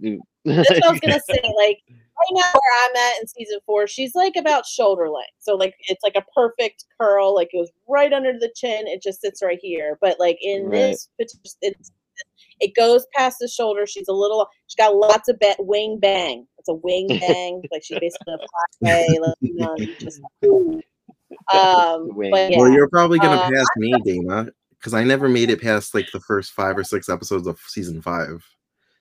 whoop. 0.00 0.20
That's 0.44 0.68
what 0.68 0.84
I 0.86 0.90
was 0.90 1.00
gonna 1.00 1.20
say. 1.28 1.40
Like 1.56 1.78
right 1.88 2.32
now, 2.32 2.50
where 2.52 2.88
I'm 2.88 2.96
at 2.96 3.20
in 3.20 3.28
season 3.28 3.58
four, 3.66 3.86
she's 3.86 4.14
like 4.16 4.34
about 4.36 4.66
shoulder 4.66 5.08
length. 5.10 5.30
So 5.38 5.54
like 5.54 5.74
it's 5.88 6.02
like 6.02 6.16
a 6.16 6.24
perfect 6.34 6.86
curl. 7.00 7.34
Like 7.36 7.50
it 7.52 7.58
goes 7.58 7.68
right 7.88 8.12
under 8.12 8.32
the 8.32 8.50
chin. 8.56 8.88
It 8.88 9.00
just 9.02 9.20
sits 9.20 9.42
right 9.44 9.58
here. 9.62 9.96
But 10.00 10.18
like 10.18 10.38
in 10.42 10.64
Right. 10.64 10.70
this, 10.72 11.08
it's 11.18 11.38
it's 11.62 11.92
it 12.60 12.74
goes 12.74 13.06
past 13.14 13.38
the 13.40 13.48
shoulder. 13.48 13.86
She's 13.86 14.08
a 14.08 14.12
little. 14.12 14.48
She's 14.66 14.76
got 14.76 14.94
lots 14.94 15.28
of 15.28 15.38
ba- 15.38 15.56
wing 15.58 15.98
bang. 16.00 16.46
It's 16.58 16.68
a 16.68 16.74
wing 16.74 17.08
bang. 17.20 17.62
like 17.72 17.82
she's 17.84 17.98
basically 17.98 18.34
a 18.34 18.38
fly 18.82 19.18
like 19.20 19.36
you 19.40 19.54
know, 19.54 19.76
just. 20.00 20.20
Um, 21.52 22.10
but 22.30 22.50
yeah. 22.50 22.58
Well, 22.58 22.70
you're 22.70 22.88
probably 22.88 23.18
gonna 23.18 23.36
Uh, 23.36 23.50
pass 23.50 23.66
me, 23.76 24.00
Dayna, 24.06 24.50
because 24.78 24.94
I 24.94 25.04
never 25.04 25.28
made 25.28 25.50
it 25.50 25.60
past 25.60 25.94
like 25.94 26.10
the 26.12 26.20
first 26.20 26.52
five 26.52 26.76
or 26.76 26.84
six 26.84 27.08
episodes 27.08 27.46
of 27.46 27.58
season 27.66 28.00
five. 28.00 28.44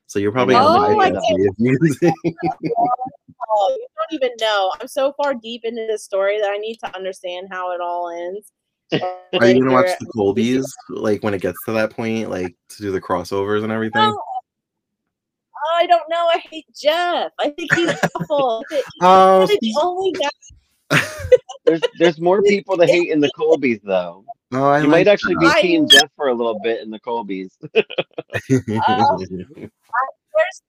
So 0.08 0.18
you're 0.18 0.32
probably 0.32 0.56
Oh, 0.56 0.74
gonna 0.74 1.02
I 1.02 1.12
bypass 1.12 1.22
me 1.30 1.48
if 1.48 1.54
you. 2.02 2.14
Oh, 3.52 3.76
you 3.80 3.88
don't 3.98 4.24
even 4.24 4.36
know. 4.40 4.72
I'm 4.80 4.88
so 4.88 5.14
far 5.14 5.34
deep 5.34 5.62
into 5.64 5.88
this 5.88 6.04
story 6.04 6.40
that 6.40 6.52
I 6.52 6.58
need 6.58 6.78
to 6.84 6.96
understand 6.96 7.48
how 7.50 7.72
it 7.72 7.82
all 7.82 8.10
ends. 8.12 8.52
Are 8.92 9.48
you 9.48 9.62
gonna 9.64 9.72
watch 9.74 9.98
the 10.00 10.06
Colbys 10.16 10.66
like 10.90 11.22
when 11.24 11.34
it 11.34 11.42
gets 11.42 11.58
to 11.66 11.72
that 11.74 11.92
point, 11.92 12.30
like 12.30 12.56
to 12.70 12.82
do 12.82 12.92
the 12.92 13.02
crossovers 13.02 13.64
and 13.64 13.72
everything? 13.72 14.02
No. 14.02 14.22
I 15.76 15.86
don't 15.86 16.10
know. 16.10 16.28
I 16.28 16.40
hate 16.50 16.66
Jeff. 16.76 17.32
I 17.40 17.50
think 17.52 17.74
he's 17.76 17.90
awful. 18.16 18.64
Oh, 18.72 19.46
probably 19.46 19.58
the 19.62 19.76
only 19.82 20.12
guy. 20.14 20.30
There's 21.66 21.82
there's 22.00 22.20
more 22.20 22.42
people 22.42 22.76
to 22.78 22.86
hate 22.88 23.12
in 23.12 23.20
the 23.20 23.30
Colbys 23.38 23.80
though. 23.84 24.26
oh, 24.54 24.64
I 24.70 24.80
You 24.82 24.88
might 24.88 25.06
like 25.06 25.14
actually 25.14 25.36
be 25.36 25.46
I- 25.46 25.62
seeing 25.62 25.88
Jeff 25.88 26.10
for 26.16 26.30
a 26.30 26.34
little 26.34 26.60
bit 26.64 26.82
in 26.82 26.90
the 26.90 27.00
Colbys. 27.00 27.52
Um, 27.68 29.18
that. 29.20 29.70
First, 30.34 30.64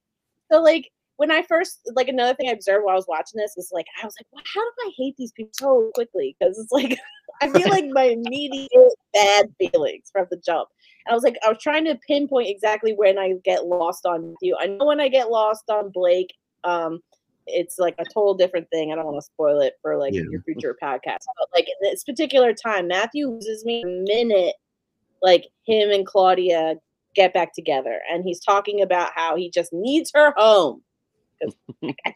so 0.51 0.61
like 0.61 0.91
when 1.21 1.29
I 1.29 1.43
first 1.43 1.81
like 1.93 2.07
another 2.07 2.33
thing 2.33 2.49
I 2.49 2.53
observed 2.53 2.83
while 2.83 2.93
I 2.93 2.95
was 2.95 3.05
watching 3.07 3.37
this 3.37 3.55
is 3.55 3.69
like 3.71 3.85
I 4.01 4.03
was 4.07 4.15
like, 4.19 4.25
well, 4.31 4.41
how 4.55 4.61
do 4.61 4.71
I 4.87 4.91
hate 4.97 5.15
these 5.17 5.31
people 5.31 5.51
so 5.53 5.91
quickly? 5.93 6.35
Because 6.39 6.57
it's 6.57 6.71
like 6.71 6.97
I 7.43 7.47
feel 7.47 7.69
like 7.69 7.85
my 7.91 8.05
immediate 8.05 8.93
bad 9.13 9.45
feelings 9.59 10.09
from 10.11 10.25
the 10.31 10.37
jump. 10.37 10.69
And 11.05 11.11
I 11.11 11.15
was 11.15 11.23
like, 11.23 11.37
I 11.45 11.49
was 11.49 11.59
trying 11.61 11.85
to 11.85 11.95
pinpoint 12.07 12.49
exactly 12.49 12.93
when 12.93 13.19
I 13.19 13.33
get 13.45 13.67
lost 13.67 14.07
on 14.07 14.33
you. 14.41 14.57
I 14.59 14.65
know 14.65 14.83
when 14.87 14.99
I 14.99 15.09
get 15.09 15.29
lost 15.29 15.69
on 15.69 15.91
Blake, 15.91 16.33
um, 16.63 17.01
it's 17.45 17.77
like 17.77 17.93
a 17.99 18.05
total 18.05 18.33
different 18.33 18.67
thing. 18.71 18.91
I 18.91 18.95
don't 18.95 19.05
want 19.05 19.17
to 19.17 19.21
spoil 19.21 19.61
it 19.61 19.73
for 19.83 19.97
like 19.97 20.15
Yeah. 20.15 20.23
your 20.31 20.41
future 20.41 20.75
podcast. 20.81 21.19
But 21.37 21.49
like 21.53 21.67
in 21.67 21.75
this 21.83 22.03
particular 22.03 22.51
time, 22.51 22.87
Matthew 22.87 23.29
loses 23.29 23.63
me 23.63 23.83
the 23.83 24.03
minute 24.07 24.55
like 25.21 25.45
him 25.67 25.91
and 25.91 26.03
Claudia 26.03 26.77
get 27.13 27.31
back 27.31 27.53
together. 27.53 27.99
And 28.11 28.23
he's 28.23 28.39
talking 28.39 28.81
about 28.81 29.11
how 29.13 29.35
he 29.35 29.51
just 29.51 29.71
needs 29.71 30.09
her 30.15 30.33
home. 30.35 30.81
'Cause 31.41 31.55
I- 31.83 31.95
I 32.05 32.13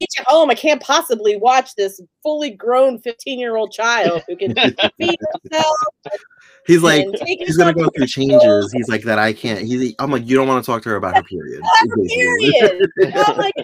Get 0.00 0.08
you 0.18 0.24
home. 0.26 0.50
I 0.50 0.56
can't 0.56 0.82
possibly 0.82 1.36
watch 1.36 1.76
this 1.76 2.00
fully 2.24 2.50
grown 2.50 2.98
15 2.98 3.38
year 3.38 3.54
old 3.54 3.70
child 3.70 4.22
who 4.26 4.34
can 4.36 4.52
feed 4.98 5.16
herself. 5.44 5.76
He's 6.66 6.82
like, 6.82 7.06
he's 7.24 7.56
gonna 7.56 7.72
go 7.74 7.88
through 7.96 8.06
changes. 8.06 8.72
He's 8.72 8.88
like 8.88 9.02
that. 9.02 9.18
I 9.20 9.32
can't. 9.32 9.60
He's. 9.60 9.94
I'm 10.00 10.10
like, 10.10 10.26
you 10.26 10.36
don't 10.36 10.48
want 10.48 10.64
to 10.64 10.68
talk 10.70 10.82
to 10.82 10.88
her 10.90 10.96
about 10.96 11.16
her 11.16 11.22
period. 11.22 11.60
Period. 12.08 12.88
I'm 13.14 13.36
like, 13.36 13.54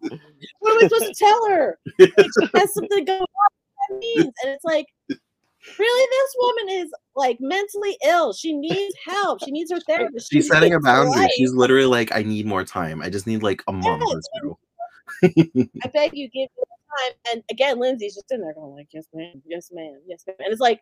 what 0.00 0.72
am 0.72 0.78
I 0.84 0.88
supposed 0.88 1.06
to 1.06 1.14
tell 1.14 1.48
her? 1.50 1.78
Like, 1.98 2.10
she 2.16 2.48
has 2.54 2.74
something 2.74 3.04
going 3.04 3.20
on. 3.20 3.26
That 3.90 3.98
means, 3.98 4.32
and 4.44 4.52
it's 4.54 4.64
like, 4.64 4.86
really, 5.78 6.06
this 6.10 6.34
woman 6.38 6.68
is 6.84 6.92
like 7.16 7.38
mentally 7.40 7.96
ill. 8.06 8.32
She 8.32 8.52
needs 8.52 8.94
help. 9.04 9.44
She 9.44 9.50
needs 9.50 9.70
her 9.72 9.80
therapist. 9.86 10.30
She 10.30 10.38
She's 10.38 10.48
setting 10.48 10.74
a 10.74 10.80
boundary. 10.80 11.22
life. 11.22 11.30
She's 11.36 11.52
literally 11.52 11.86
like, 11.86 12.14
I 12.14 12.22
need 12.22 12.46
more 12.46 12.64
time. 12.64 13.02
I 13.02 13.10
just 13.10 13.26
need 13.26 13.42
like 13.42 13.62
a 13.68 13.72
month 13.72 14.02
or 14.02 14.20
two. 14.40 14.58
I 15.22 15.88
beg 15.92 16.14
you, 16.14 16.28
give 16.28 16.48
me 16.56 16.64
time. 16.98 17.12
And 17.32 17.44
again, 17.50 17.78
Lindsay's 17.78 18.14
just 18.14 18.30
in 18.30 18.40
there 18.40 18.54
going 18.54 18.74
like, 18.74 18.88
yes, 18.92 19.06
ma'am, 19.14 19.42
yes, 19.46 19.70
ma'am, 19.72 20.00
yes, 20.06 20.24
ma'am. 20.26 20.36
And 20.40 20.52
it's 20.52 20.60
like, 20.60 20.80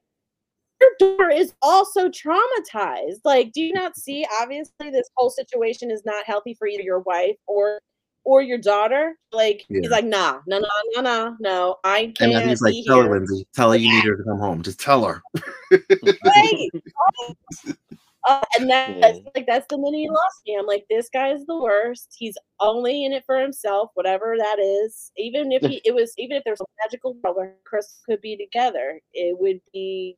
your 0.80 1.16
daughter 1.16 1.30
is 1.30 1.54
also 1.62 2.08
traumatized. 2.08 3.20
Like, 3.24 3.52
do 3.52 3.60
you 3.60 3.72
not 3.72 3.96
see? 3.96 4.26
Obviously, 4.40 4.90
this 4.90 5.08
whole 5.16 5.30
situation 5.30 5.90
is 5.92 6.02
not 6.04 6.24
healthy 6.26 6.54
for 6.54 6.66
either 6.66 6.82
your 6.82 7.00
wife 7.00 7.36
or 7.46 7.80
or 8.24 8.42
your 8.42 8.58
daughter. 8.58 9.16
Like, 9.32 9.64
Yeah. 9.68 9.80
he's 9.82 9.90
like, 9.90 10.04
nah, 10.04 10.40
no, 10.46 10.58
no, 10.58 10.68
no, 10.94 11.02
no, 11.02 11.36
no. 11.40 11.76
I 11.84 12.12
can't 12.16 12.20
And 12.20 12.34
then 12.34 12.48
he's 12.48 12.62
like, 12.62 12.74
tell 12.86 13.02
her. 13.02 13.10
Lindsay. 13.10 13.46
Tell 13.54 13.70
her 13.72 13.76
you 13.76 13.90
need 13.90 14.04
her 14.04 14.16
to 14.16 14.24
come 14.24 14.38
home. 14.38 14.62
Just 14.62 14.80
tell 14.80 15.04
her. 15.04 15.22
Right. 15.70 16.70
Uh, 18.28 18.40
and 18.56 18.70
that, 18.70 19.00
that's 19.00 19.18
like 19.34 19.46
that's 19.48 19.66
the 19.68 19.76
he 19.92 20.08
lost 20.08 20.42
me. 20.46 20.56
I'm 20.56 20.66
like, 20.66 20.86
this 20.88 21.08
guy 21.12 21.32
is 21.32 21.44
the 21.46 21.58
worst. 21.58 22.14
He's 22.16 22.38
only 22.60 23.04
in 23.04 23.12
it 23.12 23.24
for 23.26 23.36
himself, 23.36 23.90
whatever 23.94 24.36
that 24.38 24.60
is. 24.60 25.10
Even 25.16 25.50
if 25.50 25.62
he, 25.62 25.80
it 25.84 25.92
was, 25.92 26.14
even 26.18 26.36
if 26.36 26.44
there's 26.44 26.60
a 26.60 26.64
magical 26.84 27.16
world 27.22 27.36
where 27.36 27.56
Chris 27.64 27.98
could 28.06 28.20
be 28.20 28.36
together, 28.36 29.00
it 29.12 29.36
would 29.40 29.60
be 29.72 30.16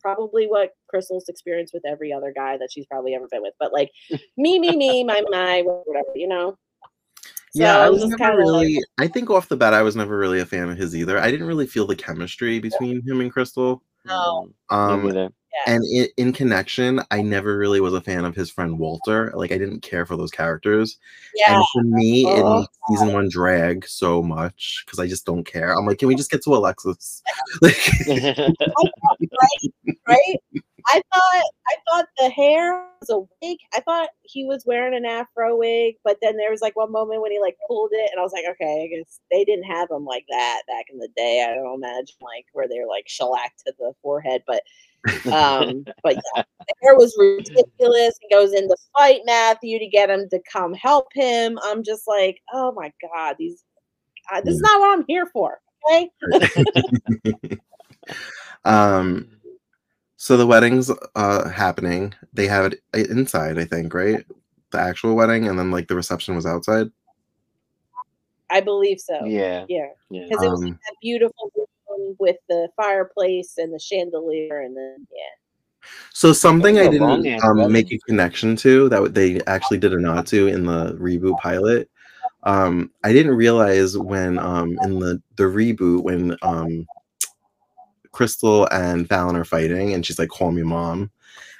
probably 0.00 0.46
what 0.46 0.72
Krystle's 0.88 1.28
experienced 1.28 1.72
with 1.72 1.84
every 1.86 2.12
other 2.12 2.32
guy 2.34 2.56
that 2.58 2.70
she's 2.72 2.86
probably 2.86 3.14
ever 3.14 3.28
been 3.30 3.42
with. 3.42 3.54
But 3.60 3.72
like, 3.72 3.92
me, 4.36 4.58
me, 4.58 4.76
me, 4.76 5.04
my, 5.04 5.22
my, 5.28 5.62
whatever, 5.62 6.10
you 6.16 6.26
know. 6.26 6.58
Yeah, 7.58 7.78
I 7.78 7.86
it 7.86 7.92
was 7.92 8.04
never 8.04 8.16
kinda 8.16 8.32
like- 8.32 8.38
really. 8.64 8.80
I 8.98 9.06
think 9.08 9.30
off 9.30 9.48
the 9.48 9.56
bat, 9.56 9.74
I 9.74 9.82
was 9.82 9.96
never 9.96 10.16
really 10.18 10.40
a 10.40 10.46
fan 10.46 10.68
of 10.70 10.76
his 10.78 10.94
either. 10.96 11.18
I 11.18 11.30
didn't 11.30 11.46
really 11.46 11.66
feel 11.66 11.86
the 11.86 11.96
chemistry 11.96 12.58
between 12.58 13.02
him 13.06 13.20
and 13.20 13.32
Krystle. 13.32 13.80
No. 14.04 14.48
Um, 14.70 15.30
and 15.66 15.82
in, 15.90 16.06
in 16.18 16.32
connection, 16.34 17.00
I 17.10 17.22
never 17.22 17.56
really 17.56 17.80
was 17.80 17.94
a 17.94 18.00
fan 18.00 18.24
of 18.26 18.36
his 18.36 18.50
friend 18.50 18.78
Walter. 18.78 19.32
Like, 19.34 19.50
I 19.52 19.58
didn't 19.58 19.80
care 19.80 20.04
for 20.06 20.16
those 20.16 20.30
characters. 20.30 20.98
Yeah, 21.34 21.56
And 21.56 21.64
for 21.72 21.82
me, 21.82 22.26
it 22.26 22.42
Oh, 22.44 22.60
makes 22.60 22.78
season 22.90 23.12
one 23.14 23.28
drag 23.30 23.86
so 23.88 24.22
much 24.22 24.82
because 24.84 24.98
I 24.98 25.06
just 25.08 25.24
don't 25.24 25.44
care. 25.44 25.72
I'm 25.76 25.86
like, 25.86 25.98
can 25.98 26.08
we 26.08 26.14
just 26.14 26.30
get 26.30 26.42
to 26.44 26.54
Alexis? 26.54 27.22
like, 27.62 27.90
right? 30.08 30.36
I 30.88 31.02
thought 31.12 31.44
I 31.68 31.76
thought 31.88 32.06
the 32.18 32.30
hair 32.30 32.86
was 33.00 33.10
a 33.10 33.18
wig. 33.18 33.58
I 33.74 33.80
thought 33.80 34.10
he 34.22 34.44
was 34.44 34.64
wearing 34.66 34.96
an 34.96 35.04
afro 35.04 35.56
wig, 35.56 35.96
but 36.04 36.18
then 36.22 36.36
there 36.36 36.50
was 36.50 36.60
like 36.60 36.76
one 36.76 36.92
moment 36.92 37.22
when 37.22 37.32
he 37.32 37.40
like 37.40 37.56
pulled 37.66 37.90
it, 37.92 38.10
and 38.12 38.20
I 38.20 38.22
was 38.22 38.32
like, 38.32 38.44
okay, 38.50 38.84
I 38.84 38.96
guess 38.96 39.20
they 39.30 39.44
didn't 39.44 39.64
have 39.64 39.88
them 39.88 40.04
like 40.04 40.24
that 40.28 40.62
back 40.68 40.86
in 40.92 40.98
the 40.98 41.08
day. 41.16 41.46
I 41.48 41.54
don't 41.54 41.82
imagine 41.82 42.16
like 42.22 42.46
where 42.52 42.68
they're 42.68 42.86
like 42.86 43.08
shellacked 43.08 43.64
to 43.66 43.74
the 43.78 43.92
forehead, 44.02 44.42
but 44.46 44.62
um, 45.32 45.84
but 46.02 46.14
yeah, 46.14 46.44
the 46.60 46.74
hair 46.82 46.96
was 46.96 47.16
ridiculous. 47.18 48.14
He 48.20 48.28
goes 48.34 48.52
in 48.52 48.68
to 48.68 48.76
fight 48.96 49.22
Matthew 49.24 49.78
to 49.78 49.86
get 49.86 50.10
him 50.10 50.28
to 50.30 50.40
come 50.50 50.72
help 50.74 51.08
him. 51.12 51.58
I'm 51.64 51.82
just 51.82 52.06
like, 52.06 52.40
oh 52.52 52.72
my 52.72 52.92
god, 53.02 53.36
these 53.38 53.64
uh, 54.32 54.40
this 54.40 54.54
is 54.54 54.60
not 54.60 54.80
what 54.80 54.98
I'm 54.98 55.04
here 55.08 55.26
for. 55.26 55.58
Okay, 55.88 56.10
um, 58.64 59.35
so 60.26 60.36
the 60.36 60.44
wedding's 60.44 60.90
uh 61.14 61.48
happening. 61.50 62.12
They 62.32 62.48
have 62.48 62.72
it 62.72 62.80
inside, 62.92 63.60
I 63.60 63.64
think, 63.64 63.94
right? 63.94 64.26
The 64.72 64.78
actual 64.80 65.14
wedding, 65.14 65.46
and 65.46 65.56
then 65.56 65.70
like 65.70 65.86
the 65.86 65.94
reception 65.94 66.34
was 66.34 66.44
outside. 66.44 66.88
I 68.50 68.60
believe 68.60 68.98
so. 68.98 69.24
yeah. 69.24 69.66
yeah. 69.68 69.86
Yeah. 70.10 70.24
because 70.24 70.42
it 70.42 70.50
was 70.50 70.62
Um, 70.64 70.70
that 70.72 70.94
beautiful 71.00 71.52
room 71.56 72.16
with 72.18 72.38
the 72.48 72.68
fireplace 72.76 73.54
and 73.58 73.72
the 73.72 73.78
chandelier 73.78 74.62
and 74.62 74.76
then 74.76 75.06
yeah 75.12 75.88
So 76.12 76.32
something 76.32 76.76
I 76.76 76.86
That's 76.86 76.96
a 76.96 77.00
long 77.00 77.22
didn't 77.22 77.44
um, 77.44 77.70
make 77.70 77.92
a 77.92 77.98
connection 77.98 78.56
to 78.56 78.88
that 78.88 79.14
they 79.14 79.40
actually 79.46 79.78
did 79.78 79.92
a 79.92 80.00
nod 80.00 80.26
to 80.26 80.48
in 80.48 80.66
the 80.66 80.94
reboot 80.94 81.38
pilot. 81.38 81.88
Um, 82.42 82.90
I 83.04 83.12
didn't 83.12 83.36
realize 83.36 83.96
when 83.96 84.40
um, 84.40 84.76
in 84.82 84.98
the 84.98 85.22
the 85.36 85.44
reboot 85.44 86.02
when 86.02 86.36
um, 86.42 86.84
Krystle 88.16 88.66
and 88.72 89.08
Fallon 89.08 89.36
are 89.36 89.44
fighting 89.44 89.92
and 89.92 90.04
she's 90.06 90.18
like, 90.18 90.30
"Call 90.30 90.50
me 90.52 90.62
mom," 90.62 91.10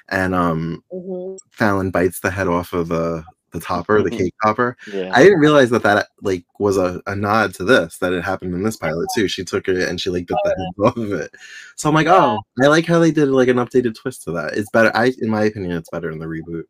and 0.09 0.33
um, 0.33 0.83
Mhm. 0.93 1.37
Fallon 1.51 1.91
bites 1.91 2.19
the 2.21 2.31
head 2.31 2.47
off 2.47 2.73
of 2.73 2.87
the 2.89 3.23
the 3.51 3.59
topper, 3.61 4.01
the 4.03 4.09
Mhm. 4.09 4.17
cake 4.17 4.33
topper. 4.43 4.75
Yeah. 4.91 5.09
I 5.13 5.23
didn't 5.23 5.39
realize 5.39 5.69
that 5.69 5.83
that 5.83 6.07
like 6.21 6.43
was 6.59 6.77
a, 6.77 7.01
a 7.07 7.15
nod 7.15 7.53
to 7.55 7.63
this 7.63 7.97
that 7.99 8.11
it 8.11 8.23
happened 8.23 8.53
in 8.53 8.63
this 8.63 8.75
pilot 8.75 9.07
too. 9.15 9.27
She 9.29 9.45
took 9.45 9.67
it 9.69 9.87
and 9.87 10.01
she 10.01 10.09
like 10.09 10.27
bit 10.27 10.37
the 10.43 10.49
head 10.49 10.85
off 10.87 10.97
of 10.97 11.13
it. 11.13 11.31
So 11.77 11.87
I'm 11.87 11.95
like, 11.95 12.07
oh, 12.07 12.39
I 12.61 12.67
like 12.67 12.85
how 12.85 12.99
they 12.99 13.11
did 13.11 13.29
like 13.29 13.47
an 13.47 13.57
updated 13.57 13.95
twist 13.95 14.23
to 14.23 14.31
that. 14.33 14.53
It's 14.57 14.69
better. 14.71 14.91
I, 14.95 15.13
in 15.21 15.29
my 15.29 15.43
opinion, 15.45 15.77
it's 15.77 15.89
better 15.89 16.11
in 16.11 16.19
the 16.19 16.25
reboot. 16.25 16.63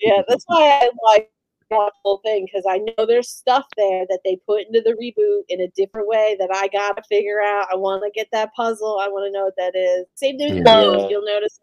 yeah 0.00 0.22
that's 0.28 0.44
why 0.48 0.80
i 0.82 0.90
like 1.14 1.30
the 1.72 1.92
whole 2.04 2.18
thing 2.24 2.44
because 2.46 2.64
i 2.68 2.78
know 2.78 3.06
there's 3.06 3.28
stuff 3.28 3.66
there 3.76 4.04
that 4.08 4.20
they 4.24 4.36
put 4.46 4.66
into 4.66 4.80
the 4.80 4.92
reboot 4.94 5.42
in 5.48 5.60
a 5.60 5.68
different 5.76 6.06
way 6.08 6.36
that 6.38 6.50
i 6.54 6.68
gotta 6.68 7.02
figure 7.08 7.40
out 7.42 7.66
i 7.72 7.76
want 7.76 8.02
to 8.02 8.10
get 8.14 8.28
that 8.32 8.50
puzzle 8.54 8.98
i 9.00 9.08
want 9.08 9.26
to 9.26 9.32
know 9.36 9.44
what 9.44 9.54
that 9.56 9.74
is 9.78 10.04
same 10.14 10.36
thing 10.38 10.48
with 10.54 10.58
Yeah. 10.66 10.72
clothes 10.72 11.06
you'll 11.10 11.24
notice 11.24 11.58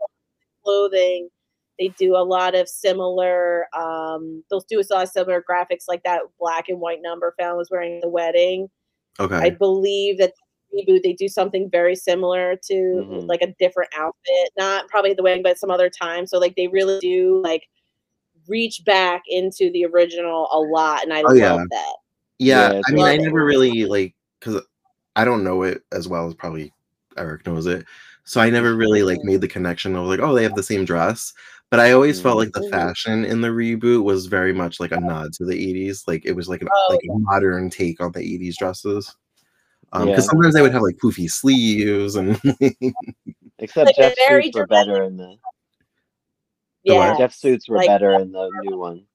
clothing 0.64 1.30
they 1.80 1.90
do 1.98 2.16
a 2.16 2.24
lot 2.24 2.56
of 2.56 2.68
similar 2.68 3.68
um 3.76 4.44
they'll 4.50 4.66
do 4.70 4.80
a 4.80 4.84
lot 4.94 5.04
of 5.04 5.10
similar 5.10 5.44
graphics 5.50 5.86
like 5.88 6.04
that 6.04 6.22
black 6.40 6.68
and 6.70 6.80
white 6.80 7.02
number 7.02 7.34
found 7.40 7.58
was 7.58 7.70
wearing 7.72 7.98
at 7.98 8.02
the 8.02 8.10
wedding 8.10 8.70
Okay. 9.22 9.36
I 9.36 9.50
believe 9.50 10.18
that 10.20 10.32
reboot 10.74 11.02
they 11.04 11.12
do 11.12 11.28
something 11.28 11.70
very 11.70 11.94
similar 11.96 12.56
to 12.68 12.74
Mhm. 12.74 13.28
like 13.28 13.42
a 13.42 13.54
different 13.60 13.90
outfit, 13.98 14.50
not 14.58 14.88
probably 14.88 15.14
the 15.14 15.22
wedding, 15.24 15.44
but 15.44 15.58
some 15.58 15.70
other 15.72 15.90
time. 15.90 16.26
So 16.26 16.38
like 16.40 16.56
they 16.56 16.68
really 16.70 17.00
do 17.00 17.42
like 17.44 17.68
reach 18.50 18.84
back 18.86 19.22
into 19.28 19.72
the 19.72 19.86
original 19.86 20.50
a 20.52 20.60
lot, 20.60 21.04
and 21.04 21.14
I 21.14 21.22
Oh, 21.22 21.32
love 21.34 21.38
yeah. 21.38 21.58
that. 21.70 21.96
yeah. 22.40 22.72
Yeah, 22.74 22.82
I 22.86 22.92
mean, 22.92 23.06
I 23.08 23.18
never 23.18 23.40
cool. 23.40 23.46
really 23.46 23.86
like 23.86 24.16
because 24.40 24.62
I 25.16 25.26
don't 25.26 25.44
know 25.44 25.64
it 25.64 25.84
as 25.92 26.08
well 26.08 26.28
as 26.28 26.34
probably 26.34 26.74
Eric 27.18 27.46
knows 27.46 27.66
it. 27.68 27.86
So 28.26 28.42
I 28.42 28.50
never 28.50 28.76
really 28.76 29.04
like 29.04 29.24
made 29.24 29.42
the 29.42 29.48
connection 29.48 29.96
of 29.96 30.06
like, 30.06 30.20
oh, 30.20 30.34
they 30.36 30.44
have 30.44 30.56
the 30.56 30.64
same 30.64 30.86
dress. 30.86 31.34
But 31.72 31.80
I 31.80 31.92
always 31.92 32.20
felt 32.22 32.38
like 32.38 32.52
the 32.54 32.62
Mhm. 32.62 32.70
fashion 32.72 33.26
in 33.26 33.42
the 33.42 33.50
reboot 33.50 34.04
was 34.04 34.26
very 34.26 34.54
much 34.54 34.80
like 34.80 34.92
a 34.92 34.98
nod 34.98 35.34
to 35.34 35.46
the 35.46 35.54
80s. 35.54 36.04
Like 36.08 36.26
it 36.26 36.34
was 36.34 36.50
like 36.50 36.62
an 36.62 36.68
Oh, 36.74 36.88
like 36.92 37.02
a 37.04 37.14
modern 37.20 37.70
take 37.70 38.02
on 38.02 38.12
the 38.12 38.20
80s 38.22 38.58
dresses. 38.58 39.16
Um, 39.94 40.08
Yeah. 40.08 40.16
because 40.16 40.28
sometimes 40.28 40.54
they 40.56 40.62
would 40.62 40.74
have 40.74 40.82
like 40.84 40.98
poofy 40.98 41.30
sleeves 41.30 42.16
and 42.16 42.40
Except 43.60 43.88
Like 43.88 43.98
a 43.98 44.02
Jeff's 44.02 44.16
very 44.28 44.52
were 44.54 44.68
better 44.68 45.04
in 45.04 45.18
the 45.18 45.24
The 45.24 45.30
what? 45.30 45.38
Yeah, 46.84 47.16
Jeff's 47.18 47.40
suits 47.42 47.68
were 47.70 47.78
like- 47.78 47.88
better 47.88 48.14
in 48.14 48.32
the 48.32 48.50
new 48.64 48.78
one. 48.78 49.06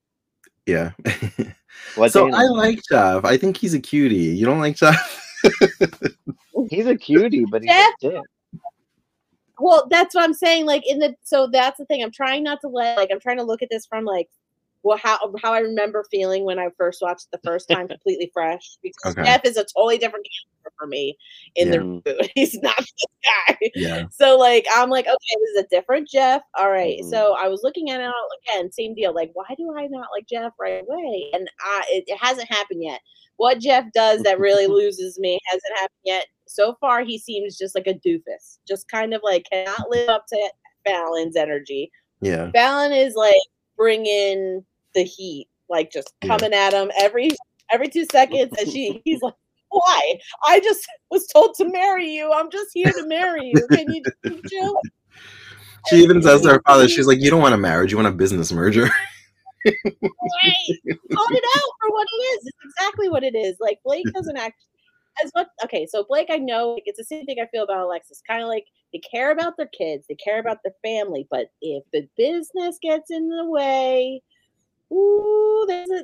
yeah. 0.67 0.93
What 1.97 2.12
so 2.12 2.29
I 2.33 2.45
like 2.45 2.81
Jeff. 2.91 3.25
I 3.25 3.37
think 3.37 3.57
he's 3.57 3.75
a 3.75 3.81
cutie. 3.81 4.17
You 4.17 4.47
don't 4.47 4.59
like 4.61 4.77
Jeff? 4.77 5.21
He's 6.71 6.87
a 6.87 6.97
cutie, 6.97 7.45
but 7.51 7.62
he's 7.62 7.71
Jeff- 7.71 7.93
a 8.03 8.11
dick. 8.11 8.21
Well, 9.59 9.87
that's 9.91 10.15
what 10.15 10.25
I'm 10.25 10.33
saying. 10.35 10.67
Like 10.67 10.83
in 10.89 10.99
the 10.99 11.15
so 11.25 11.47
that's 11.53 11.79
the 11.79 11.85
thing. 11.85 12.03
I'm 12.03 12.11
trying 12.11 12.43
not 12.43 12.61
to 12.62 12.69
let 12.69 12.97
like 12.97 13.11
I'm 13.12 13.21
trying 13.21 13.37
to 13.37 13.43
look 13.45 13.61
at 13.62 13.69
this 13.71 13.87
from 13.87 14.05
like 14.05 14.29
well 14.83 14.97
how 14.97 15.19
how 15.43 15.53
I 15.53 15.59
remember 15.61 16.05
feeling 16.11 16.45
when 16.45 16.59
I 16.59 16.69
first 16.77 17.03
watched 17.03 17.31
the 17.33 17.39
first 17.45 17.69
time 17.69 17.87
completely 17.95 18.31
fresh 18.33 18.79
because 18.83 19.12
Okay. 19.12 19.25
Jeff 19.25 19.45
is 19.45 19.57
a 19.57 19.65
totally 19.65 19.99
different 19.99 20.27
character 20.27 20.54
for 20.79 20.87
me 20.87 21.16
in 21.57 21.68
Yeah. 21.68 21.72
the 21.75 21.79
reboot. 21.79 22.31
He's 22.35 22.55
not 22.62 22.77
this 22.79 23.05
guy. 23.25 23.59
yeah. 23.75 24.05
So 24.11 24.37
like 24.39 24.66
I'm 24.72 24.91
like, 24.91 25.07
okay, 25.07 25.41
this 25.41 25.51
is 25.51 25.62
a 25.64 25.68
different 25.68 26.09
Jeff. 26.09 26.43
All 26.59 26.70
right. 26.70 27.01
Mhm. 27.03 27.11
So 27.11 27.35
I 27.39 27.49
was 27.49 27.62
looking 27.62 27.91
at 27.91 28.01
it 28.01 28.12
again, 28.49 28.70
same 28.72 28.95
deal. 28.95 29.14
Like, 29.14 29.31
why 29.35 29.47
do 29.57 29.75
I 29.77 29.87
not 29.87 30.09
like 30.14 30.27
Jeff 30.27 30.53
right 30.59 30.83
away? 30.89 31.31
And 31.33 31.49
I 31.61 31.83
it, 31.91 32.05
it 32.07 32.18
hasn't 32.20 32.51
happened 32.51 32.83
yet. 32.83 33.01
What 33.37 33.59
Jeff 33.59 33.85
does 33.93 34.22
that 34.22 34.39
really 34.39 34.66
loses 34.68 35.18
me 35.18 35.39
hasn't 35.47 35.79
happened 35.81 36.01
yet. 36.05 36.27
So 36.47 36.77
far, 36.81 37.03
he 37.03 37.18
seems 37.18 37.57
just 37.59 37.75
like 37.75 37.87
a 37.87 37.95
doofus, 37.95 38.59
just 38.68 38.89
kind 38.89 39.14
of 39.14 39.20
like 39.25 39.47
cannot 39.51 39.89
live 39.91 40.09
up 40.09 40.27
to 40.29 40.51
Fallon's 40.87 41.37
energy. 41.37 41.91
Yeah. 42.20 42.51
Fallon 42.53 42.93
is 42.93 43.14
like 43.14 43.41
bringing 43.77 44.64
the 44.95 45.03
heat, 45.05 45.49
like 45.68 45.91
just 45.91 46.12
Yeah. 46.22 46.29
coming 46.37 46.53
at 46.55 46.72
him 46.72 46.91
every 47.01 47.31
every 47.72 47.89
two 47.89 48.05
seconds, 48.12 48.53
and 48.59 48.70
she 48.70 49.01
he's 49.05 49.22
like, 49.22 49.35
"Why? 49.75 50.14
I 50.47 50.61
just 50.61 50.87
was 51.11 51.27
told 51.27 51.55
to 51.57 51.64
marry 51.64 52.09
you. 52.09 52.33
I'm 52.33 52.51
just 52.51 52.70
here 52.72 52.93
to 52.93 53.07
marry 53.07 53.53
you. 53.55 53.66
Can 53.68 53.93
you, 53.93 54.03
you? 54.51 54.81
She 55.89 55.97
even 55.97 56.22
says 56.22 56.43
to 56.43 56.51
her 56.51 56.62
father, 56.66 56.89
she's 56.89 57.07
like, 57.07 57.20
You 57.20 57.31
don't 57.31 57.43
want 57.43 57.55
a 57.55 57.59
marriage, 57.59 57.91
you 57.91 57.99
want 57.99 58.09
a 58.09 58.12
business 58.12 58.53
merger. 58.53 58.89
Right? 59.64 60.79
Call 61.12 61.27
it 61.31 61.45
out 61.57 61.70
for 61.81 61.91
what 61.91 62.07
it 62.12 62.22
is. 62.22 62.47
It's 62.47 62.77
exactly 62.77 63.09
what 63.09 63.25
it 63.25 63.35
is. 63.35 63.57
Like 63.61 63.79
Blake 63.85 64.05
doesn't 64.14 64.37
act 64.37 64.62
as 65.25 65.33
much. 65.35 65.49
Okay, 65.64 65.87
so 65.87 66.05
Blake, 66.09 66.29
I 66.31 66.37
know 66.37 66.72
like, 66.75 66.85
it's 66.87 66.99
the 66.99 67.05
same 67.05 67.25
thing 67.27 67.39
I 67.41 67.47
feel 67.47 67.64
about 67.64 67.85
Alexis. 67.85 68.22
Kind 68.27 68.43
of 68.43 68.49
like 68.49 68.66
they 68.93 69.01
care 69.01 69.31
about 69.33 69.57
their 69.57 69.68
kids, 69.77 70.07
they 70.09 70.16
care 70.16 70.39
about 70.39 70.59
their 70.64 70.75
family, 70.83 71.27
but 71.31 71.47
if 71.61 71.83
the 71.93 72.07
business 72.16 72.79
gets 72.83 73.11
in 73.11 73.29
the 73.29 73.45
way, 73.45 74.22
ooh, 74.22 74.22
there's 74.22 74.22
a, 74.22 74.34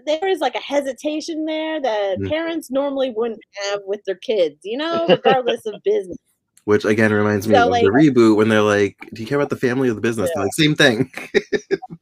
there 0.07 0.29
is 0.29 0.41
like 0.41 0.55
a 0.55 0.61
hesitation 0.61 1.45
there 1.45 1.81
that 1.81 2.19
Mhm. 2.19 2.29
parents 2.29 2.71
normally 2.71 3.11
wouldn't 3.11 3.41
have 3.65 3.81
with 3.87 4.03
their 4.05 4.17
kids. 4.17 4.59
You 4.65 4.79
know, 4.79 5.07
regardless 5.09 5.65
of 5.67 5.75
business. 5.85 6.19
Which 6.65 6.85
again 6.85 7.13
reminds 7.13 7.49
me 7.49 7.55
So, 7.55 7.65
of 7.65 7.71
like- 7.71 7.85
the 7.85 7.91
reboot 7.91 8.37
when 8.37 8.49
they're 8.49 8.61
like, 8.63 8.97
Do 9.15 9.23
you 9.23 9.27
care 9.29 9.39
about 9.39 9.51
the 9.51 9.57
family 9.57 9.89
or 9.89 9.95
the 9.95 10.01
business? 10.01 10.31
They're 10.35 10.45
like, 10.45 10.53
same 10.55 10.75
thing. 10.75 11.11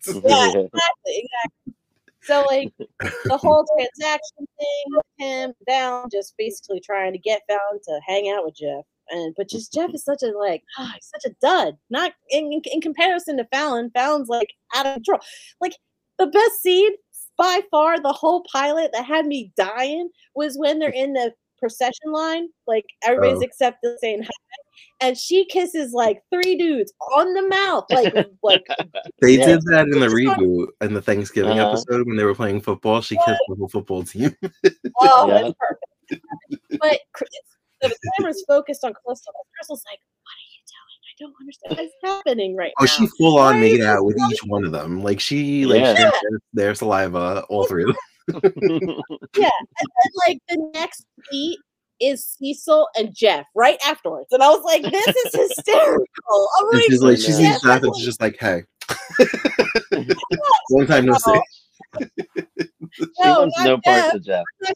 Yeah, 0.06 0.48
exactly, 0.48 0.68
exactly. 1.06 1.74
So 2.22 2.44
like 2.50 2.72
the 3.24 3.38
whole 3.38 3.64
transaction 3.76 4.46
thing 4.58 4.84
with 4.88 5.06
him, 5.18 5.52
Fallon 5.66 6.08
just 6.10 6.34
basically 6.36 6.80
trying 6.80 7.12
to 7.12 7.18
get 7.18 7.42
Fallon 7.48 7.80
to 7.84 8.00
hang 8.06 8.28
out 8.30 8.44
with 8.44 8.56
Jeff. 8.56 8.84
And 9.10 9.34
but 9.36 9.48
just 9.48 9.72
Jeff 9.72 9.90
is 9.94 10.04
such 10.04 10.22
a 10.22 10.26
like, 10.36 10.62
ah, 10.78 10.92
he's 10.94 11.10
such 11.14 11.30
a 11.30 11.34
dud. 11.40 11.78
Not 11.88 12.12
in, 12.28 12.52
in, 12.52 12.60
in 12.72 12.80
comparison 12.82 13.38
to 13.38 13.44
Fallon. 13.46 13.90
Fallon's 13.94 14.28
like 14.28 14.52
out 14.74 14.86
of 14.86 14.94
control. 14.94 15.20
Like 15.60 15.76
the 16.18 16.26
best 16.26 16.60
scene 16.62 16.92
by 17.38 17.60
far, 17.70 17.98
the 18.00 18.12
whole 18.12 18.44
pilot 18.52 18.90
that 18.92 19.04
had 19.06 19.26
me 19.26 19.52
dying 19.56 20.10
was 20.34 20.58
when 20.58 20.78
they're 20.78 20.90
in 20.90 21.12
the 21.14 21.32
procession 21.58 22.12
line, 22.12 22.48
like 22.66 22.84
everybody's 23.04 23.42
Oh. 23.62 23.72
the 23.82 23.98
same, 24.00 24.22
hi. 24.22 24.28
and 25.00 25.16
she 25.18 25.44
kisses 25.46 25.92
like 25.92 26.20
three 26.32 26.56
dudes 26.56 26.92
on 27.16 27.32
the 27.34 27.42
mouth, 27.48 27.84
like 27.90 28.14
like 28.42 28.64
They 29.22 29.38
Yeah. 29.38 29.46
did 29.46 29.62
that 29.70 29.88
in 29.88 29.98
the 29.98 30.06
reboot 30.08 30.68
in 30.80 30.94
the 30.94 31.02
Thanksgiving 31.02 31.58
Uh-huh. 31.58 31.70
episode 31.72 32.06
when 32.06 32.16
they 32.16 32.24
were 32.24 32.34
playing 32.34 32.60
football. 32.60 33.00
She 33.00 33.16
kissed 33.26 33.40
the 33.48 33.56
whole 33.56 33.68
football 33.68 34.02
team. 34.04 34.36
oh, 35.00 35.28
Yeah. 35.28 35.46
it's 35.48 35.58
perfect. 35.58 35.84
But 36.80 37.00
Cr- 37.12 37.24
it's, 37.24 37.56
the 37.80 37.96
camera's 38.16 38.44
focused 38.46 38.84
on 38.84 38.92
Krystle. 38.92 39.34
Krystle's 39.54 39.84
like, 39.86 40.00
"What 40.22 40.34
are 40.34 40.48
you 40.54 40.62
doing? 40.66 40.98
I 41.06 41.07
don't 41.18 41.34
understand 41.40 41.76
what's 41.78 41.92
happening 42.02 42.56
right 42.56 42.72
now. 42.78 42.84
Oh, 42.84 42.84
now." 42.84 42.86
she 42.86 43.06
full 43.18 43.38
on 43.38 43.54
Why 43.56 43.60
made 43.60 43.80
out 43.82 44.04
with 44.04 44.18
so- 44.18 44.30
each 44.30 44.40
one 44.44 44.64
of 44.64 44.72
them. 44.72 45.02
Like 45.02 45.20
she 45.20 45.64
like 45.66 45.80
Yeah. 45.80 45.94
shared 45.96 46.12
their, 46.30 46.38
their 46.52 46.74
saliva, 46.74 47.44
all 47.48 47.66
three 47.66 47.84
of 47.84 47.88
them. 47.88 47.96
Yeah, 49.36 49.50
and 49.50 49.88
then 49.88 50.12
like 50.26 50.38
the 50.48 50.70
next 50.74 51.06
beat 51.30 51.58
is 52.00 52.24
Cecil 52.38 52.86
and 52.96 53.12
Jeff 53.14 53.46
right 53.56 53.78
afterwards, 53.84 54.28
and 54.32 54.42
I 54.42 54.48
was 54.50 54.62
like, 54.64 54.82
"This 54.82 55.06
is 55.08 55.34
hysterical." 55.34 56.48
I'm 56.60 56.68
And 56.68 56.74
like, 56.74 56.84
she's 56.88 57.02
like, 57.02 57.16
she 57.16 57.32
sees 57.32 57.38
Jeff, 57.38 57.62
Jeff 57.62 57.82
and 57.82 57.96
she's 57.96 58.04
just 58.04 58.20
like, 58.20 58.36
hey. 58.38 58.64
Long 60.70 60.86
time 60.86 61.06
no 61.06 61.14
see. 61.14 61.40
she 62.92 63.04
No, 63.20 63.40
wants 63.40 63.58
not 63.58 63.64
no 63.66 63.78
parts 63.84 64.06
Jeff. 64.06 64.14
of 64.14 64.24
Jeff. 64.24 64.44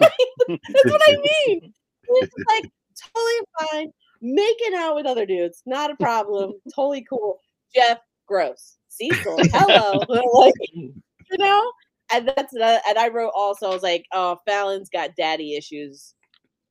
That's 0.00 0.84
what 0.84 1.02
I 1.06 1.16
mean. 1.16 1.72
It's 2.08 2.34
like 2.48 2.70
totally 3.14 3.40
fine. 3.60 3.90
Making 4.20 4.74
out 4.74 4.94
with 4.94 5.06
other 5.06 5.26
dudes, 5.26 5.62
not 5.66 5.90
a 5.90 5.96
problem. 6.00 6.54
totally 6.74 7.02
cool. 7.08 7.40
Jeff, 7.74 7.98
gross. 8.26 8.76
Cecil, 8.88 9.36
hello. 9.52 10.04
like, 10.40 10.54
you 10.74 11.38
know? 11.38 11.72
And 12.12 12.28
that's 12.28 12.52
the, 12.52 12.80
and 12.88 12.96
I 12.98 13.08
wrote 13.08 13.32
also, 13.34 13.66
I 13.70 13.74
was 13.74 13.82
like, 13.82 14.04
oh, 14.12 14.38
Fallon's 14.46 14.88
got 14.88 15.16
daddy 15.16 15.54
issues 15.56 16.14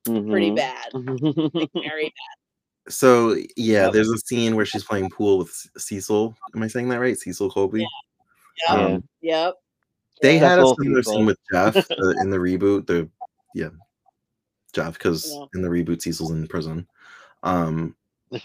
pretty 0.06 0.52
Mhm. 0.52 0.56
bad. 0.56 0.94
Like, 0.94 1.70
very 1.74 2.06
bad. 2.06 2.92
So 2.92 3.34
yeah, 3.58 3.86
Yep. 3.86 3.94
there's 3.94 4.10
a 4.12 4.18
scene 4.20 4.56
where 4.56 4.66
she's 4.66 4.84
playing 4.84 5.10
pool 5.10 5.40
with 5.40 5.50
Cecil. 5.78 6.38
Am 6.56 6.62
I 6.64 6.68
saying 6.68 6.88
that 6.90 7.00
right? 7.00 7.18
Cecil 7.18 7.50
Colby. 7.52 7.80
Yep. 7.82 7.90
Yeah. 8.68 8.74
Um, 8.74 9.04
Yep. 9.22 9.54
They 10.22 10.36
Yeah. 10.36 10.50
had 10.50 10.60
a 10.60 10.68
similar 10.80 11.02
Cecil. 11.04 11.14
scene 11.18 11.26
with 11.26 11.40
Jeff 11.52 11.76
uh, 11.92 12.10
in 12.22 12.30
the 12.30 12.38
reboot. 12.38 12.86
The 12.88 13.10
yeah, 13.56 13.70
Jeff 14.74 14.94
because 14.94 15.34
Yeah. 15.34 15.46
in 15.56 15.62
the 15.64 15.68
reboot 15.70 16.02
Cecil's 16.02 16.32
in 16.32 16.48
prison. 16.48 16.88
Um, 17.44 17.96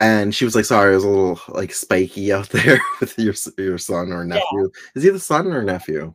and 0.00 0.34
she 0.34 0.44
was 0.44 0.54
like, 0.54 0.64
"Sorry, 0.64 0.92
it 0.92 0.96
was 0.96 1.04
a 1.04 1.08
little 1.08 1.40
like 1.48 1.72
spiky 1.72 2.32
out 2.32 2.48
there 2.50 2.80
with 3.00 3.18
your 3.18 3.34
your 3.58 3.78
son 3.78 4.12
or 4.12 4.24
nephew. 4.24 4.70
Is 4.94 5.02
he 5.02 5.10
the 5.10 5.20
son 5.20 5.48
or 5.48 5.62
nephew? 5.62 6.14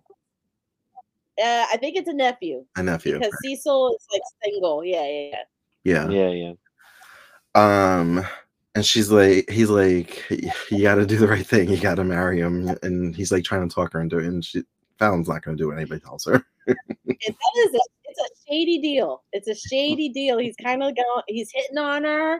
Uh, 1.41 1.65
I 1.71 1.77
think 1.77 1.97
it's 1.97 2.09
a 2.09 2.13
nephew 2.13 2.65
A 2.75 2.83
nephew. 2.83 3.17
because 3.17 3.33
Cecil 3.43 3.95
is 3.95 4.05
like 4.11 4.21
single. 4.43 4.83
Yeah, 4.83 5.07
yeah, 5.07 5.29
yeah. 5.83 6.09
Yeah. 6.09 6.09
yeah, 6.09 6.29
yeah. 6.29 6.53
Um, 7.55 8.25
and 8.75 8.85
she's 8.85 9.11
like, 9.11 9.49
he's 9.49 9.69
like, 9.69 10.29
you 10.69 10.83
got 10.83 10.95
to 10.95 11.05
do 11.05 11.17
the 11.17 11.27
right 11.27 11.45
thing. 11.45 11.69
You 11.69 11.77
got 11.77 11.95
to 11.95 12.03
marry 12.03 12.39
him. 12.39 12.69
And 12.83 13.15
he's 13.15 13.31
like 13.31 13.43
trying 13.43 13.67
to 13.67 13.73
talk 13.73 13.93
her 13.93 14.01
into 14.01 14.19
it. 14.19 14.25
And 14.25 14.43
she, 14.43 14.63
Fallon's 14.99 15.27
not 15.27 15.43
going 15.43 15.57
to 15.57 15.61
do 15.61 15.67
what 15.67 15.77
anybody 15.77 15.99
tells 15.99 16.25
her. 16.25 16.45
It, 16.67 16.77
that 16.97 17.53
is 17.57 17.73
a 17.73 18.00
shady 18.51 18.79
deal. 18.79 19.23
It's 19.33 19.47
a 19.47 19.55
shady 19.55 20.09
deal. 20.09 20.37
He's 20.37 20.55
kind 20.61 20.83
of 20.83 20.95
going, 20.95 21.23
he's 21.27 21.49
hitting 21.53 21.77
on 21.77 22.03
her, 22.03 22.33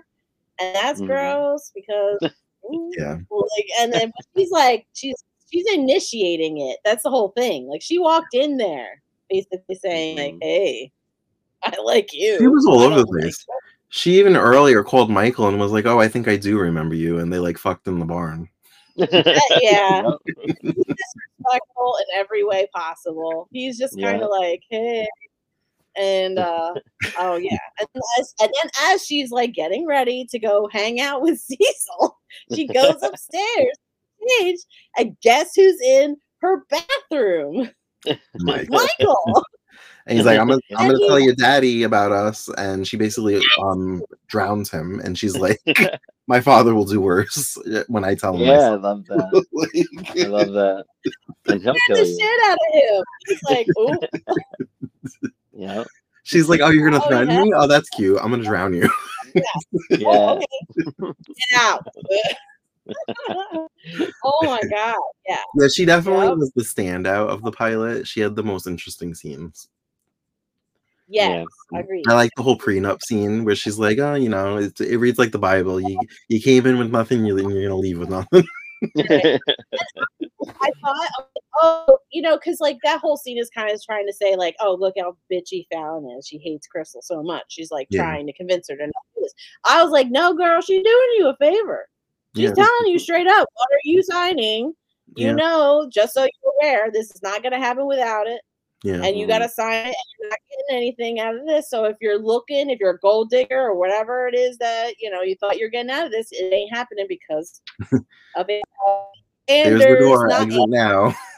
and 0.59 0.76
that's 0.76 1.01
Mhm. 1.01 1.07
gross 1.07 1.72
because, 1.74 2.20
ooh, 2.66 2.91
Yeah. 2.97 3.18
like, 3.30 3.66
and 3.80 3.93
then 3.93 4.12
she's 4.36 4.51
like, 4.51 4.86
she's 4.93 5.16
she's 5.51 5.66
initiating 5.74 6.59
it. 6.59 6.78
That's 6.86 7.03
the 7.03 7.09
whole 7.09 7.30
thing. 7.36 7.68
Like 7.68 7.82
she 7.82 7.97
walked 7.99 8.34
in 8.34 8.57
there, 8.57 9.01
basically 9.30 9.76
saying 9.76 10.18
like, 10.18 10.34
Mhm. 10.36 10.43
"Hey, 10.43 10.91
I 11.64 11.76
like 11.84 12.09
you." 12.14 12.38
She 12.39 12.47
was 12.47 12.66
all 12.66 12.80
over 12.82 12.95
the 12.95 13.05
don't 13.05 13.16
like 13.16 13.22
place. 13.24 13.45
She 13.89 14.18
even 14.20 14.38
earlier 14.38 14.84
called 14.86 15.09
Michael 15.09 15.49
and 15.49 15.59
was 15.59 15.74
like, 15.74 15.86
oh, 15.86 15.99
I 15.99 16.07
think 16.07 16.30
I 16.30 16.38
do 16.38 16.57
remember 16.57 16.95
you. 16.95 17.20
And 17.20 17.32
they 17.32 17.39
like 17.39 17.57
fucked 17.57 17.88
in 17.89 17.99
the 17.99 18.05
barn. 18.05 18.47
yeah. 18.95 19.05
Yep. 19.62 20.18
He's 20.62 20.74
disrespectful 20.74 21.97
in 21.99 22.18
every 22.20 22.45
way 22.45 22.68
possible. 22.74 23.49
He's 23.51 23.78
just 23.78 23.99
kind 23.99 24.22
of 24.22 24.30
like, 24.30 24.62
hey. 24.70 25.05
And 25.98 26.39
uh 26.39 26.74
oh 27.20 27.36
yeah. 27.36 27.58
And 27.80 27.88
then, 27.94 28.04
as, 28.20 28.34
and 28.42 28.52
then 28.62 28.72
as 28.94 29.06
she's 29.06 29.32
like 29.32 29.54
getting 29.54 29.86
ready 29.86 30.26
to 30.32 30.39
go 30.39 30.70
hang 30.72 31.00
out 31.00 31.22
with 31.22 31.39
Cecil, 31.42 32.18
she 32.54 32.68
goes 32.68 33.02
upstairs 33.04 33.78
stage, 34.28 34.60
and 34.98 35.18
guess 35.22 35.52
who's 35.56 35.80
in 35.82 36.18
her 36.42 36.64
bathroom? 36.70 37.70
Mike. 38.39 38.70
Michael. 38.70 39.44
And 40.08 40.18
he's 40.18 40.26
like, 40.26 40.39
I'm 40.39 40.48
gonna, 40.48 40.60
I'm 40.76 40.88
gonna 40.88 41.00
tell 41.08 41.20
your 41.20 41.36
daddy 41.36 41.84
about 41.84 42.12
us. 42.12 42.50
And 42.58 42.88
she 42.88 42.98
basically 42.98 43.39
um 43.64 44.02
drowns 44.28 44.70
him. 44.70 45.00
And 45.00 45.18
she's 45.18 45.38
like, 45.38 45.62
my 46.28 46.42
father 46.42 46.74
will 46.74 46.86
do 46.86 47.00
worse 47.00 47.56
when 47.88 48.04
I 48.04 48.16
tell 48.16 48.36
him. 48.36 48.42
Yeah, 48.42 48.72
I 48.72 48.76
love 48.76 49.06
that. 49.06 49.46
I 50.18 50.28
love 50.28 50.52
that. 50.54 50.86
And 51.46 51.62
he'll 51.62 51.76
kill 51.86 51.98
the 51.98 52.08
you. 52.08 52.20
shit 52.20 52.39
out 52.46 52.58
of 52.68 52.74
him. 52.74 53.04
He's 53.28 53.44
like, 53.44 53.68
oh, 53.78 54.00
Yeah. 55.54 55.84
she's 56.24 56.47
like, 56.49 56.62
oh, 56.62 56.70
you're 56.70 56.89
gonna 56.89 57.04
Oh, 57.04 57.08
threaten 57.08 57.30
yeah? 57.30 57.43
me? 57.43 57.54
Oh, 57.56 57.68
that's 57.68 57.89
cute. 57.89 58.20
I'm 58.22 58.32
gonna 58.32 58.43
drown 58.43 58.74
you. 58.74 58.89
Yeah. 59.34 59.41
Oh, 60.08 60.38
okay. 60.38 60.45
Get 60.99 61.58
out. 61.60 61.88
oh 64.24 64.38
my 64.43 64.60
god. 64.70 64.95
Yeah. 65.28 65.38
Yeah, 65.58 65.68
she 65.74 65.86
definitely 65.86 66.28
Yep. 66.28 66.38
was 66.38 66.52
the 66.56 66.64
standout 66.64 67.30
of 67.30 67.41
the 67.43 67.52
pilot. 67.52 68.08
She 68.08 68.20
had 68.22 68.36
the 68.36 68.43
most 68.43 68.68
interesting 68.68 69.14
scenes. 69.14 69.68
Yes. 71.08 71.45
Agreed. 71.74 72.06
I 72.08 72.14
like 72.14 72.32
the 72.38 72.43
whole 72.43 72.58
prenup 72.58 73.02
scene 73.04 73.43
where 73.43 73.56
she's 73.56 73.78
like, 73.78 73.99
"Oh, 73.99 74.16
you 74.16 74.30
know, 74.30 74.58
it, 74.58 74.80
it 74.80 74.97
reads 74.97 75.20
like 75.20 75.32
the 75.32 75.39
Bible. 75.39 75.80
You 75.82 75.99
you 76.30 76.39
came 76.41 76.66
in 76.66 76.78
with 76.78 76.89
nothing, 76.91 77.26
you, 77.26 77.38
you're 77.38 77.64
gonna 77.64 77.76
leave 77.76 77.99
with 77.99 78.10
nothing." 78.10 78.43
I 80.64 80.72
thought, 80.84 81.10
oh, 81.62 81.98
you 82.12 82.22
know, 82.22 82.38
because 82.38 82.60
like 82.60 82.78
that 82.84 83.00
whole 83.00 83.18
scene 83.18 83.38
is 83.38 83.50
kind 83.50 83.72
of 83.72 83.82
trying 83.84 84.08
to 84.08 84.14
say, 84.14 84.36
like, 84.36 84.56
oh, 84.60 84.76
look 84.80 84.96
how 85.00 85.16
bitchy 85.32 85.66
Fallon 85.72 86.18
is. 86.18 86.28
She 86.28 86.38
hates 86.38 86.68
Krystle 86.74 87.04
so 87.04 87.22
much. 87.24 87.46
She's 87.50 87.72
like 87.72 87.88
Yeah. 87.90 88.02
trying 88.02 88.28
to 88.28 88.34
convince 88.34 88.70
her 88.70 88.76
to 88.76 88.84
not 88.84 88.94
do 89.16 89.22
this. 89.22 89.34
I 89.66 89.84
was 89.84 89.92
like, 89.92 90.10
no, 90.10 90.34
girl, 90.34 90.62
she's 90.62 90.84
doing 90.84 91.10
you 91.18 91.28
a 91.30 91.36
favor. 91.38 91.88
She's 92.36 92.50
Yeah, 92.50 92.56
telling 92.56 92.92
you 92.92 93.00
straight 93.00 93.28
up, 93.28 93.48
what 93.54 93.70
are 93.72 93.82
you 93.84 94.02
signing? 94.04 94.74
You 95.16 95.28
Yeah. 95.28 95.34
know, 95.34 95.90
just 95.92 96.14
so 96.14 96.22
you're 96.22 96.54
aware, 96.62 96.92
this 96.92 97.12
is 97.12 97.22
not 97.22 97.42
going 97.44 97.52
to 97.54 97.60
happen 97.60 97.86
without 97.86 98.28
it. 98.28 98.42
Yeah, 98.84 99.04
And 99.04 99.18
you 99.18 99.28
got 99.28 99.40
to 99.40 99.50
sign 99.50 99.74
it, 99.74 99.86
and 99.86 99.96
you're 100.20 100.30
not 100.30 100.40
getting 100.50 100.78
anything 100.78 101.20
out 101.20 101.36
of 101.36 101.46
this. 101.46 101.70
So 101.70 101.86
if 101.86 101.98
you're 102.02 102.20
looking, 102.20 102.70
if 102.70 102.80
you're 102.80 102.96
a 102.96 103.00
gold 103.00 103.30
digger 103.30 103.60
or 103.60 103.76
whatever 103.76 104.28
it 104.28 104.36
is 104.36 104.58
that 104.58 104.94
you 105.00 105.12
know 105.12 105.22
you 105.22 105.36
thought 105.40 105.58
you're 105.58 105.70
getting 105.70 105.92
out 105.92 106.06
of 106.06 106.12
this, 106.12 106.30
it 106.32 106.52
ain't 106.52 106.74
happening 106.74 107.06
because 107.08 107.62
of 108.36 108.46
it. 108.50 108.64
And 109.48 109.80
There's 109.80 110.00
the 110.00 110.06
door. 110.06 110.28
not 110.28 110.42
Exit 110.44 110.70
now. 110.70 111.16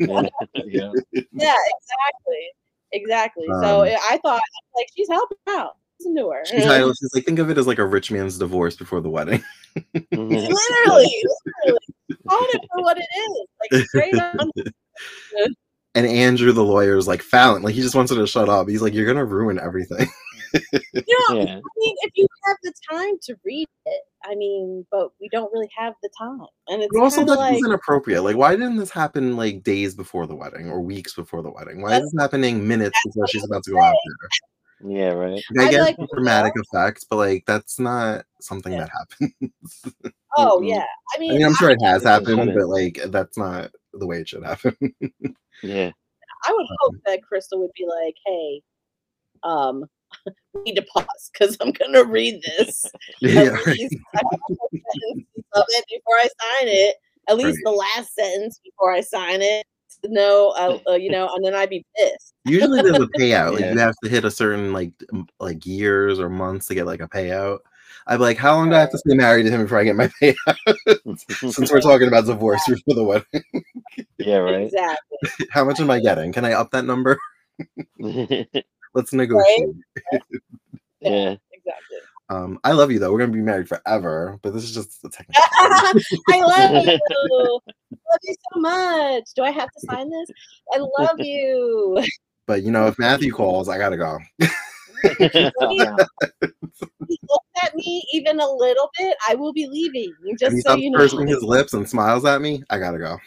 yeah. 0.00 0.90
yeah, 1.32 1.56
exactly, 1.72 2.50
exactly. 2.92 3.46
so 3.46 3.82
Um, 3.82 3.88
I 3.88 3.98
I 4.10 4.18
thought 4.18 4.40
like 4.74 4.86
she's 4.96 5.08
helping 5.08 5.38
out. 5.50 5.76
Listen 6.00 6.16
to 6.16 6.30
her. 6.30 6.44
She's, 6.44 6.66
like, 6.66 6.82
she's 6.82 7.14
like, 7.14 7.24
think 7.24 7.38
of 7.38 7.50
it 7.50 7.58
as 7.58 7.68
like 7.68 7.78
a 7.78 7.86
rich 7.86 8.10
man's 8.10 8.36
divorce 8.36 8.74
before 8.74 9.00
the 9.00 9.08
wedding. 9.08 9.42
literally, 9.94 10.10
literally, 10.10 11.78
call 12.28 12.46
it 12.52 12.60
for 12.72 12.82
what 12.82 12.98
it 12.98 13.06
is. 13.16 13.46
Like 13.60 13.86
straight 13.86 14.14
up. 14.14 14.48
And 15.96 16.06
Andrew, 16.06 16.52
the 16.52 16.64
lawyer, 16.64 16.96
is 16.96 17.06
like 17.06 17.22
Fallon. 17.22 17.62
Like 17.62 17.74
he 17.74 17.80
just 17.82 17.94
wants 17.94 18.10
her 18.12 18.18
to 18.18 18.26
shut 18.26 18.48
up. 18.48 18.68
He's 18.68 18.82
like, 18.82 18.94
you're 18.94 19.06
gonna 19.06 19.24
ruin 19.24 19.60
everything. 19.60 20.08
You 20.52 20.60
know, 20.94 21.36
Yeah. 21.40 21.42
I 21.56 21.60
mean, 21.78 21.96
if 22.02 22.12
you 22.14 22.26
have 22.46 22.56
the 22.62 22.72
time 22.90 23.14
to 23.22 23.36
read 23.44 23.68
it, 23.86 24.00
I 24.24 24.34
mean, 24.34 24.86
but 24.90 25.10
we 25.20 25.28
don't 25.30 25.52
really 25.52 25.68
have 25.76 25.94
the 26.02 26.08
time, 26.18 26.46
and 26.68 26.82
it's 26.82 26.90
But 26.92 27.02
also, 27.02 27.16
kind 27.18 27.28
that 27.28 27.32
of 27.34 27.38
like 27.38 27.58
inappropriate. 27.64 28.22
Like, 28.24 28.36
why 28.36 28.52
didn't 28.52 28.76
this 28.76 28.90
happen 28.90 29.36
like 29.36 29.62
days 29.62 29.94
before 29.94 30.26
the 30.26 30.34
wedding 30.34 30.70
or 30.70 30.80
weeks 30.80 31.14
before 31.14 31.42
the 31.42 31.50
wedding? 31.50 31.82
Why 31.82 31.96
is 31.96 32.02
this 32.02 32.14
happening 32.20 32.66
minutes 32.66 32.98
before 33.04 33.26
she's 33.28 33.44
about 33.44 33.62
to 33.64 33.72
go 33.72 33.80
out 33.80 33.94
there? 34.04 34.90
Yeah, 34.90 35.10
right. 35.12 35.42
I 35.58 35.64
I'd 35.64 35.70
get 35.70 35.80
like 35.82 35.96
the 35.96 36.06
to 36.06 36.14
dramatic 36.14 36.54
effect, 36.56 37.06
but 37.10 37.16
like 37.16 37.44
that's 37.46 37.78
not 37.78 38.24
something 38.40 38.72
Yeah. 38.72 38.80
that 38.86 38.90
happens. 38.90 39.82
oh 40.36 40.60
yeah. 40.62 40.84
I 41.14 41.18
mean, 41.18 41.30
I 41.32 41.34
mean, 41.34 41.46
I'm 41.46 41.54
sure 41.54 41.70
it 41.70 41.82
has 41.82 42.02
happened, 42.04 42.52
but 42.54 42.66
like 42.68 43.00
that's 43.08 43.36
not 43.38 43.70
the 43.92 44.06
way 44.06 44.18
it 44.20 44.28
should 44.28 44.44
happen. 44.44 44.76
Yeah. 45.62 45.90
I 46.46 46.52
would 46.52 46.66
hope 46.80 46.96
that 47.06 47.20
Krystle 47.22 47.58
would 47.58 47.72
be 47.76 47.86
like, 47.86 48.14
"Hey, 48.26 48.62
um, 49.42 49.86
we 50.54 50.62
need 50.62 50.76
to 50.76 50.82
pause 50.82 51.30
because 51.32 51.56
I'm 51.60 51.72
gonna 51.72 52.04
read 52.04 52.42
this. 52.42 52.84
yeah, 53.20 53.56
least 53.66 53.96
a 54.14 54.36
of 55.54 55.64
it 55.68 55.84
before 55.88 56.16
I 56.16 56.22
sign 56.22 56.68
it. 56.68 56.96
At 57.28 57.38
least 57.38 57.60
the 57.64 57.70
last 57.70 58.14
sentence 58.14 58.60
before 58.62 58.92
I 58.92 59.00
sign 59.00 59.40
it. 59.40 59.66
To 60.02 60.12
know, 60.12 60.50
uh, 60.58 60.78
uh, 60.90 60.94
you 60.96 61.10
know, 61.10 61.30
and 61.34 61.44
then 61.44 61.54
I'd 61.54 61.70
be 61.70 61.84
pissed. 61.96 62.34
Usually 62.44 62.82
there's 62.82 62.98
a 62.98 63.06
payout. 63.18 63.52
Like 63.52 63.72
you 63.72 63.78
have 63.78 63.94
to 64.02 64.10
hit 64.10 64.24
a 64.24 64.30
certain 64.30 64.72
like 64.72 64.92
m- 65.12 65.28
like 65.40 65.64
years 65.64 66.18
or 66.18 66.28
months 66.28 66.66
to 66.66 66.74
get 66.74 66.84
like 66.84 67.00
a 67.00 67.08
payout. 67.08 67.60
I'd 68.06 68.18
be 68.18 68.22
like, 68.22 68.36
how 68.36 68.56
long 68.56 68.68
do 68.68 68.76
I 68.76 68.80
have 68.80 68.90
to 68.90 68.98
stay 68.98 69.14
married 69.14 69.44
to 69.44 69.50
him 69.50 69.62
before 69.62 69.78
I 69.78 69.84
get 69.84 69.96
my 69.96 70.08
payout? 70.20 71.16
Since 71.52 71.72
we're 71.72 71.80
talking 71.80 72.08
about 72.08 72.26
divorce 72.26 72.60
before 72.68 72.94
the 72.94 73.04
wedding, 73.04 74.06
yeah, 74.18 74.36
right. 74.36 74.64
Exactly. 74.64 75.46
how 75.50 75.64
much 75.64 75.80
am 75.80 75.90
I 75.90 76.00
getting? 76.00 76.32
Can 76.32 76.44
I 76.44 76.52
up 76.52 76.70
that 76.72 76.84
number? 76.84 77.18
Let's 78.94 79.12
negotiate. 79.12 79.68
Yeah. 81.00 81.36
exactly. 81.52 81.98
Um, 82.30 82.58
I 82.64 82.72
love 82.72 82.90
you 82.90 82.98
though. 82.98 83.12
We're 83.12 83.18
gonna 83.18 83.32
be 83.32 83.42
married 83.42 83.68
forever, 83.68 84.38
but 84.42 84.54
this 84.54 84.64
is 84.64 84.74
just 84.74 85.04
a 85.04 85.08
technical. 85.08 85.42
I 85.52 85.92
love 86.40 86.86
you. 86.86 86.92
I 86.92 86.98
love 87.12 88.20
you 88.22 88.34
so 88.52 88.60
much. 88.60 89.24
Do 89.36 89.42
I 89.42 89.50
have 89.50 89.70
to 89.70 89.80
sign 89.80 90.10
this? 90.10 90.30
I 90.72 90.78
love 90.98 91.20
you. 91.20 92.02
but 92.46 92.62
you 92.62 92.70
know, 92.70 92.86
if 92.86 92.98
Matthew 92.98 93.32
calls, 93.32 93.68
I 93.68 93.78
gotta 93.78 93.96
go. 93.96 94.18
Yeah. 95.04 95.96
He 97.08 97.18
looks 97.28 97.48
at 97.62 97.74
me 97.74 98.02
even 98.12 98.40
a 98.40 98.48
little 98.48 98.90
bit, 98.98 99.16
I 99.28 99.34
will 99.34 99.52
be 99.52 99.66
leaving. 99.66 100.12
If 100.24 100.38
Just 100.38 100.56
he 100.56 100.60
so 100.60 100.70
stops 100.70 100.82
you 100.82 100.90
know. 100.90 100.98
pursing 100.98 101.26
his 101.26 101.42
lips 101.42 101.74
and 101.74 101.88
smiles 101.88 102.24
at 102.24 102.40
me, 102.40 102.62
I 102.70 102.78
gotta 102.78 102.98
go. 102.98 103.18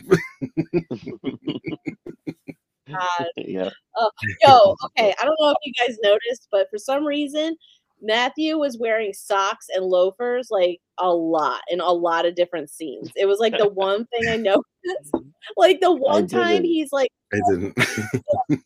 God. 2.90 3.28
yeah. 3.38 3.70
Oh, 3.96 4.12
yo, 4.46 4.76
okay. 4.86 5.14
I 5.20 5.26
don't 5.26 5.38
know 5.40 5.52
if 5.52 5.58
you 5.64 5.74
guys 5.74 5.98
noticed, 6.04 6.48
but 6.52 6.68
for 6.70 6.78
some 6.78 7.06
reason, 7.06 7.56
Matthew 8.02 8.58
was 8.58 8.78
wearing 8.78 9.14
socks 9.14 9.68
and 9.74 9.86
loafers 9.86 10.50
like 10.52 10.80
a 11.00 11.12
lot 11.12 11.62
in 11.70 11.80
a 11.80 11.92
lot 11.92 12.26
of 12.26 12.36
different 12.36 12.70
scenes. 12.70 13.12
It 13.16 13.26
was 13.26 13.40
like 13.40 13.58
the 13.58 13.70
one 13.70 14.06
thing 14.08 14.28
I 14.30 14.38
noticed. 14.38 14.66
Like 15.56 15.80
the 15.80 15.94
one 15.94 16.28
time 16.28 16.64
he's 16.64 16.92
like, 16.92 17.10
I 17.34 17.40
didn't. 17.50 17.78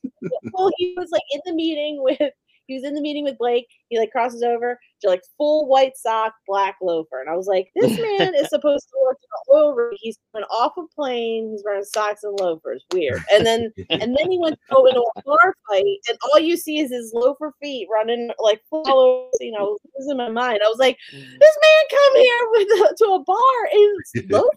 well, 0.53 0.71
he 0.77 0.95
was 0.97 1.09
like 1.11 1.21
in 1.31 1.41
the 1.45 1.53
meeting 1.53 2.01
with 2.01 2.33
he 2.71 2.77
was 2.77 2.85
in 2.85 2.95
the 2.95 3.01
meeting 3.01 3.23
with 3.23 3.37
Blake. 3.37 3.67
He 3.89 3.99
like 3.99 4.11
crosses 4.11 4.43
over 4.43 4.79
to 5.01 5.09
like 5.09 5.21
full 5.37 5.67
white 5.67 5.97
sock, 5.97 6.33
black 6.47 6.77
loafer, 6.81 7.19
and 7.19 7.29
I 7.29 7.35
was 7.35 7.47
like, 7.47 7.69
this 7.75 7.97
man 8.19 8.33
is 8.35 8.49
supposed 8.49 8.87
to 8.89 8.97
work 9.05 9.17
in 9.21 9.53
an 9.53 9.57
oil 9.57 9.73
rig. 9.73 9.97
He's 9.99 10.17
coming 10.31 10.47
off 10.49 10.73
a 10.77 10.83
plane. 10.95 11.51
He's 11.51 11.63
wearing 11.65 11.83
socks 11.83 12.23
and 12.23 12.39
loafers. 12.39 12.85
Weird. 12.93 13.21
And 13.31 13.45
then 13.45 13.73
and 13.89 14.15
then 14.17 14.31
he 14.31 14.39
went 14.39 14.55
to 14.55 14.75
go 14.75 14.85
into 14.85 15.01
a 15.01 15.21
bar 15.23 15.55
fight, 15.69 15.97
and 16.07 16.17
all 16.23 16.39
you 16.39 16.55
see 16.57 16.79
is 16.79 16.91
his 16.91 17.11
loafer 17.13 17.53
feet 17.61 17.87
running 17.91 18.31
like 18.39 18.61
full 18.69 18.83
all 18.87 18.99
over. 18.99 19.29
You 19.39 19.51
know, 19.51 19.59
I 19.59 19.63
was 19.63 19.79
losing 19.99 20.17
my 20.17 20.29
mind. 20.29 20.61
I 20.63 20.69
was 20.69 20.79
like, 20.79 20.97
mm. 21.13 21.19
this 21.19 21.57
man 21.61 21.83
come 21.89 22.15
here 22.21 22.47
with 22.51 22.67
a, 22.67 22.95
to 22.97 23.05
a 23.13 23.23
bar 23.23 23.67
in 23.73 24.29
loafers. 24.29 24.51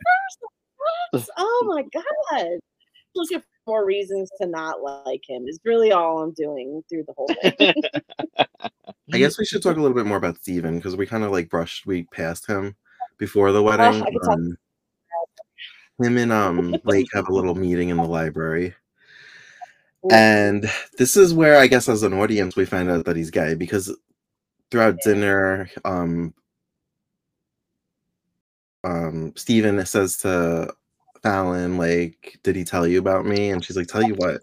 What? 1.12 1.28
Oh 1.36 1.62
my 1.66 1.82
god! 1.82 2.60
Looking 3.14 3.40
for 3.40 3.46
more 3.66 3.84
reasons 3.86 4.30
to 4.40 4.46
not 4.46 4.82
like 4.82 5.22
him 5.28 5.46
is 5.46 5.60
really 5.64 5.92
all 5.92 6.22
I'm 6.22 6.32
doing 6.32 6.82
through 6.88 7.04
the 7.06 7.14
whole 7.16 7.28
thing. 7.42 7.74
I 9.12 9.18
guess 9.18 9.38
we 9.38 9.44
should 9.44 9.62
talk 9.62 9.76
a 9.76 9.80
little 9.80 9.94
bit 9.96 10.06
more 10.06 10.16
about 10.16 10.38
Steven 10.38 10.76
because 10.76 10.96
we 10.96 11.06
kind 11.06 11.24
of 11.24 11.30
like 11.30 11.48
brushed 11.50 11.86
we 11.86 12.04
passed 12.04 12.46
him 12.46 12.74
before 13.18 13.52
the 13.52 13.62
wedding. 13.62 14.02
I 14.02 14.10
could 14.10 14.22
talk- 14.22 14.38
Um, 14.38 14.58
him 16.02 16.16
and 16.18 16.32
um 16.32 16.76
Blake 16.84 17.06
have 17.12 17.28
a 17.28 17.32
little 17.32 17.54
meeting 17.54 17.90
in 17.90 17.96
the 17.98 18.04
library. 18.04 18.74
And 20.10 20.68
this 20.98 21.16
is 21.16 21.32
where 21.32 21.56
I 21.58 21.66
guess 21.66 21.88
as 21.88 22.02
an 22.02 22.12
audience 22.12 22.56
we 22.56 22.64
find 22.66 22.90
out 22.90 23.04
that 23.06 23.16
he's 23.16 23.30
gay 23.30 23.54
because 23.54 23.96
throughout 24.70 24.98
dinner, 25.04 25.70
um 25.84 26.34
um 28.82 29.32
Steven 29.36 29.84
says 29.86 30.16
to 30.18 30.74
Fallon, 31.24 31.78
like, 31.78 32.38
did 32.44 32.56
he 32.56 32.64
tell 32.64 32.86
you 32.86 33.00
about 33.00 33.26
me? 33.26 33.50
And 33.50 33.64
she's 33.64 33.76
like, 33.78 33.88
Tell 33.88 34.04
you 34.04 34.14
what? 34.16 34.42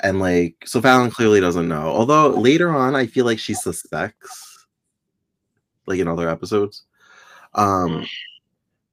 And 0.00 0.20
like, 0.20 0.56
so 0.66 0.80
Fallon 0.82 1.10
clearly 1.10 1.40
doesn't 1.40 1.68
know. 1.68 1.88
Although 1.88 2.30
later 2.30 2.70
on, 2.74 2.96
I 2.96 3.06
feel 3.06 3.26
like 3.26 3.38
she 3.40 3.54
suspects, 3.54 4.66
like 5.86 5.98
in 6.00 6.08
other 6.08 6.28
episodes. 6.28 6.84
Um, 7.54 8.06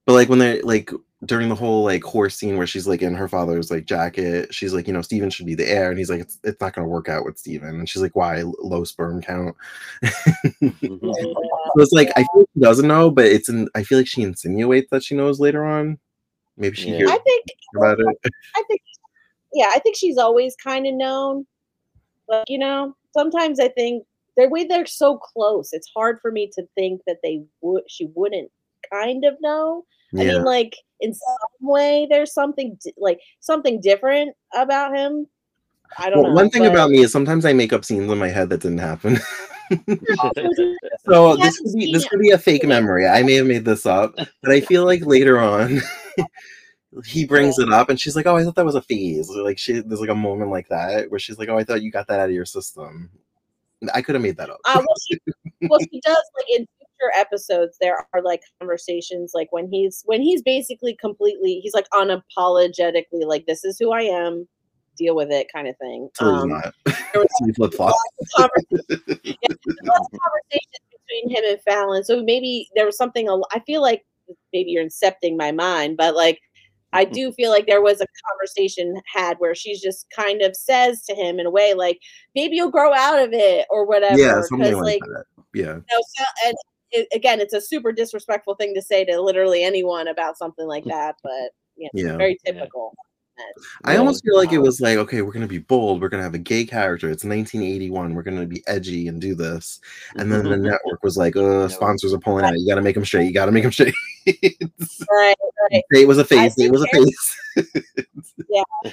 but 0.05 0.13
like 0.13 0.29
when 0.29 0.39
they're 0.39 0.61
like 0.63 0.91
during 1.25 1.49
the 1.49 1.55
whole 1.55 1.83
like 1.83 2.03
horse 2.03 2.35
scene 2.35 2.57
where 2.57 2.67
she's 2.67 2.87
like 2.87 3.01
in 3.03 3.15
her 3.15 3.27
father's 3.29 3.71
like 3.71 3.85
jacket, 3.85 4.53
she's 4.53 4.73
like, 4.73 4.87
you 4.87 4.93
know, 4.93 5.01
Steven 5.03 5.29
should 5.29 5.45
be 5.47 5.55
the 5.55 5.69
heir, 5.69 5.89
and 5.91 5.99
he's 5.99 6.09
like, 6.09 6.21
it's, 6.21 6.39
it's 6.43 6.61
not 6.61 6.73
gonna 6.73 6.87
work 6.87 7.09
out 7.09 7.25
with 7.25 7.37
Steven. 7.39 7.69
And 7.69 7.89
she's 7.89 8.01
like, 8.03 8.15
why 8.15 8.43
low 8.61 8.83
sperm 8.85 9.21
count? 9.21 9.55
Mhm. 10.61 11.13
So 11.75 11.81
it's 11.83 11.93
like 11.93 12.09
I 12.17 12.21
feel 12.23 12.39
like 12.41 12.47
she 12.53 12.59
doesn't 12.61 12.87
know, 12.87 13.11
but 13.11 13.25
it's 13.25 13.49
in. 13.49 13.69
I 13.75 13.83
feel 13.83 13.97
like 13.99 14.07
she 14.07 14.23
insinuates 14.23 14.89
that 14.91 15.03
she 15.03 15.15
knows 15.15 15.39
later 15.39 15.65
on. 15.65 15.99
Maybe 16.57 16.75
she 16.75 16.89
Yeah. 16.91 16.97
hears 16.97 17.11
I 17.11 17.17
think 17.19 17.45
about 17.75 17.99
it. 17.99 18.17
I 18.55 18.63
think 18.67 18.81
yeah, 19.53 19.69
I 19.73 19.79
think 19.79 19.95
she's 19.95 20.17
always 20.17 20.55
kind 20.55 20.87
of 20.87 20.93
known. 20.93 21.45
But 22.27 22.49
you 22.49 22.57
know, 22.57 22.95
sometimes 23.13 23.59
I 23.59 23.67
think 23.69 24.05
the 24.37 24.47
way 24.47 24.63
they're 24.65 24.85
so 24.85 25.17
close, 25.17 25.73
it's 25.73 25.89
hard 25.95 26.19
for 26.21 26.31
me 26.31 26.49
to 26.55 26.63
think 26.75 27.01
that 27.07 27.17
they 27.23 27.43
would 27.61 27.83
she 27.87 28.07
wouldn't 28.15 28.51
kind 28.91 29.25
of 29.25 29.35
know. 29.41 29.85
I 30.13 30.25
mean, 30.25 30.43
like 30.43 30.75
in 30.99 31.13
some 31.13 31.69
way, 31.69 32.05
there's 32.09 32.33
something 32.33 32.77
di- 32.83 32.93
like 32.97 33.19
something 33.39 33.79
different 33.81 34.35
about 34.53 34.95
him. 34.95 35.25
I 35.97 36.09
don't 36.09 36.19
Well, 36.23 36.29
know. 36.31 36.35
one 36.35 36.49
thing 36.49 36.63
but- 36.63 36.71
about 36.71 36.89
me 36.89 36.99
is 36.99 37.11
sometimes 37.11 37.45
I 37.45 37.53
make 37.53 37.71
up 37.73 37.83
scenes 37.85 38.09
in 38.11 38.17
my 38.17 38.27
head 38.29 38.49
that 38.49 38.61
didn't 38.61 38.77
happen. 38.79 39.17
Oh, 40.19 40.31
so 41.09 41.35
this 41.37 41.57
could 41.59 41.73
be 41.73 41.91
this 41.93 42.07
could 42.07 42.19
be 42.19 42.31
a 42.31 42.37
fake 42.37 42.65
memory. 42.65 43.07
I 43.07 43.23
may 43.23 43.33
have 43.35 43.47
made 43.47 43.65
this 43.65 43.85
up, 43.85 44.13
but 44.15 44.51
I 44.51 44.59
feel 44.61 44.85
like 44.85 45.05
later 45.05 45.39
on 45.39 45.81
he 47.05 47.25
brings 47.25 47.57
it 47.57 47.71
up 47.71 47.89
and 47.89 47.99
she's 47.99 48.15
like, 48.15 48.25
"Oh, 48.25 48.35
I 48.35 48.43
thought 48.43 48.55
that 48.55 48.65
was 48.65 48.75
a 48.75 48.81
phase." 48.81 49.29
Like 49.29 49.57
she 49.57 49.79
there's 49.79 50.01
like 50.01 50.09
a 50.09 50.15
moment 50.15 50.51
like 50.51 50.67
that 50.69 51.09
where 51.09 51.19
she's 51.19 51.37
like, 51.37 51.49
"Oh, 51.49 51.57
I 51.57 51.63
thought 51.63 51.81
you 51.81 51.91
got 51.91 52.07
that 52.07 52.19
out 52.19 52.29
of 52.29 52.35
your 52.35 52.45
system." 52.45 53.09
I 53.93 54.01
could 54.01 54.13
have 54.15 54.21
made 54.21 54.37
that 54.37 54.49
up. 54.49 54.59
Uh, 54.65 54.75
well, 54.77 54.95
she, 55.09 55.19
well, 55.69 55.79
she 55.79 55.99
does 56.01 56.23
like 56.37 56.49
in 56.49 56.67
future 56.77 57.11
episodes. 57.15 57.77
There 57.79 58.05
are 58.13 58.21
like 58.21 58.41
conversations, 58.59 59.31
like 59.33 59.51
when 59.51 59.69
he's 59.71 60.03
when 60.05 60.21
he's 60.21 60.41
basically 60.41 60.95
completely, 60.95 61.59
he's 61.61 61.73
like 61.73 61.87
unapologetically 61.93 63.25
like, 63.25 63.45
"This 63.45 63.63
is 63.63 63.77
who 63.79 63.91
I 63.91 64.01
am, 64.01 64.47
deal 64.97 65.15
with 65.15 65.31
it," 65.31 65.47
kind 65.53 65.67
of 65.67 65.77
thing. 65.77 66.09
So 66.15 66.31
he's 66.33 66.43
Um, 66.43 66.49
not. 66.49 66.73
there 66.85 67.21
was 67.21 67.55
flip 67.55 67.73
flop. 67.73 67.95
conver- 68.37 69.19
yeah, 69.23 69.33
conversations 69.87 70.85
between 70.91 71.29
him 71.29 71.43
and 71.47 71.61
Fallon, 71.61 72.03
so 72.03 72.21
maybe 72.21 72.69
there 72.75 72.85
was 72.85 72.97
something. 72.97 73.29
I 73.29 73.59
feel 73.65 73.81
like 73.81 74.03
maybe 74.53 74.71
you're 74.71 74.85
incepting 74.85 75.37
my 75.37 75.51
mind, 75.51 75.97
but 75.97 76.15
like. 76.15 76.39
I 76.93 77.05
mm-hmm. 77.05 77.13
do 77.13 77.31
feel 77.31 77.51
like 77.51 77.67
there 77.67 77.81
was 77.81 78.01
a 78.01 78.05
conversation 78.29 79.01
had 79.05 79.37
where 79.37 79.55
she's 79.55 79.79
just 79.79 80.07
kind 80.13 80.41
of 80.41 80.57
says 80.57 81.01
to 81.03 81.15
him 81.15 81.39
in 81.39 81.45
a 81.45 81.49
way 81.49 81.73
like 81.73 81.97
maybe 82.35 82.57
you'll 82.57 82.69
grow 82.69 82.93
out 82.93 83.17
of 83.17 83.29
it 83.31 83.65
or 83.69 83.87
whatever. 83.87 84.19
Yeah, 84.19 84.41
something 84.41 84.73
like, 84.73 84.99
like 84.99 84.99
that. 84.99 85.23
Yeah. 85.53 85.61
you 85.61 85.85
know, 85.89 86.01
so, 86.17 86.23
and 86.47 86.55
it, 86.91 87.07
again, 87.13 87.39
it's 87.39 87.53
a 87.53 87.61
super 87.61 87.93
disrespectful 87.93 88.55
thing 88.55 88.73
to 88.75 88.81
say 88.81 89.05
to 89.05 89.21
literally 89.21 89.63
anyone 89.63 90.09
about 90.09 90.37
something 90.37 90.67
like 90.67 90.83
mm. 90.83 90.89
that, 90.89 91.15
but 91.23 91.51
you 91.77 91.89
know, 91.93 92.11
Yeah. 92.11 92.17
very 92.17 92.37
typical. 92.45 92.93
I 93.83 93.97
almost 93.97 94.23
feel 94.23 94.37
like 94.37 94.51
it 94.51 94.59
was 94.59 94.81
like, 94.81 94.97
okay, 94.97 95.21
we're 95.21 95.31
gonna 95.31 95.47
be 95.47 95.59
bold. 95.59 96.01
We're 96.01 96.09
gonna 96.09 96.23
have 96.23 96.33
a 96.33 96.39
gay 96.39 96.65
character. 96.65 97.09
It's 97.09 97.23
1981. 97.23 98.13
We're 98.13 98.23
gonna 98.23 98.45
be 98.45 98.63
edgy 98.67 99.07
and 99.07 99.19
do 99.19 99.35
this. 99.35 99.79
And 100.15 100.31
then 100.31 100.43
the 100.43 100.57
network 100.57 101.03
was 101.03 101.17
like, 101.17 101.35
uh, 101.35 101.67
sponsors 101.67 102.13
are 102.13 102.19
pulling 102.19 102.45
out. 102.45 102.57
You 102.57 102.67
gotta 102.67 102.81
make 102.81 102.95
them 102.95 103.05
straight. 103.05 103.25
You 103.25 103.33
gotta 103.33 103.51
make 103.51 103.63
them 103.63 103.71
straight. 103.71 103.95
Right, 105.09 105.35
right. 105.71 105.83
it 105.89 106.07
was 106.07 106.19
a 106.19 106.23
face. 106.23 106.53
It 106.59 106.71
was 106.71 106.83
a 106.83 106.87
face. 106.87 107.37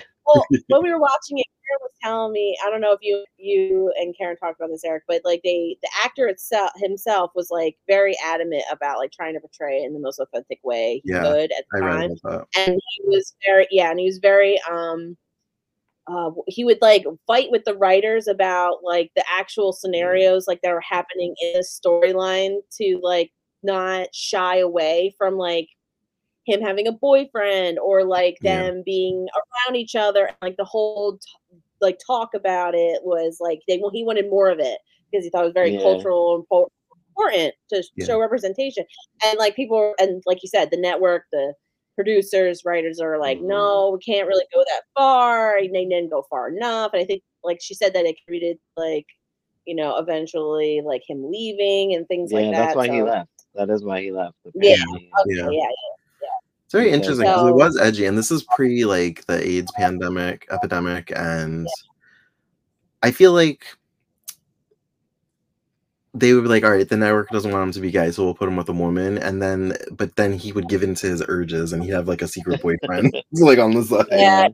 Well, 0.29 0.47
when 0.69 0.83
we 0.83 0.91
were 0.91 1.01
watching 1.01 1.39
it, 1.39 1.47
Karen 1.67 1.81
was 1.83 1.93
telling 2.03 2.33
me, 2.33 2.57
I 2.65 2.71
don't 2.71 2.81
know 2.81 2.93
if 2.93 3.01
you 3.03 3.25
you 3.37 3.93
and 3.99 4.15
Karen 4.17 4.37
talked 4.37 4.61
about 4.61 4.71
this, 4.71 4.85
Eric, 4.85 5.05
but 5.09 5.23
like 5.25 5.41
they 5.43 5.77
the 5.83 5.91
actor 6.05 6.27
itself 6.29 6.71
himself 6.77 7.31
was 7.35 7.51
like 7.51 7.77
very 7.87 8.17
adamant 8.25 8.65
about 8.71 8.99
like 8.99 9.13
trying 9.13 9.35
to 9.35 9.41
portray 9.41 9.79
it 9.83 9.87
in 9.87 9.95
the 9.95 10.01
most 10.01 10.19
authentic 10.19 10.61
way 10.63 11.01
he 11.05 11.13
Yeah, 11.13 11.23
could 11.23 11.53
at 11.53 11.65
I 11.75 11.79
the 11.81 11.87
read 11.87 12.11
time. 12.25 12.45
and 12.57 12.73
he 12.73 13.03
was 13.07 13.35
very 13.47 13.67
yeah 13.71 13.91
and 13.91 13.99
he 14.01 14.07
was 14.07 14.19
very 14.19 14.61
um 14.71 15.17
uh, 16.11 16.31
he 16.47 16.65
would 16.65 16.79
like 16.81 17.05
fight 17.27 17.51
with 17.51 17.65
the 17.65 17.77
writers 17.77 18.29
about 18.29 18.79
like 18.83 19.11
the 19.15 19.25
actual 19.31 19.73
scenarios 19.75 20.47
like 20.49 20.61
that 20.63 20.73
were 20.73 20.81
happening 20.81 21.35
in 21.43 21.53
the 21.53 21.67
storyline 21.67 22.57
to 22.73 22.99
like 23.03 23.31
not 23.63 24.07
shy 24.15 24.57
away 24.59 25.15
from 25.19 25.37
like 25.37 25.69
him 26.49 26.61
having 26.63 26.87
a 26.89 26.93
boyfriend 26.93 27.79
or 27.79 28.05
like 28.05 28.39
Yeah. 28.41 28.63
them 28.63 28.83
being 28.85 29.27
around 29.39 29.77
each 29.77 29.95
other 29.95 30.31
like 30.43 30.57
the 30.57 30.65
whole 30.65 31.19
t- 31.19 31.59
like 31.81 31.99
talk 32.05 32.31
about 32.35 32.75
it 32.75 33.03
was 33.05 33.37
like 33.41 33.61
they 33.69 33.79
well 33.79 33.91
he 33.93 34.03
wanted 34.05 34.31
more 34.31 34.49
of 34.49 34.59
it 34.59 34.79
because 35.11 35.25
he 35.25 35.31
thought 35.31 35.43
it 35.43 35.53
was 35.53 35.53
very 35.55 35.75
Yeah. 35.75 35.83
cultural 35.83 36.35
and 36.37 36.45
po- 36.49 36.71
important 37.11 37.55
to 37.71 37.85
Yeah. 37.97 38.07
show 38.07 38.19
representation 38.19 38.85
and 39.25 39.39
like 39.39 39.55
people 39.57 39.95
and 40.01 40.23
like 40.27 40.43
you 40.43 40.49
said 40.49 40.71
the 40.71 40.77
network 40.77 41.25
the 41.33 41.53
producers 41.97 42.63
writers 42.65 43.01
are 43.01 43.19
like 43.19 43.39
Mhm. 43.39 43.49
no 43.49 43.91
we 43.91 43.99
can't 44.13 44.29
really 44.29 44.45
go 44.55 44.61
that 44.61 44.83
far 44.97 45.57
and 45.57 45.75
they 45.75 45.85
didn't 45.85 46.11
go 46.11 46.23
far 46.31 46.49
enough 46.49 46.93
and 46.93 47.03
i 47.03 47.05
think 47.05 47.23
like 47.45 47.59
she 47.61 47.75
said 47.75 47.93
that 47.93 48.07
it 48.07 48.17
created 48.27 48.57
like 48.77 49.07
you 49.65 49.75
know 49.75 49.97
eventually 49.99 50.81
like 50.85 51.03
him 51.09 51.29
leaving 51.31 51.95
and 51.95 52.07
things 52.09 52.31
yeah, 52.33 52.39
like 52.39 52.51
that 52.53 52.59
that's 52.59 52.77
why 52.77 52.89
he 52.89 53.03
left. 53.03 53.31
That 53.55 53.71
is 53.71 53.83
why 53.85 54.01
he 54.01 54.13
left. 54.13 54.37
Yeah, 54.55 54.75
okay, 54.75 55.35
Yeah. 55.35 55.51
yeah, 55.51 55.67
It's 56.69 56.75
very 56.75 56.91
interesting 56.91 57.25
because 57.25 57.41
So- 57.41 57.47
it 57.49 57.55
was 57.55 57.79
edgy, 57.81 58.05
and 58.05 58.19
this 58.19 58.31
is 58.31 58.43
pre 58.43 58.85
like 58.85 59.25
the 59.25 59.43
AIDS 59.43 59.73
pandemic 59.75 60.47
epidemic, 60.51 61.11
and 61.17 61.67
I 63.03 63.11
feel 63.11 63.33
like 63.33 63.65
they 66.13 66.35
would 66.35 66.43
be 66.43 66.49
like, 66.51 66.65
"All 66.65 66.71
right, 66.73 66.87
the 66.87 66.99
network 66.99 67.31
doesn't 67.31 67.51
want 67.53 67.63
him 67.69 67.73
to 67.73 67.81
be 67.81 67.91
gay, 67.91 68.11
so 68.11 68.23
we'll 68.23 68.35
put 68.35 68.49
him 68.49 68.57
with 68.57 68.69
a 68.69 68.75
woman," 68.75 69.17
and 69.17 69.41
then, 69.41 69.79
but 69.93 70.17
then 70.17 70.35
he 70.35 70.53
would 70.53 70.69
give 70.69 70.83
in 70.83 70.95
to 70.97 71.07
his 71.07 71.23
urges, 71.27 71.73
and 71.73 71.83
he'd 71.83 71.93
have 71.93 72.07
like 72.07 72.21
a 72.21 72.29
secret 72.29 72.61
boyfriend, 72.61 73.17
like 73.33 73.59
on 73.59 73.73
the 73.73 73.83
side. 73.85 74.05
Yeah. 74.11 74.49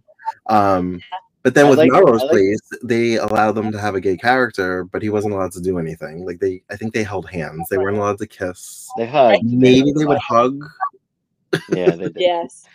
Um, 0.46 1.00
But 1.42 1.54
then 1.54 1.66
I 1.66 1.70
with 1.70 1.78
like- 1.80 1.90
Melrose 1.90 2.22
like- 2.22 2.30
Place, 2.30 2.60
they 2.84 3.16
allowed 3.16 3.52
them 3.56 3.72
to 3.72 3.78
have 3.80 3.96
a 3.96 4.00
gay 4.00 4.16
character, 4.16 4.84
but 4.84 5.02
he 5.02 5.10
wasn't 5.10 5.34
allowed 5.34 5.50
to 5.52 5.60
do 5.60 5.78
anything. 5.80 6.24
Like 6.24 6.38
they, 6.38 6.62
I 6.70 6.76
think 6.76 6.94
they 6.94 7.02
held 7.02 7.28
hands. 7.28 7.68
They 7.70 7.76
weren't 7.76 7.96
allowed 7.98 8.18
to 8.18 8.26
kiss. 8.28 8.88
They 8.96 9.04
hugged. 9.06 9.44
Maybe 9.44 9.90
they 9.92 10.04
would 10.06 10.18
hug. 10.18 10.64
Yeah, 11.70 11.90
they 11.96 12.04
did. 12.04 12.16
Yes. 12.16 12.66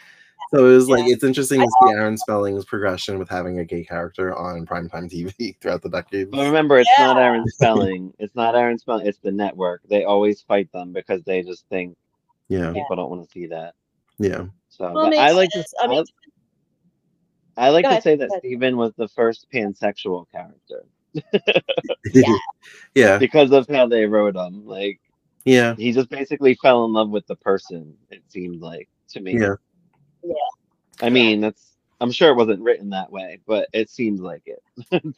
So 0.51 0.65
it 0.65 0.73
was 0.73 0.89
like 0.89 1.05
it's 1.07 1.23
interesting 1.23 1.59
to 1.61 1.67
see 1.67 1.91
Aaron 1.91 2.17
Spelling's 2.17 2.65
progression 2.65 3.19
with 3.19 3.29
having 3.29 3.59
a 3.59 3.65
gay 3.65 3.83
character 3.83 4.35
on 4.35 4.65
primetime 4.65 5.11
TV 5.11 5.55
throughout 5.61 5.83
the 5.83 5.89
decades. 5.89 6.31
But 6.31 6.45
remember, 6.45 6.79
it's 6.79 6.89
not 6.97 7.19
Aaron 7.19 7.45
Spelling. 7.49 8.13
It's 8.17 8.35
not 8.35 8.55
Aaron 8.55 8.79
Spelling. 8.79 9.05
It's 9.05 9.19
the 9.19 9.31
network. 9.31 9.81
They 9.87 10.05
always 10.05 10.41
fight 10.41 10.71
them 10.71 10.91
because 10.91 11.23
they 11.23 11.43
just 11.43 11.67
think 11.69 11.95
Yeah, 12.47 12.73
people 12.73 12.95
don't 12.95 13.11
want 13.11 13.23
to 13.25 13.31
see 13.31 13.45
that. 13.47 13.75
yeah, 14.17 14.45
So 14.69 14.91
Well, 14.91 15.05
I 15.05 15.09
makes 15.09 15.33
like 15.35 15.49
to. 15.51 15.63
I 15.81 15.87
mean, 15.87 16.05
I 17.55 17.69
like 17.69 17.83
to 17.83 17.89
ahead, 17.89 18.03
say 18.03 18.15
that 18.15 18.29
ahead. 18.29 18.41
Steven 18.41 18.77
was 18.77 18.93
the 18.97 19.07
first 19.09 19.45
pansexual 19.53 20.25
character 20.31 20.83
Yeah. 22.13 22.37
yeah, 22.95 23.17
because 23.17 23.51
of 23.51 23.67
how 23.69 23.87
they 23.87 24.05
wrote 24.05 24.35
him. 24.35 24.65
Like 24.65 24.99
yeah, 25.45 25.75
he 25.75 25.91
just 25.91 26.09
basically 26.09 26.55
fell 26.55 26.85
in 26.85 26.93
love 26.93 27.09
with 27.09 27.25
the 27.27 27.35
person. 27.35 27.95
It 28.09 28.23
seemed 28.27 28.61
like 28.61 28.89
to 29.09 29.21
me. 29.21 29.39
yeah. 29.39 29.55
Yeah. 30.23 30.33
I 31.01 31.09
mean, 31.09 31.41
that's. 31.41 31.65
I'm 32.01 32.11
sure 32.11 32.29
it 32.29 32.35
wasn't 32.35 32.61
written 32.61 32.89
that 32.91 33.11
way, 33.11 33.39
but 33.45 33.67
it 33.73 33.89
seemed 33.89 34.19
like 34.19 34.43
it. 34.45 35.03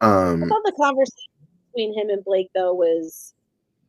Um 0.00 0.44
I 0.44 0.46
thought 0.46 0.62
the 0.64 0.72
conversation 0.78 1.32
between 1.72 1.98
him 1.98 2.08
and 2.08 2.24
Blake 2.24 2.48
though 2.54 2.74
was 2.74 3.34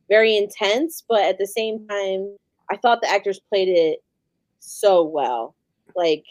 very 0.08 0.36
intense, 0.36 1.04
but 1.08 1.22
at 1.22 1.38
the 1.38 1.46
same 1.46 1.86
time, 1.88 2.36
I 2.70 2.76
thought 2.76 3.00
the 3.00 3.10
actors 3.10 3.40
played 3.48 3.68
it 3.68 4.00
so 4.58 5.04
well. 5.04 5.54
Like 5.94 6.24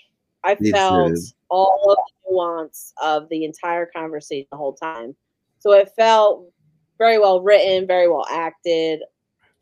I 0.43 0.55
felt 0.55 1.13
did. 1.13 1.23
all 1.49 1.91
of 1.91 1.97
the 1.97 2.31
nuance 2.31 2.93
of 3.01 3.29
the 3.29 3.45
entire 3.45 3.85
conversation 3.85 4.47
the 4.51 4.57
whole 4.57 4.73
time. 4.73 5.15
So 5.59 5.71
it 5.71 5.91
felt 5.95 6.51
very 6.97 7.19
well 7.19 7.41
written, 7.41 7.87
very 7.87 8.09
well 8.09 8.25
acted. 8.29 9.01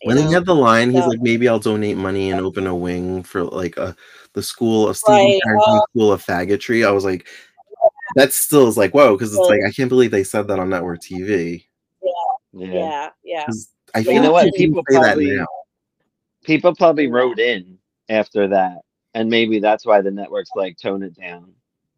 you 0.01 0.07
when 0.07 0.17
he 0.17 0.31
had 0.31 0.45
the 0.45 0.55
line, 0.55 0.91
he's 0.91 1.05
like, 1.05 1.21
"Maybe 1.21 1.47
I'll 1.47 1.59
donate 1.59 1.97
money 1.97 2.31
and 2.31 2.41
open 2.41 2.67
a 2.67 2.75
wing 2.75 3.23
for 3.23 3.43
like 3.43 3.77
a 3.77 3.95
the 4.33 4.43
school 4.43 4.87
of 4.87 4.97
Steven 4.97 5.17
Right, 5.17 5.41
Carrington 5.43 5.79
oh. 5.79 5.85
School 5.89 6.11
of 6.11 6.25
Faggotry." 6.25 6.85
I 6.85 6.91
was 6.91 7.05
like, 7.05 7.27
"That 8.15 8.33
still 8.33 8.67
is 8.67 8.77
like 8.77 8.93
whoa," 8.93 9.15
because 9.15 9.33
it's 9.33 9.49
like 9.49 9.61
I 9.65 9.71
can't 9.71 9.89
believe 9.89 10.11
they 10.11 10.23
said 10.23 10.47
that 10.47 10.59
on 10.59 10.69
network 10.69 11.01
TV. 11.01 11.65
Yeah. 12.53 12.67
yeah, 12.67 13.09
yeah. 13.23 13.45
I 13.95 14.03
feel 14.03 14.13
you 14.13 14.21
know 14.21 14.31
like 14.31 14.45
what? 14.45 14.55
People 14.55 14.83
say 14.89 14.97
probably- 14.97 15.29
that 15.31 15.37
now. 15.37 15.47
People 16.43 16.75
probably 16.75 17.07
wrote 17.07 17.39
in 17.39 17.77
after 18.09 18.49
that, 18.49 18.79
and 19.13 19.29
maybe 19.29 19.59
that's 19.59 19.85
why 19.85 20.01
the 20.01 20.11
networks 20.11 20.49
like 20.55 20.77
tone 20.77 21.01
it 21.01 21.15
down. 21.15 21.53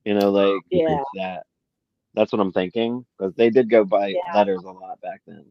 You 0.06 0.14
know, 0.14 0.30
like 0.30 0.62
Yeah. 0.70 1.02
that. 1.16 1.44
That's 2.16 2.32
what 2.32 2.40
I'm 2.42 2.52
thinking 2.52 3.06
because 3.18 3.34
they 3.36 3.50
did 3.50 3.70
go 3.70 3.84
by 3.86 4.10
Yeah. 4.10 4.34
letters 4.36 4.64
a 4.64 4.72
lot 4.72 5.02
back 5.02 5.22
then. 5.28 5.46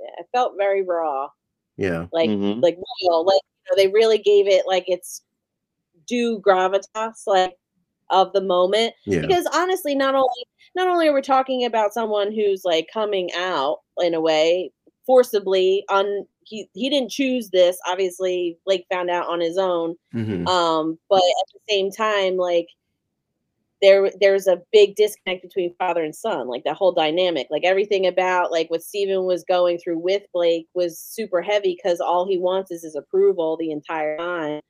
yeah. 0.00 0.06
It 0.18 0.26
felt 0.32 0.54
very 0.56 0.82
raw. 0.82 1.28
Yeah, 1.76 2.06
Like 2.12 2.30
Mhm. 2.30 2.62
like 2.62 2.76
real. 3.02 3.24
Like 3.24 3.40
you 3.42 3.70
know, 3.70 3.76
they 3.82 3.88
really 3.92 4.18
gave 4.18 4.46
it 4.48 4.66
like 4.66 4.88
its 4.88 5.22
due 6.06 6.40
gravitas, 6.40 7.26
like 7.26 7.56
of 8.10 8.32
the 8.32 8.40
moment. 8.40 8.94
yeah, 9.04 9.20
because 9.20 9.46
honestly 9.52 9.94
not 9.94 10.14
only 10.14 10.46
not 10.76 10.88
only 10.88 11.08
are 11.08 11.12
we 11.14 11.22
talking 11.22 11.64
about 11.64 11.92
someone 11.92 12.32
who's 12.32 12.64
like 12.64 12.88
coming 12.92 13.30
out 13.34 13.80
in 13.98 14.14
a 14.14 14.20
way 14.20 14.70
forcibly 15.06 15.84
on 15.90 16.26
he 16.44 16.68
he 16.74 16.88
didn't 16.90 17.10
choose 17.10 17.50
this 17.50 17.78
obviously 17.86 18.56
blake 18.64 18.86
found 18.92 19.10
out 19.10 19.28
on 19.28 19.40
his 19.40 19.56
own 19.58 19.96
hmm 20.12 20.46
um 20.48 20.98
but 21.08 21.16
at 21.16 21.46
the 21.54 21.60
same 21.68 21.90
time 21.90 22.36
like 22.36 22.66
there 23.86 24.10
there's 24.20 24.48
a 24.48 24.60
big 24.72 24.96
disconnect 24.96 25.42
between 25.42 25.72
father 25.78 26.02
and 26.02 26.14
son 26.14 26.48
like 26.48 26.64
that 26.64 26.74
whole 26.74 26.92
dynamic 26.92 27.46
like 27.50 27.62
everything 27.64 28.04
about 28.06 28.50
like 28.50 28.68
what 28.68 28.82
Steven 28.82 29.24
was 29.24 29.44
going 29.44 29.78
through 29.78 29.98
with 29.98 30.22
blake 30.34 30.66
was 30.74 30.98
super 30.98 31.40
heavy 31.40 31.78
because 31.80 32.00
all 32.00 32.26
he 32.26 32.36
wants 32.36 32.72
is 32.72 32.82
his 32.82 32.96
approval 32.96 33.56
the 33.56 33.70
entire 33.70 34.16
time 34.16 34.60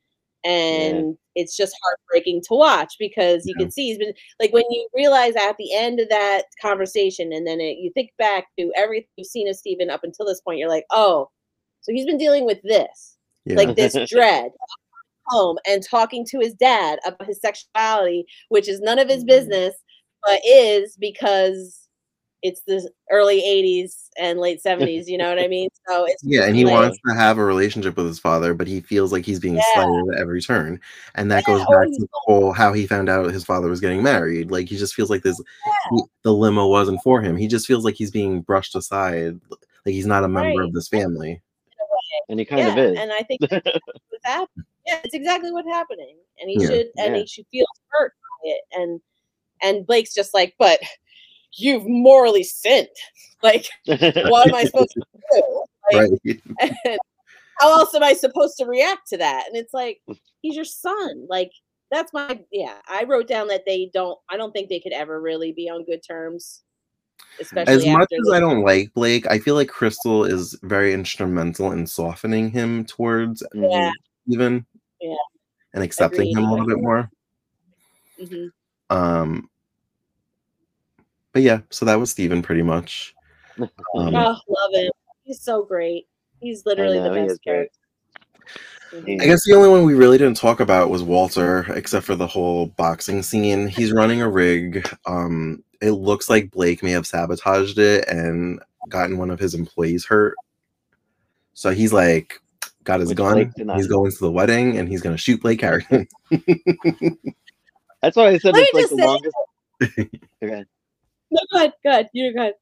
and 0.45 1.17
it's 1.35 1.57
just 1.57 1.75
heartbreaking 1.83 2.43
to 2.43 2.55
watch 2.55 2.95
because 2.99 3.47
you 3.47 3.55
Yeah. 3.57 3.65
can 3.65 3.71
see 3.71 3.87
he's 3.87 3.99
been 3.99 4.13
like 4.39 4.53
when 4.53 4.65
you 4.71 4.87
realize 4.95 5.35
at 5.35 5.57
the 5.57 5.75
end 5.75 5.99
of 5.99 6.11
that 6.11 6.45
conversation 6.61 7.33
and 7.33 7.47
then 7.47 7.59
it, 7.59 7.79
you 7.79 7.91
think 7.95 8.11
back 8.19 8.47
to 8.59 8.71
everything 8.77 9.09
you've 9.17 9.27
seen 9.27 9.49
of 9.49 9.57
Steven 9.57 9.89
up 9.89 10.05
until 10.05 10.27
this 10.27 10.43
point 10.43 10.59
you're 10.59 10.69
like 10.69 10.85
oh 10.91 11.31
so 11.81 11.91
he's 11.91 12.05
been 12.07 12.19
dealing 12.19 12.45
with 12.45 12.61
this 12.63 13.17
yeah. 13.47 13.57
like 13.57 13.77
this 13.77 13.97
dread 14.11 14.51
home 15.29 15.59
and 15.69 15.83
talking 15.83 16.25
to 16.27 16.39
his 16.41 16.55
dad 16.55 16.99
about 17.07 17.27
his 17.27 17.41
sexuality 17.41 18.25
which 18.49 18.69
is 18.69 18.81
none 18.81 18.99
of 18.99 19.09
his 19.09 19.25
Mhm. 19.25 19.29
business 19.29 19.75
but 20.25 20.41
is 20.45 20.97
because 20.99 21.81
it's 22.43 22.61
the 22.67 22.89
early 23.11 23.41
80s 23.43 24.11
and 24.19 24.39
late 24.39 24.63
70s 24.63 25.09
you 25.09 25.17
know 25.19 25.29
what 25.29 25.39
i 25.39 25.49
mean 25.49 25.69
so 25.89 26.05
it's 26.05 26.23
Yeah, 26.25 26.45
and 26.45 26.55
he 26.57 26.65
like- 26.65 26.75
wants 26.75 26.99
to 27.09 27.15
have 27.15 27.39
a 27.39 27.45
relationship 27.45 27.97
with 27.97 28.07
his 28.07 28.19
father, 28.19 28.53
but 28.55 28.67
he 28.67 28.81
feels 28.81 29.11
like 29.13 29.25
he's 29.25 29.41
being 29.41 29.55
Yeah. 29.57 29.63
slighted 29.75 30.15
at 30.15 30.21
every 30.21 30.41
turn. 30.43 30.81
And 31.15 31.31
that 31.31 31.45
Yeah, 31.47 31.55
goes 31.55 31.67
back 31.67 31.87
to 31.87 31.99
the 32.01 32.09
whole 32.25 32.53
how 32.53 32.73
he 32.73 32.87
found 32.87 33.09
out 33.09 33.33
his 33.33 33.45
father 33.45 33.69
was 33.69 33.81
getting 33.81 34.03
married. 34.03 34.51
Like 34.51 34.69
he 34.69 34.77
just 34.77 34.95
feels 34.95 35.11
like 35.11 35.23
this 35.23 35.41
he- 35.91 36.03
the 36.25 36.33
limo 36.33 36.67
wasn't 36.67 37.01
for 37.05 37.21
him. 37.23 37.37
He 37.37 37.47
just 37.47 37.67
feels 37.67 37.85
like 37.85 37.95
he's 37.95 38.11
being 38.11 38.41
brushed 38.43 38.75
aside. 38.75 39.39
Like 39.51 39.93
he's 39.95 40.07
not 40.07 40.25
a 40.25 40.29
member 40.29 40.61
Right. 40.61 40.69
of 40.69 40.73
this 40.75 40.89
family. 40.89 41.41
And 42.29 42.39
he 42.39 42.45
kind 42.45 42.61
yeah, 42.63 42.73
of 42.73 42.79
is. 42.79 42.99
and 42.99 43.13
i 43.13 43.23
think 43.23 43.41
happening 44.25 44.65
yeah 44.87 45.01
it's 45.05 45.15
exactly 45.15 45.53
what's 45.53 45.69
happening 45.69 46.17
and 46.41 46.51
he 46.51 46.61
Yeah. 46.61 46.69
should 46.69 46.87
and 46.99 47.15
Yeah. 47.15 47.21
he 47.21 47.27
should 47.27 47.47
feel 47.51 47.67
hurt 47.89 48.13
by 48.45 48.51
it 48.51 48.61
and 48.73 49.01
and 49.63 49.87
blake's 49.87 50.15
just 50.15 50.35
like 50.35 50.55
but 50.59 50.81
you've 51.53 51.87
morally 51.87 52.43
sinned 52.45 52.89
like 53.43 53.67
what 53.87 54.49
am 54.49 54.55
i 54.55 54.65
supposed 54.65 54.93
to 54.93 55.03
do 55.33 55.65
like, 55.93 56.11
Right. 56.25 56.99
how 57.59 57.73
else 57.73 57.95
am 57.95 58.03
I 58.03 58.13
supposed 58.13 58.57
to 58.59 58.67
react 58.67 59.09
to 59.09 59.17
that? 59.19 59.45
And 59.47 59.57
it's 59.57 59.73
like, 59.73 60.01
he's 60.43 60.57
your 60.57 60.65
son. 60.65 61.27
Like, 61.29 61.53
that's 61.91 62.13
my 62.13 62.41
yeah. 62.51 62.79
I 62.89 63.05
wrote 63.05 63.29
down 63.29 63.47
that 63.49 63.63
they 63.67 63.91
don't. 63.95 64.19
I 64.29 64.37
don't 64.37 64.53
think 64.53 64.69
they 64.69 64.81
could 64.81 64.93
ever 64.93 65.21
really 65.21 65.53
be 65.53 65.69
on 65.71 65.85
good 65.85 66.01
terms, 66.07 66.63
especially 67.41 67.73
As 67.75 67.87
much 67.87 68.09
as 68.13 68.27
the- 68.27 68.33
I 68.35 68.41
don't 68.41 68.63
like 68.63 68.93
Blake, 68.95 69.27
I 69.31 69.39
feel 69.39 69.55
like 69.55 69.69
Krystle 69.69 70.29
is 70.31 70.59
very 70.63 70.93
instrumental 70.93 71.73
in 71.73 71.87
softening 71.87 72.51
him 72.51 72.85
towards 72.85 73.43
Yeah. 73.55 73.91
even 74.29 74.65
Yeah. 75.01 75.15
and 75.75 75.83
accepting 75.85 76.31
Agreed. 76.31 76.37
him 76.39 76.45
a 76.45 76.51
little 76.51 76.67
bit 76.67 76.79
more. 76.81 77.11
Mhm. 78.21 78.51
Um 78.91 79.51
but 81.33 81.43
yeah, 81.43 81.61
so 81.71 81.85
that 81.85 82.01
was 82.01 82.11
Steven 82.11 82.41
pretty 82.43 82.63
much. 82.63 83.15
Um, 83.59 83.71
Oh, 84.15 84.37
love 84.49 84.71
him. 84.73 84.91
He's 85.25 85.41
so 85.43 85.63
great. 85.65 86.07
He's 86.41 86.65
literally 86.67 86.99
know, 86.99 87.05
the 87.13 87.21
best 87.21 87.33
is 87.33 87.39
great. 87.39 87.71
character. 87.71 87.79
Mhm. 88.93 89.21
I 89.23 89.27
guess 89.27 89.45
the 89.45 89.55
only 89.55 89.69
one 89.69 89.85
we 89.85 89.95
really 89.95 90.17
didn't 90.19 90.37
talk 90.37 90.61
about 90.61 90.89
was 90.91 91.03
Walter, 91.03 91.67
except 91.75 92.07
for 92.07 92.15
the 92.15 92.27
whole 92.27 92.67
boxing 92.77 93.23
scene. 93.23 93.67
He's 93.67 93.93
running 93.93 94.23
a 94.23 94.29
rig. 94.29 94.89
Um, 95.07 95.63
it 95.81 95.93
looks 95.93 96.29
like 96.29 96.51
Blake 96.51 96.83
may 96.83 96.91
have 96.93 97.07
sabotaged 97.07 97.79
it 97.79 98.09
and 98.09 98.61
gotten 98.89 99.19
one 99.19 99.31
of 99.31 99.39
his 99.39 99.55
employees 99.55 100.05
hurt. 100.05 100.37
So 101.55 101.71
he's 101.71 101.93
like, 101.93 102.41
got 102.85 103.01
his 103.01 103.09
Which 103.11 103.19
gun. 103.19 103.53
Blake. 103.57 103.77
He's 103.77 103.87
going 103.87 104.11
to 104.11 104.19
the 104.19 104.31
wedding 104.31 104.79
and 104.79 104.89
he's 104.89 105.03
going 105.03 105.15
to 105.15 105.21
shoot 105.21 105.41
Blake 105.41 105.61
Carrington. 105.61 106.07
That's 108.03 108.17
why 108.17 108.29
I 108.29 108.39
said 108.39 108.55
Let 108.55 108.69
it's 108.71 108.75
like 108.75 108.89
the 108.91 108.97
say- 108.97 109.07
longest. 109.07 109.37
okay. 110.43 110.65
No, 111.31 111.41
go 111.53 111.59
ahead. 111.59 111.73
Go 111.83 111.91
ahead. 111.91 112.11
You 112.13 112.33
go 112.33 112.41
ahead. 112.41 112.55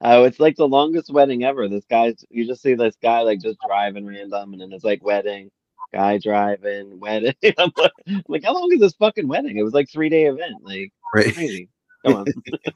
Oh, 0.00 0.24
it's 0.24 0.38
like 0.38 0.56
the 0.56 0.68
longest 0.68 1.12
wedding 1.12 1.42
ever. 1.44 1.68
This 1.68 1.84
guy's 1.90 2.24
you 2.30 2.46
just 2.46 2.62
see 2.62 2.74
this 2.74 2.96
guy 3.02 3.22
like 3.22 3.40
just 3.40 3.58
driving 3.66 4.06
random, 4.06 4.52
and 4.52 4.62
then 4.62 4.72
it's 4.72 4.84
like 4.84 5.02
wedding, 5.02 5.50
guy 5.92 6.18
driving, 6.18 7.00
wedding. 7.00 7.34
I'm 7.58 7.72
like, 7.76 7.92
I'm 8.06 8.22
like, 8.28 8.44
how 8.44 8.54
long 8.54 8.70
is 8.72 8.80
this 8.80 8.94
fucking 8.94 9.26
wedding? 9.26 9.56
It 9.56 9.64
was 9.64 9.74
like 9.74 9.90
three 9.90 10.08
day 10.08 10.26
event. 10.26 10.62
Like 10.62 10.92
right. 11.14 11.34
crazy. 11.34 11.68
Come 12.06 12.16
on. 12.16 12.26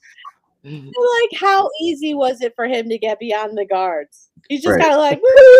Like, 0.64 1.40
how 1.40 1.68
easy 1.80 2.14
was 2.14 2.40
it 2.40 2.54
for 2.54 2.66
him 2.66 2.88
to 2.88 2.96
get 2.96 3.18
beyond 3.18 3.58
the 3.58 3.64
guards? 3.64 4.30
He's 4.48 4.62
just 4.62 4.74
Right. 4.76 4.80
kind 4.82 4.94
of 4.94 5.00
like, 5.00 5.20
Woo, 5.22 5.58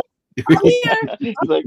I'm 0.48 0.64
here. 0.64 1.16
He's 1.18 1.34
like, 1.44 1.64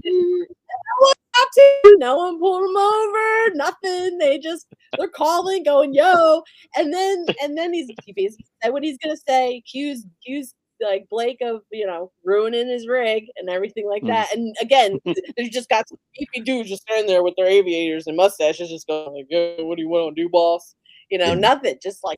Stop 1.35 1.49
to. 1.53 1.95
No 1.99 2.15
one 2.15 2.39
pulled 2.39 2.69
him 2.69 2.77
over. 2.77 3.55
Nothing. 3.55 4.17
They 4.19 4.39
just 4.39 4.67
they're 4.97 5.09
calling, 5.09 5.63
going 5.63 5.93
yo, 5.93 6.43
and 6.77 6.93
then 6.93 7.25
and 7.43 7.57
then 7.57 7.73
he's 7.73 7.91
he 8.05 8.13
basically 8.13 8.45
said 8.63 8.71
what 8.71 8.83
he's 8.83 8.97
gonna 9.03 9.17
say. 9.27 9.57
Accuse 9.57 10.05
accuse 10.21 10.53
like 10.81 11.07
Blake 11.09 11.39
of 11.41 11.61
you 11.71 11.85
know 11.85 12.11
ruining 12.23 12.69
his 12.69 12.87
rig 12.87 13.25
and 13.35 13.49
everything 13.49 13.87
like 13.89 14.05
that. 14.05 14.29
Mm. 14.29 14.33
And 14.33 14.55
again, 14.61 14.99
they 15.35 15.49
just 15.49 15.67
got 15.67 15.89
some 15.89 15.97
beefy 16.17 16.39
dudes 16.39 16.69
just 16.69 16.83
standing 16.83 17.07
there 17.07 17.23
with 17.23 17.35
their 17.35 17.47
aviators 17.47 18.07
and 18.07 18.15
mustaches, 18.15 18.69
just 18.69 18.87
going 18.87 19.13
like, 19.13 19.27
yo, 19.29 19.57
what 19.65 19.75
do 19.75 19.81
you 19.81 19.89
want 19.89 20.15
to 20.15 20.21
do, 20.23 20.29
boss? 20.29 20.73
You 21.09 21.17
know, 21.19 21.27
Yeah. 21.29 21.33
nothing. 21.35 21.77
Just 21.81 22.03
like 22.03 22.17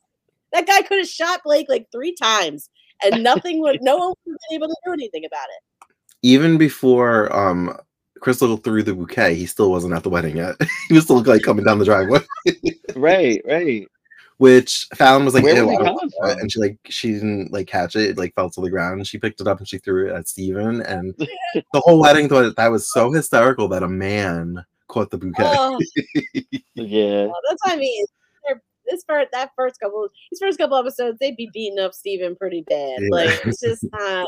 that 0.52 0.66
guy 0.66 0.82
could 0.82 0.98
have 0.98 1.08
shot 1.08 1.40
Blake 1.44 1.66
like 1.68 1.86
three 1.92 2.14
times, 2.14 2.70
and 3.04 3.22
nothing 3.22 3.60
would. 3.60 3.78
No 3.82 3.96
one 3.96 4.08
would 4.08 4.32
have 4.32 4.38
been 4.50 4.56
able 4.56 4.68
to 4.68 4.76
do 4.86 4.92
anything 4.92 5.24
about 5.24 5.46
it. 5.48 5.94
Even 6.22 6.58
before 6.58 7.34
um 7.36 7.76
Krystle 8.20 8.62
threw 8.64 8.82
the 8.82 8.94
bouquet, 8.94 9.34
he 9.36 9.46
still 9.46 9.70
wasn't 9.70 9.94
at 9.94 10.02
the 10.02 10.10
wedding 10.10 10.36
yet. 10.38 10.56
he 10.88 10.94
was 10.94 11.04
still 11.04 11.22
like 11.22 11.42
coming 11.42 11.64
down 11.64 11.78
the 11.78 11.84
driveway. 11.84 12.20
right, 12.96 13.40
right. 13.44 13.86
Which 14.38 14.86
Fallon 14.94 15.24
was 15.24 15.34
like, 15.34 15.42
Where 15.44 15.56
"Ew, 15.56 15.66
was 15.66 15.74
it 15.74 15.76
don't 15.78 15.84
coming 15.84 15.94
want 15.96 16.30
it." 16.30 16.32
from? 16.34 16.40
and 16.40 16.52
she 16.52 16.60
like 16.60 16.78
she 16.88 17.12
didn't 17.12 17.52
like 17.52 17.66
catch 17.66 17.96
it, 17.96 18.10
it 18.10 18.18
like 18.18 18.34
fell 18.34 18.48
to 18.50 18.60
the 18.60 18.70
ground. 18.70 19.04
She 19.06 19.18
picked 19.18 19.40
it 19.40 19.46
up 19.48 19.58
and 19.58 19.68
she 19.68 19.78
threw 19.78 20.08
it 20.08 20.14
at 20.14 20.28
Steven. 20.28 20.80
And 20.82 21.14
the 21.18 21.80
whole 21.80 22.00
wedding 22.00 22.28
thought 22.28 22.54
that 22.56 22.68
was 22.70 22.90
so 22.92 23.12
hysterical 23.12 23.66
that 23.68 23.82
a 23.82 23.88
man 23.88 24.64
caught 24.88 25.10
the 25.10 25.18
bouquet. 25.18 25.44
Oh, 25.56 25.78
Yeah. 26.74 27.26
well, 27.26 27.34
that's 27.48 27.60
what 27.64 27.74
I 27.74 27.76
mean. 27.76 28.06
They're- 28.88 28.96
This 28.96 29.04
first, 29.06 29.28
that 29.32 29.50
first 29.56 29.78
couple, 29.80 30.08
these 30.30 30.40
first 30.40 30.58
couple 30.58 30.76
episodes, 30.76 31.18
they'd 31.20 31.36
be 31.36 31.48
beating 31.52 31.78
up 31.78 31.94
Steven 31.94 32.36
pretty 32.36 32.62
bad. 32.68 32.98
Yeah. 33.00 33.08
Like 33.10 33.40
it's 33.46 33.60
just 33.60 33.84
not. 33.92 34.26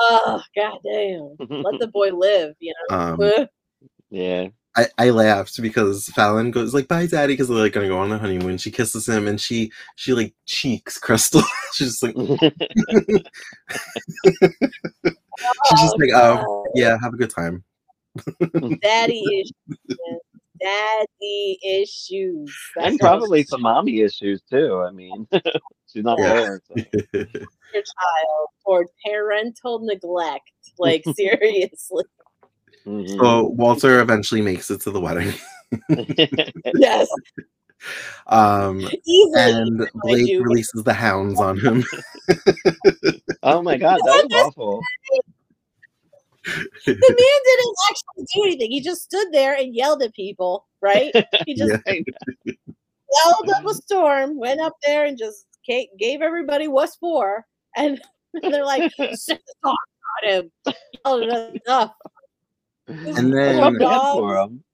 Oh 0.00 0.40
goddamn! 0.56 1.36
Let 1.62 1.78
the 1.80 1.88
boy 1.92 2.10
live. 2.10 2.54
You 2.60 2.74
Um, 2.90 3.16
know. 3.18 3.46
yeah. 4.10 4.48
I, 4.74 4.86
I 4.96 5.10
laughed 5.10 5.60
because 5.60 6.06
Fallon 6.14 6.50
goes 6.50 6.72
like 6.72 6.88
bye 6.88 7.04
daddy 7.04 7.34
because 7.34 7.48
they're 7.48 7.58
like 7.58 7.74
gonna 7.74 7.88
go 7.88 7.98
on 7.98 8.08
the 8.08 8.16
honeymoon. 8.16 8.56
She 8.56 8.70
kisses 8.70 9.06
him 9.06 9.28
and 9.28 9.38
she 9.38 9.70
she 9.96 10.14
like 10.14 10.34
cheeks 10.46 10.98
Krystle. 10.98 11.42
she's 11.74 12.00
just 12.00 12.02
like 12.02 12.14
she's 12.16 12.38
just 15.80 15.98
like 15.98 16.08
oh 16.14 16.64
yeah 16.74 16.96
have 17.02 17.12
a 17.12 17.18
good 17.18 17.28
time. 17.28 17.62
daddy 18.80 19.22
issues. 19.40 19.52
Man. 20.62 21.04
Daddy 21.22 21.58
issues. 21.64 22.54
That's 22.76 22.86
and 22.88 22.92
what 22.94 23.00
probably 23.00 23.42
some 23.44 23.62
mommy 23.62 24.00
issues 24.00 24.40
too. 24.50 24.82
I 24.86 24.90
mean, 24.90 25.26
she's 25.92 26.04
not 26.04 26.18
Yeah. 26.18 26.34
there. 26.34 26.62
So. 26.68 26.74
your 27.14 27.82
child 27.82 28.48
or 28.64 28.86
parental 29.06 29.80
neglect. 29.80 30.50
Like 30.78 31.04
seriously. 31.16 32.04
Mhm. 32.86 33.18
so 33.18 33.44
Walter 33.44 34.00
eventually 34.00 34.42
makes 34.42 34.70
it 34.70 34.80
to 34.82 34.90
the 34.90 35.00
wedding. 35.00 35.32
Yes. 36.74 37.08
Um 38.26 38.80
Easily. 39.04 39.32
and 39.40 39.88
Blake 39.94 40.40
releases 40.40 40.82
the 40.84 40.92
hounds 40.92 41.40
on 41.40 41.58
him. 41.58 41.84
oh 43.42 43.62
my 43.62 43.76
god, 43.76 43.98
that 44.04 44.26
was 44.30 44.46
awful. 44.46 44.80
The 46.44 46.92
man 46.94 46.96
didn't 46.96 47.76
actually 47.90 48.26
do 48.34 48.42
anything. 48.44 48.70
He 48.70 48.80
just 48.80 49.02
stood 49.02 49.28
there 49.32 49.54
and 49.54 49.74
yelled 49.74 50.02
at 50.02 50.14
people, 50.14 50.66
right? 50.80 51.12
He 51.46 51.54
just 51.54 51.74
Yeah. 51.86 51.94
yelled 53.24 53.50
up 53.50 53.66
a 53.66 53.74
storm, 53.74 54.38
went 54.38 54.60
up 54.60 54.74
there 54.84 55.04
and 55.04 55.16
just 55.18 55.46
gave 55.66 56.22
everybody 56.22 56.68
what's 56.68 56.96
for. 56.96 57.44
And 57.76 58.00
they're 58.42 58.64
like, 58.64 58.92
sit 59.14 59.42
on 59.64 59.76
him. 60.24 60.50
Yelled 61.04 61.22
enough. 61.66 61.92
And 62.88 63.32
then 63.32 63.78
bad 63.78 64.12
for 64.12 64.36
him. 64.36 64.64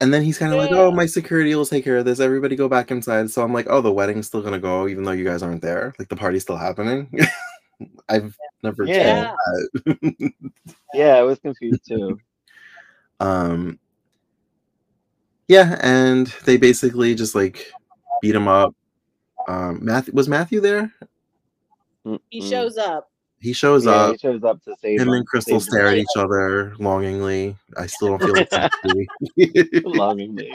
and 0.00 0.12
then 0.12 0.22
he's 0.22 0.36
kind 0.38 0.52
of 0.52 0.58
like, 0.58 0.72
"Oh, 0.72 0.90
my 0.90 1.06
security 1.06 1.54
will 1.54 1.64
take 1.66 1.84
care 1.84 1.98
of 1.98 2.04
this. 2.04 2.18
Everybody 2.20 2.56
go 2.56 2.68
back 2.68 2.90
inside." 2.90 3.30
So 3.30 3.42
I'm 3.42 3.52
like, 3.54 3.66
"Oh, 3.70 3.80
the 3.80 3.92
wedding's 3.92 4.26
still 4.26 4.42
gonna 4.42 4.58
go, 4.58 4.88
even 4.88 5.04
though 5.04 5.12
you 5.12 5.24
guys 5.24 5.42
aren't 5.42 5.62
there. 5.62 5.94
Like 5.98 6.08
the 6.08 6.16
party's 6.16 6.42
still 6.42 6.56
happening." 6.56 7.08
I've 8.08 8.36
never 8.62 8.84
Yeah. 8.84 9.34
told 9.84 9.94
that. 10.02 10.32
Yeah, 10.94 11.14
I 11.16 11.22
was 11.22 11.38
confused 11.38 11.86
too. 11.86 12.18
um, 13.20 13.78
yeah, 15.48 15.78
and 15.82 16.26
they 16.44 16.56
basically 16.56 17.14
just 17.14 17.34
like 17.34 17.72
beat 18.22 18.34
him 18.34 18.48
up. 18.48 18.74
Um, 19.48 19.84
Matthew 19.84 20.14
was 20.14 20.28
Matthew 20.28 20.60
there. 20.60 20.92
He 22.30 22.40
Mm-mm. 22.40 22.48
shows 22.50 22.76
up. 22.76 23.08
He 23.40 23.52
shows 23.52 23.86
Yeah, 23.86 23.92
up. 23.92 24.12
he 24.12 24.18
shows 24.18 24.42
up 24.44 24.62
to 24.64 24.74
save 24.80 25.00
Him 25.00 25.08
him. 25.08 25.14
and 25.14 25.26
Krystle 25.28 25.60
stare 25.62 25.86
at 25.88 25.96
each 25.96 26.06
other 26.16 26.74
longingly. 26.78 27.56
I 27.76 27.86
still 27.86 28.08
don't 28.08 28.22
feel 28.22 28.34
like 28.34 28.52
Matthew. 28.84 29.06
Longingly. 29.84 30.52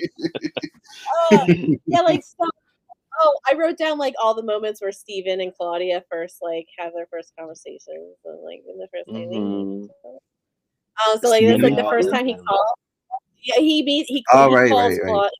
Oh, 1.32 1.46
yeah, 1.88 2.02
like 2.02 2.24
so. 2.24 2.48
Oh, 3.22 3.40
I 3.50 3.56
wrote 3.56 3.78
down 3.78 3.98
like 3.98 4.14
all 4.22 4.34
the 4.34 4.44
moments 4.44 4.82
where 4.82 4.92
Steven 4.92 5.40
and 5.42 5.54
Claudia 5.56 6.04
first 6.12 6.38
like 6.42 6.68
have 6.78 6.94
their 6.94 7.08
first 7.12 7.32
conversations 7.38 8.18
and 8.26 8.44
like 8.44 8.64
in 8.68 8.78
the 8.78 8.88
first 8.94 9.06
thing 9.06 9.30
they 9.30 9.40
meet. 9.40 9.90
Mhm. 10.06 10.18
Um, 11.08 11.20
so 11.22 11.30
like 11.30 11.46
that's 11.46 11.62
like 11.62 11.76
the 11.76 11.84
first 11.90 12.10
time 12.12 12.26
he 12.26 12.36
called. 12.36 12.66
Yeah, 13.44 13.60
he 13.62 13.84
meet 13.84 14.06
he, 14.08 14.24
Oh, 14.34 14.50
he 14.50 14.56
right, 14.56 14.70
calls 14.70 15.00
right, 15.00 15.12
right. 15.12 15.32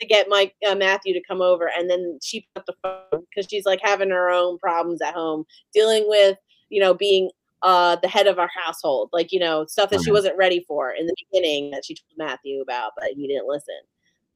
To 0.00 0.06
get 0.06 0.28
Mike 0.28 0.54
uh, 0.68 0.74
Matthew 0.74 1.12
to 1.14 1.22
come 1.26 1.42
over, 1.42 1.70
and 1.76 1.88
then 1.90 2.18
she 2.22 2.46
put 2.54 2.66
the 2.66 2.74
phone 2.82 3.24
because 3.30 3.46
she's 3.50 3.66
like 3.66 3.80
having 3.82 4.10
her 4.10 4.30
own 4.30 4.58
problems 4.58 5.02
at 5.02 5.14
home, 5.14 5.44
dealing 5.74 6.04
with 6.08 6.38
you 6.68 6.80
know 6.80 6.94
being 6.94 7.30
uh 7.62 7.96
the 7.96 8.08
head 8.08 8.26
of 8.26 8.38
our 8.38 8.50
household, 8.64 9.10
like 9.12 9.32
you 9.32 9.40
know 9.40 9.66
stuff 9.66 9.90
that 9.90 10.00
she 10.02 10.10
Mhm. 10.10 10.14
wasn't 10.14 10.36
ready 10.36 10.64
for 10.68 10.92
in 10.92 11.06
the 11.06 11.14
beginning 11.30 11.70
that 11.70 11.84
she 11.84 11.94
told 11.94 12.16
Matthew 12.16 12.60
about, 12.60 12.92
but 12.96 13.10
he 13.10 13.26
didn't 13.26 13.46
listen. 13.48 13.80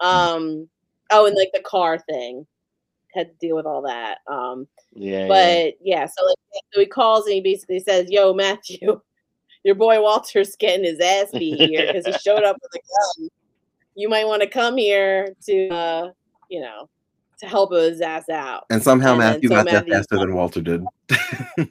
Mm. 0.02 0.06
Um, 0.06 0.70
oh, 1.10 1.26
and 1.26 1.36
like 1.36 1.50
the 1.52 1.60
car 1.62 1.98
thing 1.98 2.46
had 3.14 3.28
to 3.28 3.34
deal 3.46 3.56
with 3.56 3.66
all 3.66 3.82
that. 3.82 4.18
Um, 4.26 4.66
Yeah. 4.92 5.20
yeah. 5.22 5.28
but 5.28 5.74
yeah, 5.80 6.06
so 6.06 6.24
like 6.26 6.36
so 6.72 6.80
he 6.80 6.86
calls 6.86 7.26
and 7.26 7.34
he 7.34 7.40
basically 7.40 7.80
says, 7.80 8.10
"Yo, 8.10 8.32
Matthew, 8.34 9.00
your 9.64 9.74
boy 9.74 10.00
Walter's 10.00 10.56
getting 10.56 10.84
his 10.84 11.00
ass 11.00 11.30
beat 11.32 11.58
here 11.60 11.86
because 11.86 12.06
he 12.06 12.12
showed 12.20 12.44
up 12.44 12.56
with 12.62 12.72
a 12.74 12.78
gun. 13.22 13.28
You 13.96 14.08
might 14.08 14.26
want 14.26 14.42
to 14.42 14.48
come 14.48 14.76
here 14.76 15.34
to, 15.46 15.68
uh, 15.68 16.10
you 16.48 16.60
know, 16.60 16.88
to 17.40 17.46
help 17.46 17.72
his 17.72 18.00
ass 18.00 18.28
out." 18.28 18.64
and 18.70 18.82
somehow 18.82 19.12
And 19.12 19.20
then 19.20 19.32
Matthew 19.34 19.48
so 19.48 19.54
got 19.56 19.66
there 19.66 19.82
faster 19.84 20.18
than 20.18 20.34
Walter 20.34 20.60
did. 20.60 20.84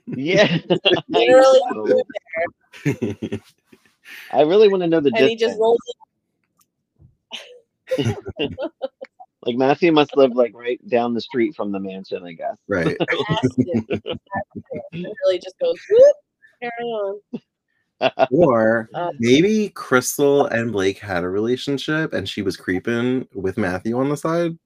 Yeah. 0.06 0.58
Literally, 1.08 1.60
So, 4.32 4.38
I 4.38 4.42
really 4.42 4.68
want 4.70 4.82
to 4.84 4.88
know 4.88 5.00
the 5.00 5.12
and 5.16 5.28
he 5.28 5.36
just 5.36 5.58
distance. 5.58 5.60
rolls. 5.60 5.80
Like 9.46 9.56
Matthew 9.56 9.92
must 9.92 10.18
live 10.18 10.34
like 10.36 10.52
right 10.54 10.80
down 10.90 11.14
the 11.14 11.22
street 11.22 11.56
from 11.56 11.72
the 11.72 11.80
mansion, 11.80 12.24
I 12.26 12.34
guess. 12.34 12.56
right. 12.68 12.98
it. 13.58 14.20
It 14.92 15.16
really 15.26 15.40
just 15.40 15.58
goes. 15.60 15.78
Whoop, 15.90 16.16
carry 16.62 16.72
on. 16.90 17.20
Or 18.32 18.90
Uh, 18.94 19.12
maybe 19.20 19.70
Krystle 19.76 20.50
and 20.52 20.72
Blake 20.72 20.98
had 21.00 21.24
a 21.24 21.30
relationship 21.30 22.14
and 22.14 22.28
she 22.28 22.42
was 22.42 22.58
creeping 22.58 23.28
with 23.34 23.58
Matthew 23.58 23.98
on 24.00 24.10
the 24.10 24.18
side. 24.18 24.58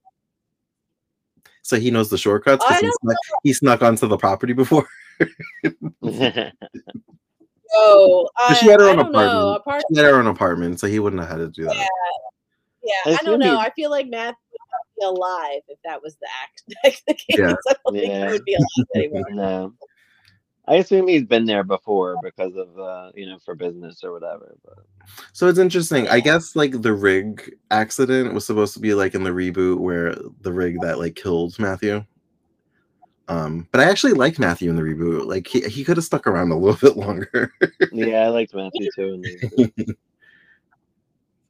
So 1.61 1.79
he 1.79 1.91
knows 1.91 2.09
the 2.09 2.17
shortcuts 2.17 2.63
I 2.67 2.79
because 2.79 2.81
he 2.81 2.91
snuck, 3.01 3.17
he 3.43 3.53
snuck 3.53 3.81
onto 3.83 4.07
the 4.07 4.17
property 4.17 4.53
before. 4.53 4.87
No, 7.75 8.29
I, 8.37 8.53
she 8.53 8.67
had 8.67 8.79
her 8.79 8.87
I 8.87 8.91
own 8.91 8.97
don't 8.97 9.11
know. 9.11 9.55
apartment. 9.55 9.85
She 9.91 9.97
had 9.99 10.05
her 10.11 10.19
own 10.19 10.27
apartment, 10.27 10.79
so 10.79 10.85
he 10.87 10.99
wouldn't 10.99 11.21
have 11.21 11.31
had 11.31 11.37
to 11.37 11.49
do 11.49 11.63
that. 11.65 11.75
Yeah. 11.75 11.81
I 11.83 13.09
yeah, 13.09 13.17
I 13.19 13.23
don't 13.23 13.39
know. 13.39 13.57
he- 13.57 13.65
I 13.65 13.71
feel 13.71 13.89
like 13.89 14.07
Matthew 14.09 14.11
would 14.11 14.19
not 14.19 14.31
be 14.31 14.42
alive 15.03 15.61
if 15.67 15.77
that 15.85 16.01
was 16.01 16.15
the 16.17 16.27
act. 16.43 16.63
the 17.07 17.13
case. 17.13 17.37
Yeah. 17.37 17.53
I 17.69 17.73
don't 17.85 17.95
think 17.95 18.07
Yeah. 18.07 18.25
he 18.27 18.31
would 18.33 18.45
be 18.45 18.55
alive 18.55 18.87
anymore. 18.95 19.25
no. 19.31 19.73
I 20.65 20.75
assume 20.75 21.09
he's 21.09 21.25
been 21.25 21.45
there 21.45 21.65
before 21.65 22.15
because 22.23 22.55
of 22.55 22.79
uh, 22.79 23.11
you 23.15 23.25
know, 23.25 23.37
for 23.43 23.53
business 23.53 24.01
or 24.01 24.13
whatever. 24.13 24.55
But 24.63 24.85
So 25.33 25.47
it's 25.49 25.59
interesting. 25.59 26.07
I 26.07 26.21
guess 26.21 26.55
like 26.55 26.81
the 26.81 26.93
rig 26.93 27.53
accident 27.69 28.33
was 28.33 28.45
supposed 28.45 28.73
to 28.75 28.79
be 28.79 28.93
like 28.93 29.13
in 29.13 29.23
the 29.25 29.31
reboot 29.31 29.79
where 29.79 30.15
the 30.41 30.53
rig 30.53 30.77
that 30.81 30.99
like 30.99 31.15
killed 31.15 31.59
Matthew. 31.59 32.05
Um, 33.27 33.67
but 33.71 33.81
I 33.81 33.85
actually 33.89 34.13
liked 34.13 34.39
Matthew 34.39 34.69
in 34.69 34.75
the 34.77 34.81
reboot. 34.83 35.25
Like 35.27 35.47
he, 35.47 35.61
he 35.61 35.83
could 35.83 35.97
have 35.97 36.03
stuck 36.05 36.27
around 36.27 36.51
a 36.51 36.57
little 36.57 36.79
bit 36.89 36.97
longer. 36.97 37.53
yeah, 37.91 38.19
I 38.23 38.27
liked 38.29 38.53
Matthew 38.53 38.89
too. 38.95 39.21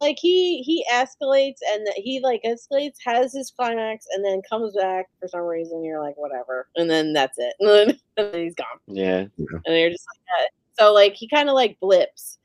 In 0.04 0.08
the- 0.08 0.10
Like 0.10 0.18
he 0.20 0.62
he 0.64 0.86
escalates 0.92 1.58
and 1.74 1.86
that 1.88 1.96
he 1.98 2.20
like 2.22 2.42
escalates, 2.44 2.96
has 3.06 3.34
his 3.34 3.52
climax, 3.52 4.06
and 4.14 4.24
then 4.24 4.42
comes 4.50 4.76
back 4.76 5.08
for 5.20 5.28
some 5.28 5.42
reason. 5.42 5.84
You're 5.84 6.02
like 6.02 6.18
whatever, 6.18 6.68
and 6.76 6.90
then 6.90 7.14
that's 7.14 7.38
it, 7.38 7.56
and 7.60 8.00
then, 8.18 8.34
he's 8.44 8.56
gone, 8.56 8.66
yeah. 8.88 9.26
and 9.38 9.62
you're 9.68 9.90
just 9.90 10.06
like 10.14 10.22
that. 10.40 10.50
So 10.80 10.94
like 10.94 11.14
he 11.14 11.28
kind 11.28 11.50
of 11.50 11.56
like 11.56 11.80
blips, 11.80 12.38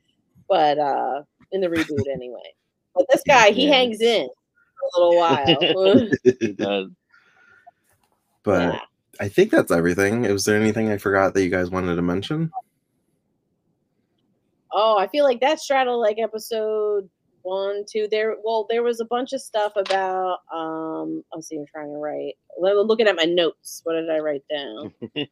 but 0.49 0.79
uh 0.79 1.23
in 1.53 1.61
the 1.61 1.69
reboot 1.69 2.13
anyway. 2.13 2.55
But 2.95 3.07
this 3.11 3.23
guy 3.27 3.51
he 3.51 3.67
Yeah. 3.67 3.75
hangs 3.75 4.01
in 4.01 4.29
for 4.29 4.87
a 4.87 5.07
little 5.07 5.19
while. 5.19 6.09
He 6.41 6.53
does. 6.53 6.91
but 8.43 8.75
yeah. 8.75 8.81
I 9.21 9.29
think 9.29 9.51
that's 9.51 9.73
everything. 9.73 10.23
Was 10.33 10.45
there 10.45 10.61
anything 10.61 10.91
I 10.93 10.99
forgot 10.99 11.35
that 11.35 11.43
you 11.43 11.51
guys 11.51 11.71
wanted 11.71 11.97
to 11.97 12.03
mention? 12.03 12.51
Oh, 14.73 14.97
I 14.99 15.09
feel 15.09 15.25
like 15.25 15.41
that 15.41 15.59
straddled 15.61 16.01
like 16.01 16.19
episode 16.19 17.09
one, 17.43 17.85
two. 17.91 18.09
There, 18.11 18.37
well, 18.45 18.67
there 18.69 18.83
was 18.83 19.01
a 19.01 19.05
bunch 19.05 19.33
of 19.33 19.41
stuff 19.41 19.73
about. 19.77 20.39
Um, 20.55 21.23
I'm 21.33 21.43
seeing, 21.43 21.67
trying 21.71 21.89
to 21.93 21.99
write. 21.99 22.35
Looking 22.61 23.07
at 23.09 23.17
my 23.17 23.25
notes. 23.25 23.81
What 23.85 23.95
did 23.95 24.11
I 24.11 24.19
write 24.19 24.43
down? 24.51 24.93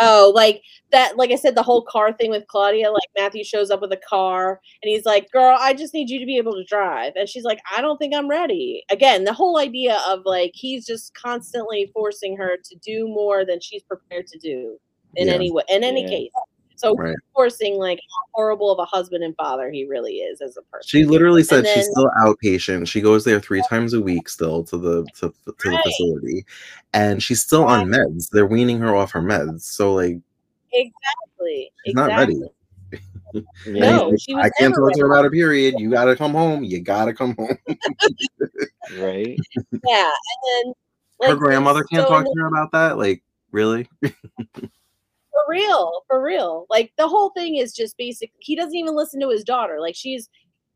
oh, 0.00 0.32
like 0.34 0.62
that. 0.90 1.16
Like 1.16 1.30
I 1.30 1.36
said, 1.36 1.54
the 1.54 1.62
whole 1.62 1.82
car 1.82 2.12
thing 2.12 2.30
with 2.30 2.46
Claudia. 2.48 2.90
Like 2.90 3.08
Matthew 3.16 3.44
shows 3.44 3.70
up 3.70 3.80
with 3.80 3.92
a 3.92 4.00
car, 4.08 4.60
and 4.82 4.88
he's 4.90 5.04
like, 5.04 5.30
"Girl, 5.30 5.56
I 5.58 5.74
just 5.74 5.94
need 5.94 6.10
you 6.10 6.18
to 6.18 6.26
be 6.26 6.36
able 6.38 6.54
to 6.54 6.64
drive," 6.64 7.12
and 7.16 7.28
she's 7.28 7.44
like, 7.44 7.60
"I 7.76 7.80
don't 7.80 7.98
think 7.98 8.14
I'm 8.14 8.28
ready." 8.28 8.84
Again, 8.90 9.24
the 9.24 9.32
whole 9.32 9.58
idea 9.58 9.98
of 10.08 10.20
like 10.24 10.52
he's 10.54 10.86
just 10.86 11.14
constantly 11.14 11.90
forcing 11.94 12.36
her 12.36 12.56
to 12.62 12.76
do 12.84 13.06
more 13.08 13.44
than 13.44 13.60
she's 13.60 13.82
prepared 13.84 14.26
to 14.28 14.38
do 14.38 14.78
in 15.16 15.28
Yeah. 15.28 15.34
any 15.34 15.50
way, 15.50 15.62
in 15.68 15.84
any 15.84 16.02
Yeah. 16.02 16.08
case. 16.08 16.30
So 16.82 16.96
Right. 16.96 17.14
forcing 17.34 17.76
like 17.76 17.98
how 17.98 18.30
horrible 18.34 18.72
of 18.72 18.78
a 18.80 18.84
husband 18.84 19.22
and 19.22 19.36
father 19.36 19.70
he 19.70 19.84
really 19.86 20.14
is 20.16 20.40
as 20.40 20.56
a 20.56 20.62
person. 20.62 20.86
She 20.86 21.04
literally 21.04 21.44
said 21.44 21.64
she's 21.66 21.86
then- 21.86 21.92
still 21.92 22.10
outpatient. 22.20 22.88
She 22.88 23.00
goes 23.00 23.24
there 23.24 23.38
three 23.40 23.62
times 23.68 23.94
a 23.94 24.00
week 24.00 24.28
still 24.28 24.64
to 24.64 24.76
the 24.76 25.04
to, 25.20 25.32
to 25.46 25.70
the 25.70 25.78
facility, 25.84 26.44
and 26.92 27.22
she's 27.22 27.40
still 27.40 27.64
on 27.64 27.86
meds. 27.88 28.30
They're 28.30 28.46
weaning 28.46 28.78
her 28.80 28.96
off 28.96 29.12
her 29.12 29.22
meds. 29.22 29.62
So 29.62 29.94
like, 29.94 30.18
Exactly. 30.72 31.70
She's 31.84 31.94
not 31.94 32.08
ready. 32.08 32.40
No, 33.66 34.08
like, 34.08 34.20
she 34.20 34.34
was 34.34 34.44
I 34.44 34.50
can't 34.60 34.74
talk 34.74 34.92
to 34.92 35.00
her 35.00 35.06
about 35.06 35.24
a 35.24 35.30
period. 35.30 35.76
You 35.78 35.90
gotta 35.90 36.14
come 36.14 36.32
home. 36.32 36.64
You 36.64 36.80
gotta 36.80 37.14
come 37.14 37.34
home. 37.38 37.56
right. 38.98 39.38
Yeah, 39.86 40.10
and 40.10 40.74
then 41.22 41.30
her 41.30 41.36
grandmother 41.36 41.82
can't 41.84 42.06
so 42.06 42.10
talk 42.10 42.24
to 42.26 42.32
her 42.36 42.46
about 42.48 42.72
that. 42.72 42.98
Like, 42.98 43.22
really? 43.50 43.88
for 45.32 45.42
real, 45.48 46.02
for 46.06 46.22
real. 46.22 46.66
Like 46.70 46.92
the 46.98 47.08
whole 47.08 47.30
thing 47.30 47.56
is 47.56 47.72
just 47.72 47.96
basic. 47.96 48.30
He 48.38 48.54
doesn't 48.54 48.76
even 48.76 48.94
listen 48.94 49.20
to 49.20 49.30
his 49.30 49.44
daughter. 49.44 49.80
Like 49.80 49.96
she's 49.96 50.28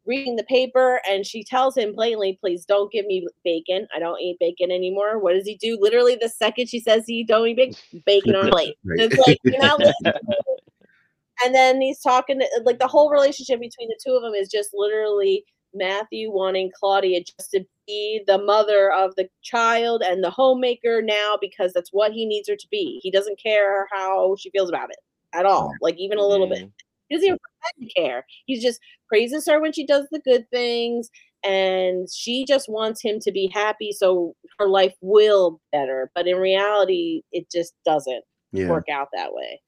reading 0.07 0.36
the 0.36 0.44
paper 0.44 1.00
and 1.09 1.26
she 1.26 1.44
tells 1.44 1.76
him 1.76 1.94
plainly, 1.94 2.38
"Please 2.40 2.64
don't 2.64 2.90
give 2.92 3.07
me 3.07 3.26
bacon. 3.44 3.86
I 3.94 3.98
don't 3.98 4.20
eat 4.20 4.38
bacon 4.40 4.70
anymore." 4.70 5.18
What 5.18 5.34
does 5.34 5.46
he 5.46 5.57
do? 5.57 5.78
Literally, 5.80 6.16
the 6.20 6.28
second 6.28 6.68
she 6.68 6.80
says 6.80 7.04
he 7.07 7.24
don't 7.24 7.46
eat 7.48 7.57
ba- 7.92 8.00
bacon 8.07 8.34
on 8.34 8.48
a 8.48 8.50
plate, 8.50 8.76
Right. 8.84 9.12
like 9.26 9.38
you're 9.44 9.59
not 9.59 9.78
listening. 9.78 10.12
and 11.44 11.54
then 11.54 11.80
he's 11.80 12.00
talking 12.00 12.38
to, 12.40 12.46
like 12.64 12.78
the 12.78 12.86
whole 12.86 13.11
relationship 13.11 13.61
between 13.61 13.88
the 13.88 13.98
two 14.04 14.14
of 14.14 14.22
them 14.22 14.34
is 14.34 14.48
just 14.48 14.70
literally 14.72 15.44
Matthew 15.77 16.31
wanting 16.31 16.70
Claudia 16.79 17.22
just 17.22 17.51
to 17.53 17.64
be 17.87 18.22
the 18.27 18.39
mother 18.39 18.93
of 18.93 19.14
the 19.16 19.29
child 19.43 20.03
and 20.03 20.22
the 20.22 20.31
homemaker 20.31 21.03
now 21.03 21.37
because 21.41 21.72
that's 21.72 21.91
what 21.93 22.12
he 22.12 22.27
needs 22.27 22.49
her 22.49 22.57
to 22.57 22.68
be. 22.70 23.01
He 23.03 23.11
doesn't 23.11 23.41
care 23.41 23.87
how 23.93 24.37
she 24.37 24.51
feels 24.51 24.68
about 24.68 24.91
it 24.91 24.99
at 25.33 25.47
all, 25.47 25.72
like 25.81 25.97
even 25.99 26.18
a 26.18 26.27
little 26.27 26.49
bit. 26.49 26.59
Mm-hmm. 26.59 26.68
He 27.09 27.14
doesn't 27.14 27.27
even 27.27 27.39
pretend 27.39 27.89
to 27.89 28.01
care. 28.01 28.27
He 28.47 28.59
just 28.59 28.81
praises 29.09 29.47
her 29.47 29.61
when 29.61 29.72
she 29.72 29.87
does 29.87 30.07
the 30.11 30.20
good 30.20 30.49
things, 30.51 31.09
and 31.45 32.09
she 32.12 32.45
just 32.45 32.68
wants 32.68 33.01
him 33.01 33.20
to 33.20 33.31
be 33.31 33.49
happy 33.53 33.93
so 33.93 34.35
her 34.59 34.68
life 34.68 34.95
will 35.01 35.61
better. 35.70 36.11
But 36.14 36.27
in 36.27 36.37
reality, 36.39 37.22
it 37.31 37.51
just 37.51 37.74
doesn't 37.85 38.24
Yeah. 38.53 38.68
work 38.68 38.89
out 38.89 39.09
that 39.12 39.33
way. 39.33 39.61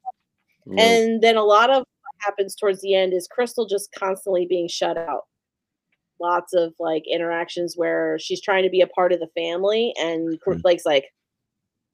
Nope. 0.67 0.81
And 0.81 1.23
then 1.23 1.37
a 1.37 1.45
lot 1.45 1.71
of 1.71 1.79
what 1.79 2.15
happens 2.19 2.57
towards 2.57 2.81
the 2.81 2.95
end 2.95 3.13
is 3.13 3.29
Krystle 3.29 3.69
just 3.69 3.93
constantly 3.93 4.47
being 4.47 4.67
shut 4.67 4.97
out. 4.97 5.27
Lots 6.21 6.53
of 6.55 6.73
like 6.79 7.05
interactions 7.11 7.75
where 7.77 8.19
she's 8.19 8.41
trying 8.41 8.65
to 8.65 8.71
be 8.71 8.81
a 8.81 8.87
part 8.89 9.13
of 9.13 9.21
the 9.21 9.29
family, 9.37 9.95
and 9.99 10.41
Cr- 10.41 10.55
Mm. 10.55 10.63
Blake's 10.63 10.87
like, 10.87 11.07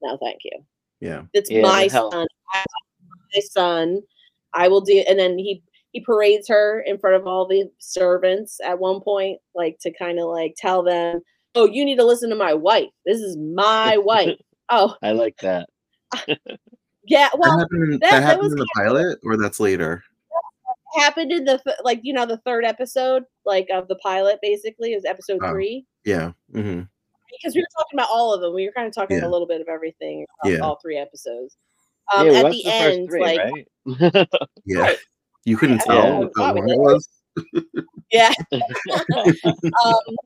"No, 0.02 0.16
thank 0.16 0.38
you. 0.44 0.64
Yeah. 1.00 1.24
It's 1.34 1.50
Yeah, 1.50 1.62
my 1.62 1.88
hell- 1.90 2.10
son. 2.12 2.26
I- 2.54 2.64
My 3.34 3.40
son. 3.40 4.00
I 4.54 4.68
will 4.68 4.80
do." 4.80 5.04
And 5.08 5.18
then 5.18 5.38
he 5.38 5.62
he 5.92 6.00
parades 6.00 6.48
her 6.48 6.80
in 6.86 6.98
front 6.98 7.14
of 7.16 7.26
all 7.26 7.46
the 7.46 7.70
servants 7.78 8.58
at 8.64 8.78
one 8.80 9.00
point, 9.00 9.40
like 9.54 9.78
to 9.80 9.92
kind 9.92 10.18
of 10.18 10.26
like 10.26 10.54
tell 10.56 10.82
them, 10.82 11.20
"Oh, 11.54 11.66
you 11.66 11.84
need 11.84 11.96
to 11.98 12.04
listen 12.04 12.30
to 12.30 12.36
my 12.36 12.54
wife. 12.54 12.90
This 13.06 13.20
is 13.20 13.36
my 13.36 13.96
wife." 13.98 14.38
Oh, 14.70 14.96
I 15.02 15.12
like 15.12 15.36
that. 15.38 15.68
yeah. 17.06 17.28
That 17.30 17.38
Well, 17.38 17.58
happened, 17.58 17.92
that- 17.94 18.00
that, 18.00 18.10
that 18.10 18.22
happened 18.22 18.42
was 18.44 18.52
in 18.52 18.58
the 18.58 18.68
pilot, 18.74 19.18
or 19.24 19.36
that's 19.36 19.60
later. 19.60 20.02
Happened 20.96 21.32
in 21.32 21.44
the 21.44 21.58
th- 21.64 21.76
like 21.84 22.00
you 22.02 22.12
know 22.12 22.26
the 22.26 22.38
third 22.38 22.64
episode 22.64 23.24
like 23.44 23.68
of 23.72 23.88
the 23.88 23.96
pilot 23.96 24.38
basically 24.42 24.92
it 24.92 24.96
was 24.96 25.04
episode 25.04 25.38
Oh. 25.42 25.50
three 25.50 25.86
Yeah. 26.04 26.32
hmm 26.52 26.82
because 27.42 27.54
we 27.56 27.60
were 27.62 27.66
talking 27.76 27.98
about 27.98 28.08
all 28.10 28.32
of 28.32 28.40
them 28.40 28.54
we 28.54 28.64
were 28.66 28.72
kind 28.72 28.86
of 28.86 28.94
talking 28.94 29.18
Yeah. 29.18 29.26
a 29.26 29.30
little 29.30 29.46
bit 29.46 29.60
of 29.60 29.68
everything 29.68 30.24
across 30.24 30.52
Yeah. 30.52 30.58
all 30.60 30.78
three 30.80 30.96
episodes 30.96 31.56
um, 32.14 32.26
yeah, 32.26 32.32
at 32.40 32.44
the, 32.50 32.62
the, 32.64 32.66
end 32.66 33.08
three, 33.08 33.20
like 33.20 33.40
right? 33.86 34.28
Yeah. 34.66 34.92
You 35.44 35.56
couldn't 35.56 35.82
Yeah, 35.88 35.94
tell 35.94 36.22
yeah, 36.22 36.28
how 36.36 36.54
long 36.54 36.68
it 36.70 36.78
was. 36.78 37.08
yeah 38.12 38.32
um, 39.84 40.16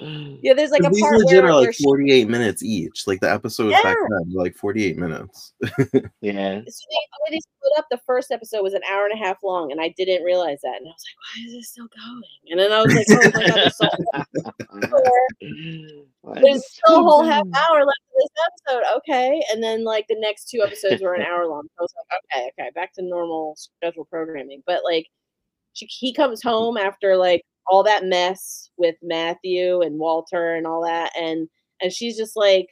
yeah 0.00 0.52
there's 0.54 0.70
like 0.70 0.80
a 0.80 0.84
'Cause 0.84 0.94
these 0.94 1.02
part 1.02 1.18
legit 1.18 1.42
where 1.44 1.52
are 1.52 1.60
they're 1.60 1.66
like 1.68 1.74
sh- 1.74 1.82
48 1.84 2.28
minutes 2.28 2.62
each. 2.62 3.06
Like 3.06 3.20
the 3.20 3.32
episodes 3.32 3.72
back 3.82 3.96
Yeah. 3.96 4.06
then 4.10 4.32
were 4.34 4.42
like 4.42 4.56
48 4.56 4.96
minutes. 4.98 5.52
yeah. 5.62 5.70
so 5.70 6.00
they, 6.00 6.60
the 6.60 7.20
way 7.22 7.30
they 7.30 7.38
split 7.40 7.72
up 7.78 7.86
the 7.90 8.00
first 8.06 8.30
episode 8.32 8.62
was 8.62 8.74
an 8.74 8.82
hour 8.90 9.04
and 9.06 9.12
a 9.14 9.24
half 9.24 9.38
long 9.42 9.70
and 9.72 9.80
i 9.80 9.88
didn't 9.96 10.22
realize 10.24 10.58
that 10.62 10.76
and 10.80 10.86
i 10.86 10.90
was 10.90 11.04
like 11.06 11.16
why 11.22 11.46
is 11.46 11.52
this 11.54 11.70
still 11.70 11.88
going 11.96 12.22
and 12.50 12.60
then 12.60 12.72
i 12.72 12.82
was 12.82 12.94
like 12.94 13.06
oh 13.10 13.30
my 13.34 13.46
god 13.46 13.56
there's 13.56 13.76
so 13.78 13.88
Why 16.22 16.40
There's 16.40 16.64
still 16.66 16.96
a 16.96 16.98
so 16.98 17.02
whole 17.02 17.22
half 17.24 17.44
hour 17.54 17.78
left 17.84 18.00
of 18.08 18.16
this 18.16 18.28
episode. 18.46 18.84
Okay. 18.98 19.42
And 19.52 19.62
then 19.62 19.84
like 19.84 20.06
the 20.08 20.16
next 20.18 20.48
two 20.48 20.62
episodes 20.62 21.02
were 21.02 21.14
an 21.14 21.22
hour 21.22 21.46
long. 21.46 21.64
So 21.64 21.80
I 21.80 21.82
was 21.82 21.94
like, 22.10 22.20
okay, 22.32 22.50
okay, 22.58 22.70
back 22.74 22.92
to 22.94 23.02
normal 23.02 23.54
schedule 23.56 24.06
programming. 24.06 24.62
But 24.66 24.80
like 24.84 25.06
she, 25.74 25.86
he 25.86 26.14
comes 26.14 26.42
home 26.42 26.76
after 26.78 27.16
like 27.16 27.42
all 27.68 27.82
that 27.84 28.04
mess 28.04 28.70
with 28.76 28.96
Matthew 29.02 29.80
and 29.82 29.98
Walter 29.98 30.54
and 30.54 30.66
all 30.66 30.82
that. 30.84 31.10
And 31.18 31.48
and 31.80 31.92
she's 31.92 32.16
just 32.16 32.36
like, 32.36 32.68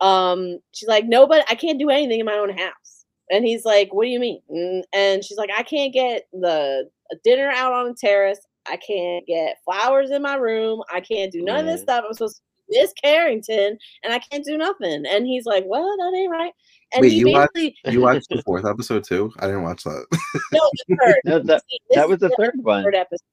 um, 0.00 0.58
she's 0.72 0.88
like, 0.88 1.06
no, 1.06 1.26
but 1.26 1.44
I 1.50 1.54
can't 1.54 1.78
do 1.78 1.90
anything 1.90 2.20
in 2.20 2.26
my 2.26 2.34
own 2.34 2.56
house. 2.56 3.04
And 3.30 3.44
he's 3.44 3.64
like, 3.64 3.92
what 3.94 4.04
do 4.04 4.10
you 4.10 4.18
mean? 4.20 4.40
"Mm," 4.52 4.82
And 4.92 5.24
she's 5.24 5.38
like, 5.38 5.50
I 5.56 5.62
can't 5.62 5.92
get 5.92 6.26
the 6.32 6.88
a 7.12 7.16
dinner 7.24 7.50
out 7.50 7.72
on 7.72 7.88
the 7.88 7.94
terrace. 7.94 8.40
I 8.68 8.76
can't 8.76 9.26
get 9.26 9.56
flowers 9.64 10.10
in 10.10 10.22
my 10.22 10.34
room. 10.36 10.82
I 10.92 11.00
can't 11.00 11.32
do 11.32 11.42
none 11.42 11.60
of 11.60 11.66
this 11.66 11.82
stuff. 11.82 12.04
I'm 12.06 12.12
supposed 12.14 12.36
to 12.36 12.42
be 12.68 12.78
Miss 12.80 12.92
Carrington, 13.02 13.78
and 14.04 14.12
I 14.12 14.18
can't 14.18 14.44
do 14.44 14.56
nothing. 14.58 15.04
And 15.06 15.26
he's 15.26 15.44
like, 15.46 15.64
"Well, 15.66 15.82
that 15.96 16.12
ain't 16.16 16.30
right." 16.30 16.52
And 16.92 17.02
Wait, 17.02 17.12
he 17.12 17.18
you 17.20 17.30
watched- 17.32 17.54
basically 17.54 17.92
You 17.92 18.00
watched 18.00 18.28
the 18.30 18.42
fourth 18.42 18.64
episode 18.66 19.04
too? 19.04 19.32
I 19.38 19.46
didn't 19.46 19.62
watch 19.62 19.84
that. 19.84 20.06
no, 20.52 20.70
the 20.88 20.96
third. 21.04 21.16
No, 21.24 21.38
that, 21.38 21.62
See, 21.70 21.78
this 21.88 21.96
that 21.96 22.04
is 22.04 22.10
was 22.10 22.18
the 22.20 22.30
third 22.36 22.54
one. 22.62 22.82
third 22.84 22.96
episode. 22.96 23.24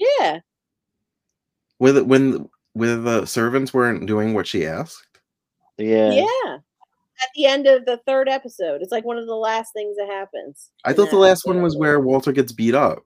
Yeah, 0.00 0.40
with 1.78 1.98
when 2.02 2.48
with 2.74 3.04
the 3.04 3.26
servants 3.26 3.74
weren't 3.74 4.06
doing 4.06 4.34
what 4.34 4.46
she 4.46 4.66
asked. 4.66 5.06
Yeah. 5.78 6.12
yeah. 6.12 6.54
At 7.22 7.28
the 7.34 7.46
end 7.46 7.66
of 7.66 7.84
the 7.84 7.98
third 8.06 8.28
episode, 8.28 8.80
it's 8.80 8.92
like 8.92 9.04
one 9.04 9.18
of 9.18 9.26
the 9.26 9.34
last 9.34 9.72
things 9.74 9.96
that 9.96 10.06
happens. 10.08 10.70
I 10.84 10.92
thought 10.92 11.10
the 11.10 11.16
that 11.16 11.22
last 11.22 11.46
one 11.46 11.60
was 11.62 11.76
where 11.76 12.00
Walter 12.00 12.32
gets 12.32 12.52
beat 12.52 12.74
up. 12.74 13.04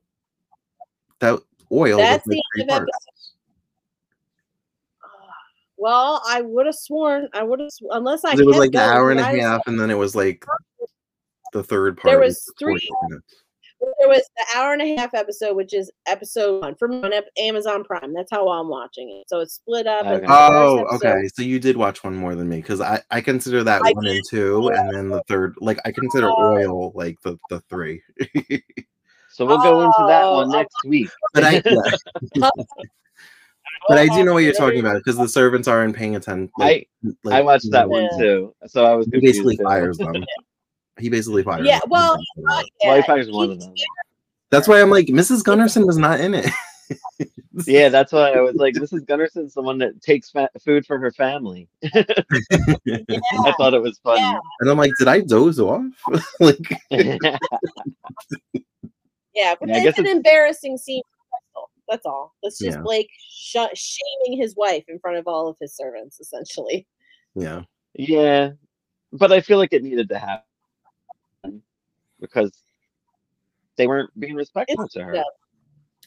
That 1.18 1.40
oil. 1.72 1.96
That's 1.98 2.24
like 2.26 2.36
the 2.36 2.60
end 2.60 2.70
of 2.70 2.76
parts. 2.76 2.92
episode. 3.08 3.24
Well, 5.76 6.22
I 6.28 6.42
would 6.42 6.66
have 6.66 6.74
sworn 6.76 7.28
I 7.34 7.42
would 7.42 7.60
have 7.60 7.70
unless 7.90 8.24
I. 8.24 8.34
It 8.34 8.46
was 8.46 8.56
like 8.56 8.74
an 8.74 8.80
hour 8.80 9.10
and 9.10 9.18
a 9.18 9.24
half, 9.24 9.62
and 9.66 9.78
then 9.78 9.90
it 9.90 9.98
was 9.98 10.14
like 10.14 10.44
the 11.52 11.62
third 11.62 11.96
part. 11.96 12.12
There 12.12 12.20
which 12.20 12.28
was 12.28 12.52
three- 12.58 12.88
minutes. 13.08 13.43
There 13.80 14.08
was 14.08 14.22
the 14.36 14.58
hour 14.58 14.72
and 14.72 14.82
a 14.82 14.96
half 14.96 15.14
episode, 15.14 15.56
which 15.56 15.74
is 15.74 15.90
episode 16.06 16.62
one 16.62 16.74
from 16.74 17.04
on 17.04 17.12
Amazon 17.38 17.84
Prime. 17.84 18.14
That's 18.14 18.30
how 18.30 18.48
I'm 18.48 18.68
watching 18.68 19.10
it. 19.10 19.28
So 19.28 19.40
it's 19.40 19.54
split 19.54 19.86
up. 19.86 20.06
Okay. 20.06 20.26
Oh, 20.28 20.86
okay. 20.94 21.28
So 21.34 21.42
you 21.42 21.58
did 21.58 21.76
watch 21.76 22.02
one 22.02 22.14
more 22.14 22.34
than 22.34 22.48
me 22.48 22.56
because 22.56 22.80
I 22.80 23.02
I 23.10 23.20
consider 23.20 23.62
that 23.64 23.82
I 23.84 23.92
one 23.92 24.06
and 24.06 24.22
two, 24.30 24.68
and 24.68 24.94
then 24.94 25.08
the 25.10 25.22
third. 25.28 25.54
Like 25.60 25.80
I 25.84 25.92
consider 25.92 26.30
Oh. 26.30 26.54
oil 26.54 26.92
like 26.94 27.20
the 27.22 27.38
the 27.50 27.60
three. 27.68 28.02
So 29.34 29.44
we'll 29.44 29.58
go 29.58 29.80
into 29.80 30.04
that 30.06 30.30
one 30.30 30.46
oh, 30.46 30.52
next 30.52 30.76
week. 30.86 31.10
but 31.32 31.42
I 31.42 31.60
yeah. 31.64 32.48
but 33.88 33.98
I 33.98 34.06
do 34.06 34.22
know 34.22 34.32
what 34.32 34.44
you're 34.44 34.52
talking 34.52 34.78
about 34.78 34.98
because 34.98 35.16
the 35.16 35.26
servants 35.26 35.66
aren't 35.66 35.96
paying 35.96 36.14
attention. 36.14 36.52
Like, 36.56 36.88
I 37.28 37.42
watched 37.42 37.68
that 37.72 37.88
one 37.88 38.08
too. 38.16 38.54
So 38.68 38.84
I 38.84 38.94
was 38.94 39.08
He 39.12 39.20
basically 39.20 39.56
fires 39.56 39.98
them. 39.98 40.14
He 40.98 41.08
basically 41.08 41.42
fired. 41.42 41.66
Yeah, 41.66 41.80
them. 41.80 41.90
well, 41.90 42.12
uh, 42.14 42.18
Well, 42.36 42.62
yeah, 42.82 43.02
he 43.02 43.30
one 43.32 43.50
of 43.50 43.56
he's- 43.58 43.64
them. 43.64 43.74
that's 44.50 44.68
why 44.68 44.80
I'm 44.80 44.90
like 44.90 45.06
Mrs. 45.06 45.42
Gunnarsson 45.42 45.86
was 45.86 45.98
not 45.98 46.20
in 46.20 46.34
it. 46.34 46.46
Yeah, 47.66 47.88
that's 47.88 48.12
why 48.12 48.32
I 48.32 48.40
was 48.40 48.56
like, 48.56 48.74
Mrs. 48.74 49.06
Gunnarson's 49.06 49.54
the 49.54 49.62
one 49.62 49.78
that 49.78 50.02
takes 50.02 50.28
fa- 50.30 50.50
food 50.62 50.84
for 50.84 50.98
her 50.98 51.12
family. 51.12 51.68
I 51.84 53.52
thought 53.56 53.74
it 53.74 53.80
was 53.80 53.98
funny. 54.02 54.20
Yeah. 54.20 54.38
And 54.60 54.68
I'm 54.70 54.76
like, 54.76 54.90
did 54.98 55.06
I 55.06 55.20
doze 55.20 55.60
off? 55.60 55.84
like, 56.40 56.58
Yeah, 56.90 57.16
but 59.58 59.68
Yeah, 59.68 59.76
I 59.76 59.86
it's 59.86 59.98
an 59.98 60.06
it's- 60.06 60.16
embarrassing 60.16 60.78
scene. 60.78 61.02
That's 61.88 62.06
all. 62.06 62.34
That's 62.42 62.58
just 62.58 62.76
Yeah. 62.78 62.82
Blake 62.82 63.10
sh- 63.18 63.56
shaming 63.74 64.40
his 64.40 64.56
wife 64.56 64.84
in 64.88 64.98
front 64.98 65.18
of 65.18 65.28
all 65.28 65.48
of 65.48 65.56
his 65.60 65.76
servants, 65.76 66.18
essentially. 66.18 66.86
yeah, 67.34 67.62
yeah, 67.94 68.50
but 69.12 69.32
I 69.32 69.40
feel 69.40 69.58
like 69.58 69.72
it 69.72 69.84
needed 69.84 70.08
to 70.08 70.18
happen 70.18 70.44
because 72.20 72.52
they 73.76 73.86
weren't 73.86 74.10
being 74.18 74.34
respectful 74.34 74.88
to 74.88 75.04
her. 75.04 75.14
yeah. 75.16 75.22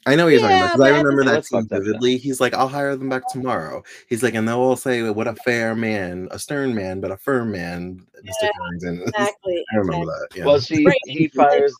I 0.05 0.15
know 0.15 0.23
what 0.25 0.29
you're 0.33 0.39
Yeah, 0.39 0.47
talking 0.47 0.57
about 0.61 0.71
because 0.77 0.91
I 0.93 0.97
remember 1.01 1.23
that 1.25 1.45
scene 1.45 1.61
fuck 1.61 1.69
that 1.69 1.75
up. 1.77 1.83
vividly. 1.83 2.17
He's 2.17 2.39
like, 2.39 2.53
"I'll 2.53 2.69
hire 2.69 2.95
them 2.95 3.09
back 3.09 3.27
tomorrow." 3.27 3.83
He's 4.07 4.23
like, 4.23 4.35
and 4.35 4.47
they'll 4.47 4.59
all 4.59 4.77
say, 4.77 5.09
"What 5.09 5.27
a 5.27 5.35
fair 5.35 5.75
man, 5.75 6.29
a 6.31 6.39
stern 6.39 6.73
man, 6.73 7.01
but 7.01 7.11
a 7.11 7.17
firm 7.17 7.51
man." 7.51 8.05
Mr. 8.23 8.43
Yeah, 8.43 8.49
Carrington. 8.57 9.01
Exactly. 9.07 9.65
I 9.73 9.75
remember 9.77 10.05
that. 10.05 10.27
Yeah. 10.33 10.45
Well, 10.45 10.59
she 10.61 10.85
Right. 10.85 10.95
he 11.05 11.27
fires 11.27 11.75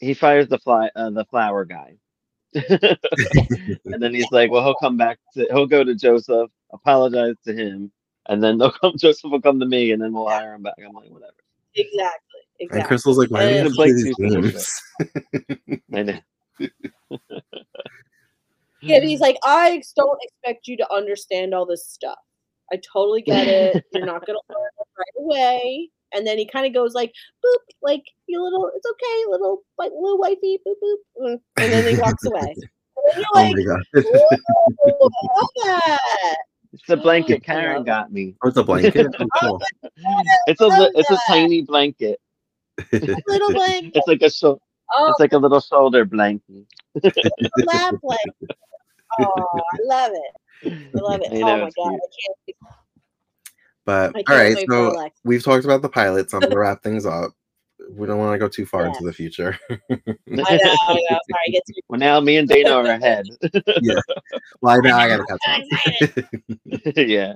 he 0.00 0.12
fires 0.12 0.48
the 0.48 0.58
fly 0.58 0.90
uh, 0.94 1.08
the 1.10 1.24
flower 1.24 1.64
guy, 1.64 1.94
and 2.54 4.02
then 4.02 4.12
he's 4.14 4.30
like, 4.30 4.50
"Well, 4.50 4.62
he'll 4.62 4.74
come 4.74 4.96
back 4.98 5.18
to 5.34 5.46
he'll 5.50 5.66
go 5.66 5.82
to 5.84 5.94
Joseph, 5.94 6.50
apologize 6.72 7.36
to 7.46 7.54
him, 7.54 7.90
and 8.26 8.42
then 8.44 8.58
they'll 8.58 8.72
come. 8.72 8.92
Joseph 8.98 9.30
will 9.30 9.40
come 9.40 9.58
to 9.60 9.66
me, 9.66 9.92
and 9.92 10.02
then 10.02 10.12
we'll 10.12 10.28
hire 10.28 10.54
him 10.54 10.62
back." 10.64 10.74
I'm 10.84 10.92
like, 10.92 11.08
whatever. 11.10 11.32
Exactly. 11.74 12.27
Exactly. 12.60 12.80
And 12.80 12.88
Krystle's 12.88 13.18
like, 13.18 13.30
why 13.30 13.44
do 13.46 13.50
you 13.50 13.56
And- 13.56 13.64
have 13.64 13.72
to 13.72 13.76
play 13.76 13.92
these 13.92 14.14
games? 14.16 14.82
I 15.94 16.02
know. 16.02 16.18
Yeah, 18.80 19.00
he's 19.00 19.20
like, 19.20 19.36
I 19.44 19.82
don't 19.96 20.18
expect 20.22 20.68
you 20.68 20.76
to 20.76 20.92
understand 20.92 21.54
all 21.54 21.66
this 21.66 21.86
stuff. 21.88 22.18
I 22.72 22.78
totally 22.92 23.22
get 23.22 23.48
it. 23.48 23.84
You're 23.92 24.06
not 24.06 24.24
gonna 24.26 24.38
learn 24.48 24.68
it 24.78 24.86
right 24.96 25.24
away. 25.24 25.88
And 26.14 26.26
then 26.26 26.38
he 26.38 26.46
kind 26.46 26.64
of 26.66 26.72
goes 26.72 26.94
like, 26.94 27.12
boop, 27.44 27.58
like 27.82 28.02
you 28.26 28.42
little, 28.42 28.70
it's 28.74 28.86
okay, 28.90 29.24
little, 29.30 29.62
like 29.78 29.90
little 29.92 30.18
wifey, 30.18 30.58
boop, 30.66 30.74
boop, 30.82 30.96
mm," 31.22 31.40
and 31.58 31.72
then 31.72 31.94
he 31.94 32.00
walks 32.00 32.24
away. 32.24 32.54
And 33.14 33.16
you're 33.16 33.24
Oh 33.34 33.52
my 33.52 33.62
god. 33.62 33.82
"Ooh, 33.96 34.38
I 34.86 35.40
love 35.40 35.50
that. 35.64 36.36
It's 36.72 36.86
the 36.86 36.96
blanket 36.96 37.42
Karen 37.42 37.82
got 37.84 38.12
me. 38.12 38.36
Oh, 38.42 38.48
it's 38.48 38.56
a 38.58 38.62
blanket. 38.62 39.06
Oh, 39.20 39.26
cool. 39.40 39.62
It's 40.46 40.60
a 40.60 40.90
it's 40.94 41.10
a 41.10 41.18
tiny 41.26 41.62
blanket. 41.62 42.20
Little 42.92 43.52
blanket. 43.54 43.92
It's 43.94 44.06
like 44.08 44.22
a 44.22 44.30
shou- 44.30 44.60
Oh, 44.96 45.08
it's 45.10 45.20
like 45.20 45.34
a 45.34 45.38
little 45.38 45.60
shoulder 45.60 46.04
blanket. 46.06 46.64
lap 47.02 47.94
blanket. 48.02 48.56
Oh, 49.20 49.32
I 49.54 49.78
love 49.84 50.12
it. 50.14 50.72
I 50.94 50.98
love 51.00 51.20
it. 51.22 51.32
I 51.32 51.36
oh 51.42 51.56
my 51.56 51.60
god, 51.60 51.70
cute. 51.74 51.76
I 51.76 51.90
can't. 51.90 52.38
wait- 52.46 52.56
But 53.84 53.92
I 53.92 54.06
all 54.06 54.12
can't 54.12 54.28
right, 54.28 54.56
wait 54.56 54.66
for 54.66 54.92
so 54.94 55.10
we've 55.24 55.44
talked 55.44 55.64
about 55.66 55.82
the 55.82 55.88
pilot. 55.90 56.30
So 56.30 56.38
I'm 56.38 56.42
gonna 56.42 56.56
wrap 56.58 56.82
things 56.82 57.04
up. 57.04 57.32
We 57.90 58.06
don't 58.06 58.18
want 58.18 58.34
to 58.34 58.38
go 58.38 58.48
too 58.48 58.64
far 58.66 58.82
Yeah. 58.82 58.88
into 58.88 59.04
the 59.04 59.12
future. 59.12 59.58
I 59.70 59.84
know, 59.86 59.88
I 60.30 60.38
know. 60.38 60.38
Sorry, 60.38 61.20
I 61.46 61.50
get 61.50 61.62
too 61.66 61.74
well, 61.88 62.00
now 62.00 62.20
me 62.20 62.36
and 62.38 62.48
Dayna 62.48 62.72
are 62.72 62.84
ahead. 62.86 63.26
yeah. 63.82 64.00
well, 64.62 64.80
now 64.82 64.98
I 64.98 65.08
gotta 65.08 65.24
catch 65.26 65.64
up. 66.02 66.96
yeah. 66.96 67.34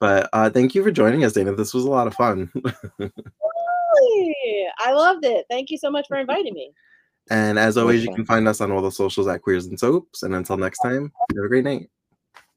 But 0.00 0.28
uh, 0.32 0.50
thank 0.50 0.74
you 0.74 0.82
for 0.82 0.90
joining 0.90 1.24
us, 1.24 1.32
Dayna. 1.34 1.56
This 1.56 1.72
was 1.74 1.84
a 1.84 1.90
lot 1.90 2.06
of 2.06 2.14
fun. 2.14 2.50
Really? 3.96 4.66
I 4.78 4.92
loved 4.92 5.24
it. 5.24 5.46
Thank 5.50 5.70
you 5.70 5.78
so 5.78 5.90
much 5.90 6.06
for 6.08 6.18
inviting 6.18 6.54
me. 6.54 6.72
and 7.30 7.58
as 7.58 7.76
always, 7.76 8.04
you 8.04 8.14
can 8.14 8.24
find 8.24 8.46
us 8.46 8.60
on 8.60 8.70
all 8.70 8.82
the 8.82 8.90
socials 8.90 9.26
at 9.26 9.42
Queers 9.42 9.66
and 9.66 9.78
Soaps. 9.78 10.22
And 10.22 10.34
until 10.34 10.56
next 10.56 10.78
time, 10.78 11.12
have 11.34 11.44
a 11.44 11.48
great 11.48 11.64
night. 11.64 11.90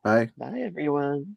Bye. 0.03 0.29
Bye, 0.37 0.61
everyone. 0.61 1.35